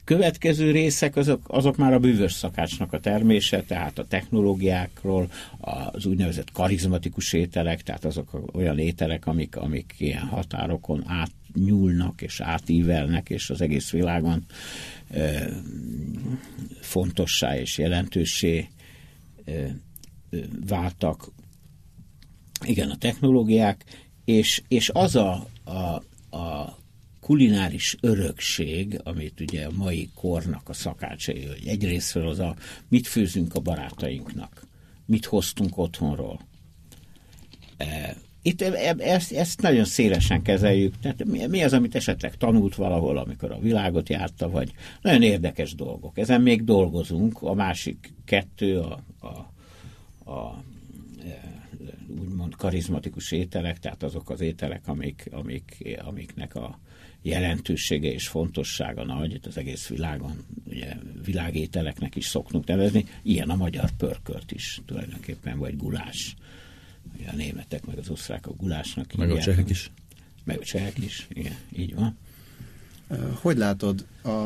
következő 0.05 0.71
részek 0.71 1.17
azok, 1.17 1.43
azok 1.47 1.77
már 1.77 1.93
a 1.93 1.99
bűvös 1.99 2.33
szakácsnak 2.33 2.93
a 2.93 3.01
termése, 3.01 3.63
tehát 3.63 3.99
a 3.99 4.07
technológiákról, 4.07 5.31
az 5.59 6.07
úgynevezett 6.07 6.53
karizmatikus 6.53 7.33
ételek, 7.33 7.83
tehát 7.83 8.05
azok 8.05 8.41
olyan 8.53 8.79
ételek, 8.79 9.27
amik, 9.27 9.57
amik 9.57 9.95
ilyen 9.99 10.27
határokon 10.27 11.05
átnyúlnak 11.07 12.23
és 12.23 12.41
átívelnek, 12.41 13.31
és 13.31 13.51
az 13.51 13.61
egész 13.61 13.91
világon 13.91 14.45
e, 15.11 15.49
fontossá 16.81 17.59
és 17.59 17.79
jelentőssé 17.79 18.59
e, 18.59 18.67
váltak. 20.67 21.33
Igen, 22.65 22.91
a 22.91 22.97
technológiák, 22.97 23.85
és, 24.25 24.63
és 24.69 24.89
az 24.89 25.17
a, 25.17 25.47
a, 25.65 26.03
a 26.37 26.79
kulináris 27.21 27.97
örökség, 28.01 29.01
amit 29.03 29.41
ugye 29.41 29.67
a 29.67 29.71
mai 29.71 30.11
kornak 30.15 30.69
a 30.69 30.73
szakácsai, 30.73 31.45
hogy 31.45 31.67
egyrésztről 31.67 32.29
az 32.29 32.39
a 32.39 32.57
mit 32.89 33.07
főzünk 33.07 33.55
a 33.55 33.61
barátainknak, 33.61 34.67
mit 35.07 35.25
hoztunk 35.25 35.79
otthonról. 35.79 36.41
E, 38.45 38.49
itt 38.49 38.61
e, 38.61 38.73
e, 38.73 38.95
ezt, 38.99 39.33
ezt 39.33 39.61
nagyon 39.61 39.85
szélesen 39.85 40.43
kezeljük. 40.43 40.95
Tehát 41.01 41.25
mi 41.49 41.63
az, 41.63 41.73
amit 41.73 41.95
esetleg 41.95 42.37
tanult 42.37 42.75
valahol, 42.75 43.19
amikor 43.19 43.51
a 43.53 43.59
világot 43.59 44.09
járta, 44.09 44.51
vagy 44.51 44.73
nagyon 45.01 45.23
érdekes 45.23 45.75
dolgok. 45.75 46.19
Ezen 46.19 46.41
még 46.41 46.65
dolgozunk. 46.65 47.43
A 47.43 47.55
másik 47.55 48.13
kettő, 48.25 48.79
a, 48.79 49.01
a, 49.21 49.51
a 50.31 50.63
úgymond 52.21 52.57
karizmatikus 52.57 53.33
ételek, 53.33 53.79
tehát 53.79 54.03
azok 54.03 54.31
az 54.31 54.41
ételek, 54.41 54.89
amik, 54.89 55.29
amik, 55.31 55.99
amiknek 56.05 56.55
a 56.55 56.79
jelentősége 57.23 58.13
és 58.13 58.29
fontossága 58.29 59.05
nagy, 59.05 59.41
az 59.47 59.57
egész 59.57 59.89
világon, 59.89 60.45
ugye 60.67 60.97
világételeknek 61.25 62.17
is 62.17 62.27
szoknunk 62.27 62.67
nevezni, 62.67 63.05
ilyen 63.23 63.51
a 63.51 63.57
magyar 63.57 63.91
pörkölt 63.97 64.53
is 64.53 64.81
tulajdonképpen, 64.87 65.59
vagy 65.59 65.77
gulás. 65.77 66.35
Ugye 67.19 67.29
a 67.29 67.35
németek, 67.37 67.87
meg 67.87 67.99
az 67.99 68.09
osztrákok 68.09 68.57
gulásnak. 68.57 69.13
Meg 69.13 69.31
a 69.31 69.39
csehek 69.39 69.71
is. 69.71 69.91
Meg 70.45 70.59
a 70.61 70.65
csehek 70.65 70.99
is, 70.99 71.27
igen, 71.33 71.57
így 71.77 71.95
van. 71.95 72.19
Hogy 73.41 73.57
látod, 73.57 74.07
a, 74.25 74.45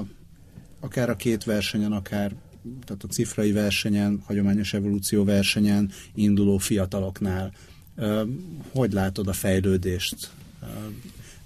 akár 0.81 1.11
a 1.11 1.17
két 1.17 1.45
versenyen, 1.45 1.93
akár 1.93 2.35
tehát 2.85 3.03
a 3.03 3.07
cifrai 3.07 3.53
versenyen, 3.53 4.23
hagyományos 4.25 4.75
evolúció 4.75 5.25
versenyen 5.25 5.91
induló 6.15 6.59
fiataloknál, 6.59 7.53
hogy 8.73 8.93
látod 8.93 9.29
a 9.29 9.33
fejlődést? 9.33 10.31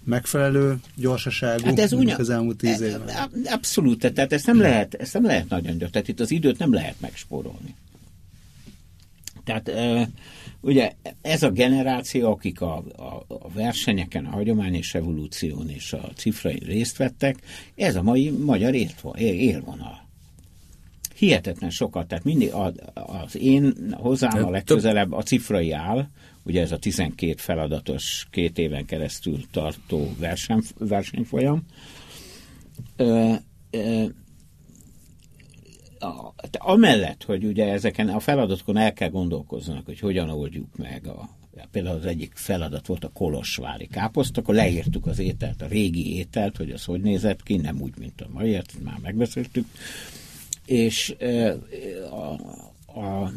megfelelő 0.05 0.81
gyorsaságú, 0.97 1.65
hát 1.65 1.79
ez 1.79 1.93
ugyan, 1.93 2.21
az 2.21 2.31
elmúlt 2.31 2.57
tíz 2.57 2.81
e- 2.81 2.87
évben? 2.87 3.31
Abszolút, 3.45 4.13
tehát 4.13 4.33
ezt 4.33 4.47
nem, 4.47 4.61
lehet, 4.61 4.95
ezt 4.95 5.13
nem 5.13 5.25
lehet 5.25 5.49
nagyon 5.49 5.79
gyors, 5.79 5.91
tehát 5.91 6.09
itt 6.09 6.21
az 6.21 6.31
időt 6.31 6.59
nem 6.59 6.73
lehet 6.73 7.01
megspórolni. 7.01 7.75
Tehát 9.45 9.71
ugye 10.61 10.93
ez 11.21 11.43
a 11.43 11.51
generáció, 11.51 12.31
akik 12.31 12.61
a, 12.61 12.85
a, 12.97 13.25
a 13.29 13.49
versenyeken, 13.55 14.25
a 14.25 14.31
hagyományos 14.31 14.95
evolúción 14.95 15.69
és 15.69 15.93
a 15.93 16.11
cifrai 16.17 16.63
részt 16.65 16.97
vettek, 16.97 17.37
ez 17.75 17.97
a 17.97 18.03
mai 18.03 18.31
magyar 18.31 18.75
élvonal. 19.15 20.01
Hihetetlen 21.17 21.71
sokat, 21.71 22.09
tehát 22.09 22.25
mindig 22.25 22.53
az 22.95 23.37
én 23.37 23.95
hozzám 23.99 24.45
a 24.45 24.51
legközelebb 24.51 25.13
a 25.13 25.23
cifrai 25.23 25.73
áll, 25.73 26.09
ugye 26.43 26.61
ez 26.61 26.73
a 26.73 26.79
12 26.79 27.35
feladatos, 27.37 28.27
két 28.31 28.59
éven 28.59 28.85
keresztül 28.85 29.41
tartó 29.51 30.15
verseny, 30.19 30.63
versenyfolyam. 30.79 31.63
Ö, 32.97 33.33
ö, 33.71 34.05
a, 36.03 36.35
amellett, 36.53 37.25
hogy 37.25 37.45
ugye 37.45 37.73
ezeken 37.73 38.09
a 38.09 38.21
feladatokon 38.21 38.77
el 38.77 38.93
kell 38.93 39.09
gondolkozzanak, 39.09 39.85
hogy 39.85 39.99
hogyan 39.99 40.31
oldjuk 40.31 40.77
meg 40.77 41.07
a, 41.07 41.29
például 41.71 41.97
az 41.97 42.07
egyik 42.07 42.33
feladat 42.35 42.87
volt 42.87 43.05
a 43.05 43.13
kolosvári 43.13 43.87
káposzt, 43.87 44.37
akkor 44.37 44.55
leírtuk 44.55 45.07
az 45.07 45.19
ételt, 45.19 45.63
a 45.63 45.67
régi 45.67 46.17
ételt, 46.17 46.57
hogy 46.57 46.71
az 46.71 46.85
hogy 46.85 47.01
nézett 47.01 47.43
ki, 47.43 47.57
nem 47.57 47.81
úgy, 47.81 47.99
mint 47.99 48.21
a 48.21 48.27
mai, 48.33 48.61
már 48.83 48.99
megbeszéltük, 49.03 49.67
és 50.67 51.15
a, 52.11 52.37
a, 53.01 53.31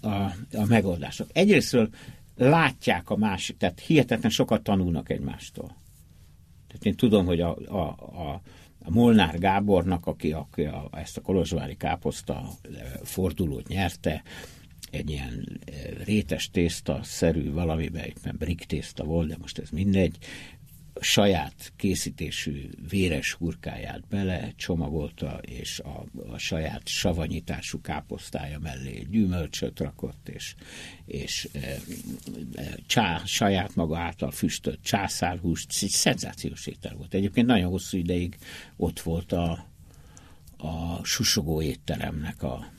a, 0.00 0.08
a 0.52 0.64
megoldások. 0.68 1.28
Egyrésztről 1.32 1.88
látják 2.36 3.10
a 3.10 3.16
másik, 3.16 3.56
tehát 3.56 3.80
hihetetlen 3.80 4.30
sokat 4.30 4.62
tanulnak 4.62 5.10
egymástól. 5.10 5.76
Tehát 6.66 6.84
én 6.84 6.94
tudom, 6.94 7.26
hogy 7.26 7.40
a, 7.40 7.56
a, 7.68 7.86
a, 7.98 8.40
a 8.86 8.90
Molnár 8.90 9.38
Gábornak, 9.38 10.06
aki, 10.06 10.32
aki 10.32 10.64
a, 10.64 10.88
ezt 10.92 11.16
a 11.16 11.20
kolozsvári 11.20 11.76
káposzta 11.76 12.48
fordulót 13.02 13.68
nyerte, 13.68 14.22
egy 14.90 15.10
ilyen 15.10 15.60
rétes 16.04 16.50
tészta 16.50 17.00
szerű 17.02 17.52
valamiben, 17.52 18.04
éppen 18.04 18.36
brik 18.38 18.64
tészta 18.64 19.04
volt, 19.04 19.28
de 19.28 19.36
most 19.40 19.58
ez 19.58 19.70
mindegy, 19.70 20.16
saját 21.00 21.72
készítésű 21.76 22.68
véres 22.88 23.32
hurkáját 23.32 24.08
bele 24.08 24.52
csomagolta, 24.56 25.38
és 25.42 25.78
a, 25.78 26.04
a 26.32 26.38
saját 26.38 26.88
savanyítású 26.88 27.80
káposztája 27.80 28.58
mellé 28.58 29.06
gyümölcsöt 29.10 29.80
rakott, 29.80 30.28
és, 30.28 30.54
és 31.06 31.48
e, 31.52 31.58
e, 32.54 32.74
csá, 32.86 33.22
saját 33.24 33.74
maga 33.74 33.98
által 33.98 34.30
füstölt 34.30 34.82
császárhúst, 34.82 35.70
szenzációs 35.70 36.66
étel 36.66 36.94
volt. 36.94 37.14
Egyébként 37.14 37.46
nagyon 37.46 37.70
hosszú 37.70 37.98
ideig 37.98 38.38
ott 38.76 39.00
volt 39.00 39.32
a, 39.32 39.66
a 40.56 41.04
susogó 41.04 41.62
étteremnek 41.62 42.42
a, 42.42 42.72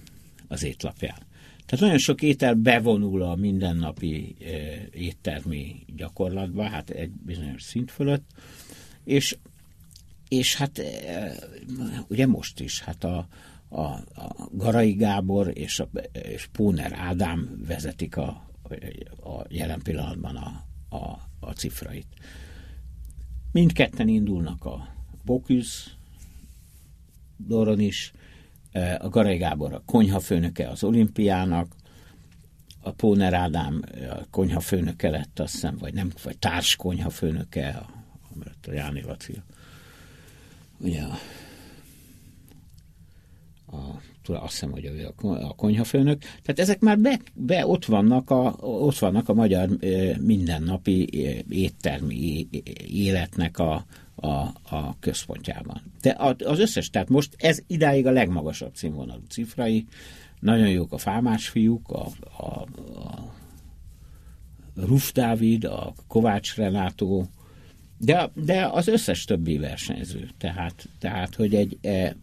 az 0.48 0.64
étlapján. 0.64 1.27
Tehát 1.68 1.86
nagyon 1.86 1.98
sok 1.98 2.22
étel 2.22 2.54
bevonul 2.54 3.22
a 3.22 3.36
mindennapi 3.36 4.36
éttermi 4.92 5.76
gyakorlatba, 5.96 6.64
hát 6.64 6.90
egy 6.90 7.12
bizonyos 7.12 7.62
szint 7.62 7.92
fölött, 7.92 8.30
és, 9.04 9.38
és 10.28 10.56
hát 10.56 10.82
ugye 12.08 12.28
most 12.28 12.60
is, 12.60 12.82
hát 12.82 13.04
a, 13.04 13.28
a, 13.70 13.82
a 13.82 14.50
Garai 14.52 14.92
Gábor 14.92 15.52
és, 15.54 15.80
a, 15.80 15.90
és 16.12 16.46
Póner 16.46 16.94
Ádám 16.94 17.64
vezetik 17.68 18.18
a, 18.18 18.50
a 19.24 19.46
jelen 19.50 19.82
pillanatban 19.82 20.36
a, 20.36 20.66
a, 20.96 21.20
a 21.40 21.52
cifrait. 21.52 22.08
Mindketten 23.52 24.08
indulnak 24.08 24.66
a 24.66 24.88
Boküsz, 25.26 25.90
Doron 27.38 27.80
is, 27.80 28.12
a 29.00 29.10
Garai 29.10 29.38
Gábor 29.38 29.74
a 29.74 29.82
konyhafőnöke 29.86 30.70
az 30.70 30.84
olimpiának, 30.84 31.76
a 32.82 32.92
Póner 32.92 33.34
Ádám 33.34 33.84
a 34.10 34.26
konyhafőnöke 34.30 35.10
lett, 35.10 35.40
azt 35.40 35.54
hiszem, 35.54 35.78
vagy 35.78 35.94
nem, 35.94 36.12
vagy 36.24 36.38
társ 36.38 36.76
konyhafőnöke, 36.76 37.68
a, 37.68 37.90
a 38.68 38.72
Jáni 38.72 39.02
Laci. 39.02 39.42
Ugye 40.78 41.02
a, 41.02 41.18
a 44.36 44.44
azt 44.44 44.52
hiszem, 44.52 44.72
hogy 44.72 44.86
ő 44.86 45.14
a 45.22 45.56
konyhafőnök. 45.56 46.20
Tehát 46.20 46.60
ezek 46.60 46.80
már 46.80 47.00
be, 47.00 47.20
be 47.34 47.68
ott, 47.68 47.86
vannak 47.86 48.30
a, 48.30 48.56
ott 48.60 48.98
vannak 48.98 49.30
a 49.30 49.34
magyar 49.34 49.70
mindennapi 50.20 51.10
éttermi 51.50 52.48
életnek 52.88 53.60
a, 53.60 53.86
a, 54.16 54.28
a 54.70 54.96
központjában. 55.00 55.82
De 56.02 56.16
az 56.46 56.60
összes, 56.60 56.90
tehát 56.90 57.10
most 57.10 57.36
ez 57.38 57.60
idáig 57.68 58.06
a 58.06 58.12
legmagasabb 58.12 58.76
színvonalú 58.76 59.24
cifrai, 59.30 59.86
nagyon 60.40 60.70
jók 60.70 60.94
a 60.94 60.98
fámás 60.98 61.48
fiúk, 61.48 61.90
a, 61.90 62.08
a, 62.38 62.62
a 63.00 63.30
Ruf 64.76 65.12
Dávid, 65.12 65.64
a 65.64 65.94
Kovács 66.08 66.56
Renátó, 66.56 67.28
de, 67.98 68.30
de 68.34 68.66
az 68.72 68.88
összes 68.88 69.26
többi 69.26 69.58
versenyző. 69.58 70.30
Tehát, 70.38 70.90
tehát 71.00 71.36
hogy 71.36 71.56
egy, 71.56 71.78
e, 71.82 72.16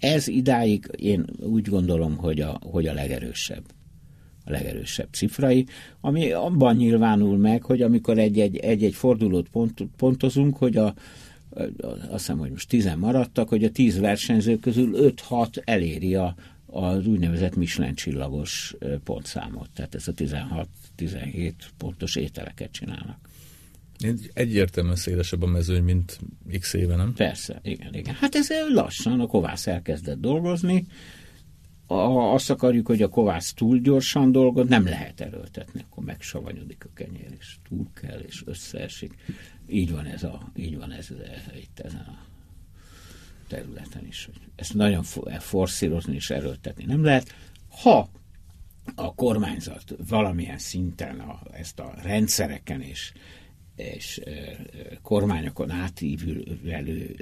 ez 0.00 0.28
idáig 0.28 0.90
én 0.96 1.24
úgy 1.42 1.68
gondolom, 1.68 2.16
hogy 2.16 2.40
a, 2.40 2.58
hogy 2.62 2.86
a 2.86 2.92
legerősebb 2.92 3.62
a 4.44 4.50
legerősebb 4.50 5.08
cifrai, 5.12 5.66
ami 6.00 6.32
abban 6.32 6.76
nyilvánul 6.76 7.36
meg, 7.36 7.62
hogy 7.62 7.82
amikor 7.82 8.18
egy-egy, 8.18 8.94
fordulót 8.94 9.48
pont, 9.48 9.82
pontozunk, 9.96 10.56
hogy 10.56 10.76
a, 10.76 10.94
azt 11.50 12.10
hiszem, 12.10 12.38
hogy 12.38 12.50
most 12.50 12.68
tizen 12.68 12.98
maradtak, 12.98 13.48
hogy 13.48 13.64
a 13.64 13.70
tíz 13.70 13.98
versenyző 13.98 14.58
közül 14.58 15.12
5-6 15.30 15.62
eléri 15.64 16.14
a, 16.14 16.34
az 16.66 17.06
úgynevezett 17.06 17.56
Michelin 17.56 17.94
csillagos 17.94 18.74
pontszámot. 19.04 19.68
Tehát 19.74 19.94
ez 19.94 20.08
a 20.08 20.12
16-17 20.98 21.52
pontos 21.76 22.16
ételeket 22.16 22.70
csinálnak. 22.70 23.29
Egyértelműen 24.32 24.96
szélesebb 24.96 25.42
a 25.42 25.46
mezőny, 25.46 25.82
mint 25.82 26.18
x 26.58 26.72
éve, 26.72 26.96
nem? 26.96 27.12
Persze, 27.12 27.60
igen, 27.62 27.94
igen. 27.94 28.14
Hát 28.14 28.34
ez 28.34 28.48
lassan 28.68 29.20
a 29.20 29.26
kovász 29.26 29.66
elkezdett 29.66 30.20
dolgozni, 30.20 30.86
ha 31.86 32.32
azt 32.32 32.50
akarjuk, 32.50 32.86
hogy 32.86 33.02
a 33.02 33.08
kovász 33.08 33.52
túl 33.54 33.78
gyorsan 33.78 34.32
dolgoz, 34.32 34.68
nem 34.68 34.84
lehet 34.84 35.20
erőltetni, 35.20 35.80
akkor 35.80 36.04
megsavanyodik 36.04 36.84
a 36.84 36.92
kenyér, 36.94 37.36
és 37.38 37.56
túl 37.68 37.86
kell, 37.94 38.18
és 38.18 38.42
összeesik. 38.46 39.14
Így 39.66 39.92
van 39.92 40.06
ez, 40.06 40.22
a, 40.22 40.52
így 40.56 40.76
van 40.76 40.92
ez 40.92 41.08
itt 41.54 41.80
ezen 41.80 42.06
a 42.06 42.18
területen 43.48 44.06
is. 44.06 44.24
Hogy 44.24 44.40
ezt 44.56 44.74
nagyon 44.74 45.02
forszírozni 45.38 46.14
és 46.14 46.30
erőltetni 46.30 46.84
nem 46.84 47.04
lehet. 47.04 47.34
Ha 47.68 48.10
a 48.94 49.14
kormányzat 49.14 49.94
valamilyen 50.08 50.58
szinten 50.58 51.20
a, 51.20 51.40
ezt 51.52 51.78
a 51.78 51.94
rendszereken 52.02 52.80
és, 52.80 53.12
és 53.76 54.20
kormányokon 55.02 55.70
átívelő 55.70 57.16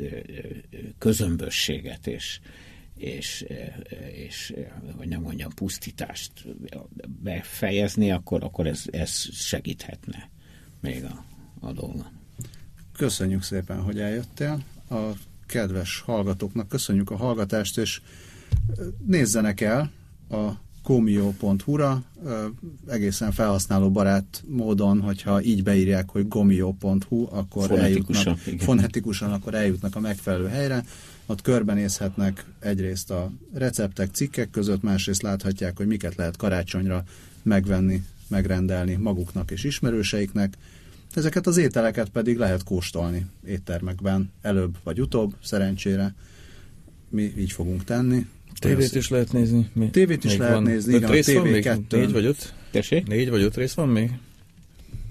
közömbösséget 0.99 2.07
és, 2.07 2.41
és, 2.95 3.45
és 4.13 4.55
hogy 4.97 5.09
nem 5.09 5.21
mondjam, 5.21 5.51
pusztítást 5.51 6.33
befejezni, 7.23 8.11
akkor, 8.11 8.45
akkor 8.45 8.67
ez, 8.67 8.83
ez 8.91 9.11
segíthetne. 9.33 10.31
még 10.81 11.05
a, 11.05 11.25
a 11.61 11.73
dolga. 11.73 12.13
Köszönjük 12.93 13.43
szépen, 13.43 13.81
hogy 13.81 14.01
eljöttél. 14.01 14.65
A 14.91 15.11
kedves 15.47 16.01
hallgatóknak 16.01 16.69
köszönjük 16.69 17.11
a 17.11 17.17
hallgatást, 17.17 17.79
és 17.79 18.01
nézzenek 19.07 19.61
el 19.61 19.93
a 20.31 20.51
gomio.hu-ra, 20.89 22.03
egészen 22.87 23.33
felhasználó 23.33 23.91
barát 23.91 24.45
módon, 24.47 25.01
hogyha 25.01 25.43
így 25.43 25.63
beírják, 25.63 26.11
hogy 26.11 26.29
gomio.hu, 26.29 27.27
akkor 27.31 27.67
fonetikusan, 27.67 28.27
eljutnak, 28.27 28.47
igen. 28.47 28.67
fonetikusan, 28.67 29.33
akkor 29.33 29.55
eljutnak 29.55 29.97
a 29.97 30.01
megfelelő 30.01 30.47
helyre. 30.47 30.85
Ott 31.27 31.43
körbenézhetnek 31.43 32.45
egyrészt 32.61 33.11
a 33.11 33.31
receptek, 33.53 34.11
cikkek 34.15 34.51
között, 34.51 34.83
másrészt 34.83 35.23
láthatják, 35.23 35.77
hogy 35.77 35.87
miket 35.87 36.15
lehet 36.15 36.37
karácsonyra 36.37 37.05
megvenni, 37.43 38.03
megrendelni 38.29 38.95
maguknak 38.95 39.51
és 39.51 39.65
ismerőseiknek. 39.65 40.55
Ezeket 41.15 41.47
az 41.47 41.57
ételeket 41.57 42.09
pedig 42.09 42.37
lehet 42.37 42.63
kóstolni 42.63 43.27
éttermekben, 43.47 44.33
előbb 44.43 44.77
vagy 44.83 45.01
utóbb, 45.01 45.35
szerencsére. 45.43 46.15
Mi 47.09 47.33
így 47.39 47.53
fogunk 47.53 47.85
tenni. 47.85 48.27
Tévét 48.61 48.95
is 48.95 49.09
lehet 49.09 49.33
nézni. 49.33 49.71
Mi? 49.73 49.91
Tévét 49.91 50.25
is 50.25 50.31
még 50.31 50.39
lehet 50.39 50.55
van. 50.55 50.63
nézni, 50.63 50.95
igen, 50.95 51.11
rész 51.11 51.29
a 51.29 51.43
TV2. 51.43 51.91
Négy 51.91 52.13
vagy 52.13 52.25
öt? 52.25 52.55
Tessék? 52.71 53.07
Négy 53.07 53.31
vagy 53.31 53.43
öt 53.43 53.57
rész 53.57 53.73
van 53.73 53.89
még? 53.89 54.11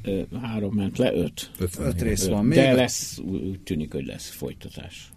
Ö, 0.04 0.22
három 0.42 0.74
ment 0.76 0.98
le, 0.98 1.14
öt. 1.14 1.52
Öt, 1.60 1.80
öt 1.80 2.02
rész 2.02 2.26
van 2.26 2.46
még. 2.46 2.58
De 2.58 2.74
lesz, 2.74 3.18
úgy 3.18 3.60
tűnik, 3.60 3.92
hogy 3.92 4.06
lesz 4.06 4.30
folytatás. 4.30 5.12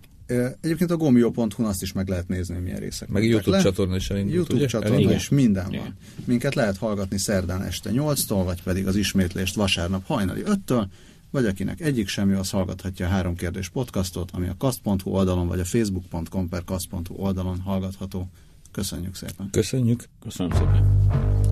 Egyébként 0.61 0.91
a 0.91 0.97
gomio.hu-n 0.97 1.65
azt 1.67 1.83
is 1.83 1.93
meg 1.93 2.09
lehet 2.09 2.29
nézni, 2.29 2.55
hogy 2.55 2.63
milyen 2.63 2.79
részek. 2.79 3.09
Meg 3.09 3.25
YouTube 3.25 3.57
le. 3.57 3.63
csatorna 3.63 3.97
is 3.97 4.11
elindult, 4.11 4.35
YouTube 4.35 4.59
ugye? 4.59 4.67
csatorna 4.67 4.99
Igen. 4.99 5.15
is, 5.15 5.29
minden 5.29 5.67
Igen. 5.69 5.83
van. 5.83 5.97
Minket 6.25 6.55
lehet 6.55 6.77
hallgatni 6.77 7.19
szerdán 7.19 7.63
este 7.63 7.91
8-tól, 7.93 8.43
vagy 8.45 8.63
pedig 8.63 8.87
az 8.87 8.97
ismétlést 8.97 9.55
vasárnap 9.55 10.07
hajnali 10.07 10.43
5-től, 10.45 10.85
vagy 11.31 11.47
akinek 11.47 11.81
egyik 11.81 12.09
semmi, 12.09 12.35
az 12.35 12.51
hallgathatja 12.51 13.07
a 13.07 13.09
három 13.09 13.35
kérdés 13.35 13.69
podcastot, 13.69 14.31
ami 14.31 14.49
a 14.49 14.55
kast.hu 14.59 15.11
oldalon, 15.11 15.47
vagy 15.49 15.61
a 15.61 15.65
facebook.com 15.65 16.49
per 16.49 16.65
kast.hu 16.65 17.15
oldalon 17.17 17.61
hallgatható. 17.61 18.29
Köszönjük 18.73 19.15
szépen. 19.15 19.49
Köszönjük. 19.51 20.05
Köszönöm 20.23 20.53
szépen. 20.53 20.99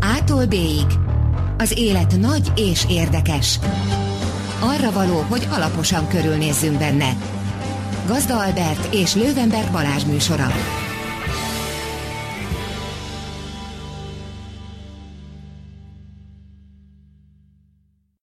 Ától 0.01 0.47
b 0.47 0.55
Az 1.59 1.79
élet 1.79 2.19
nagy 2.19 2.53
és 2.57 2.87
érdekes. 2.89 3.59
Arra 4.61 4.93
való, 4.93 5.21
hogy 5.21 5.47
alaposan 5.51 6.09
körülnézzünk 6.09 6.79
benne. 6.79 7.17
Gazda 8.07 8.39
Albert 8.39 8.95
és 8.95 9.15
Lővenberg 9.15 9.73
Balázs 9.73 10.05
műsora. 10.05 10.47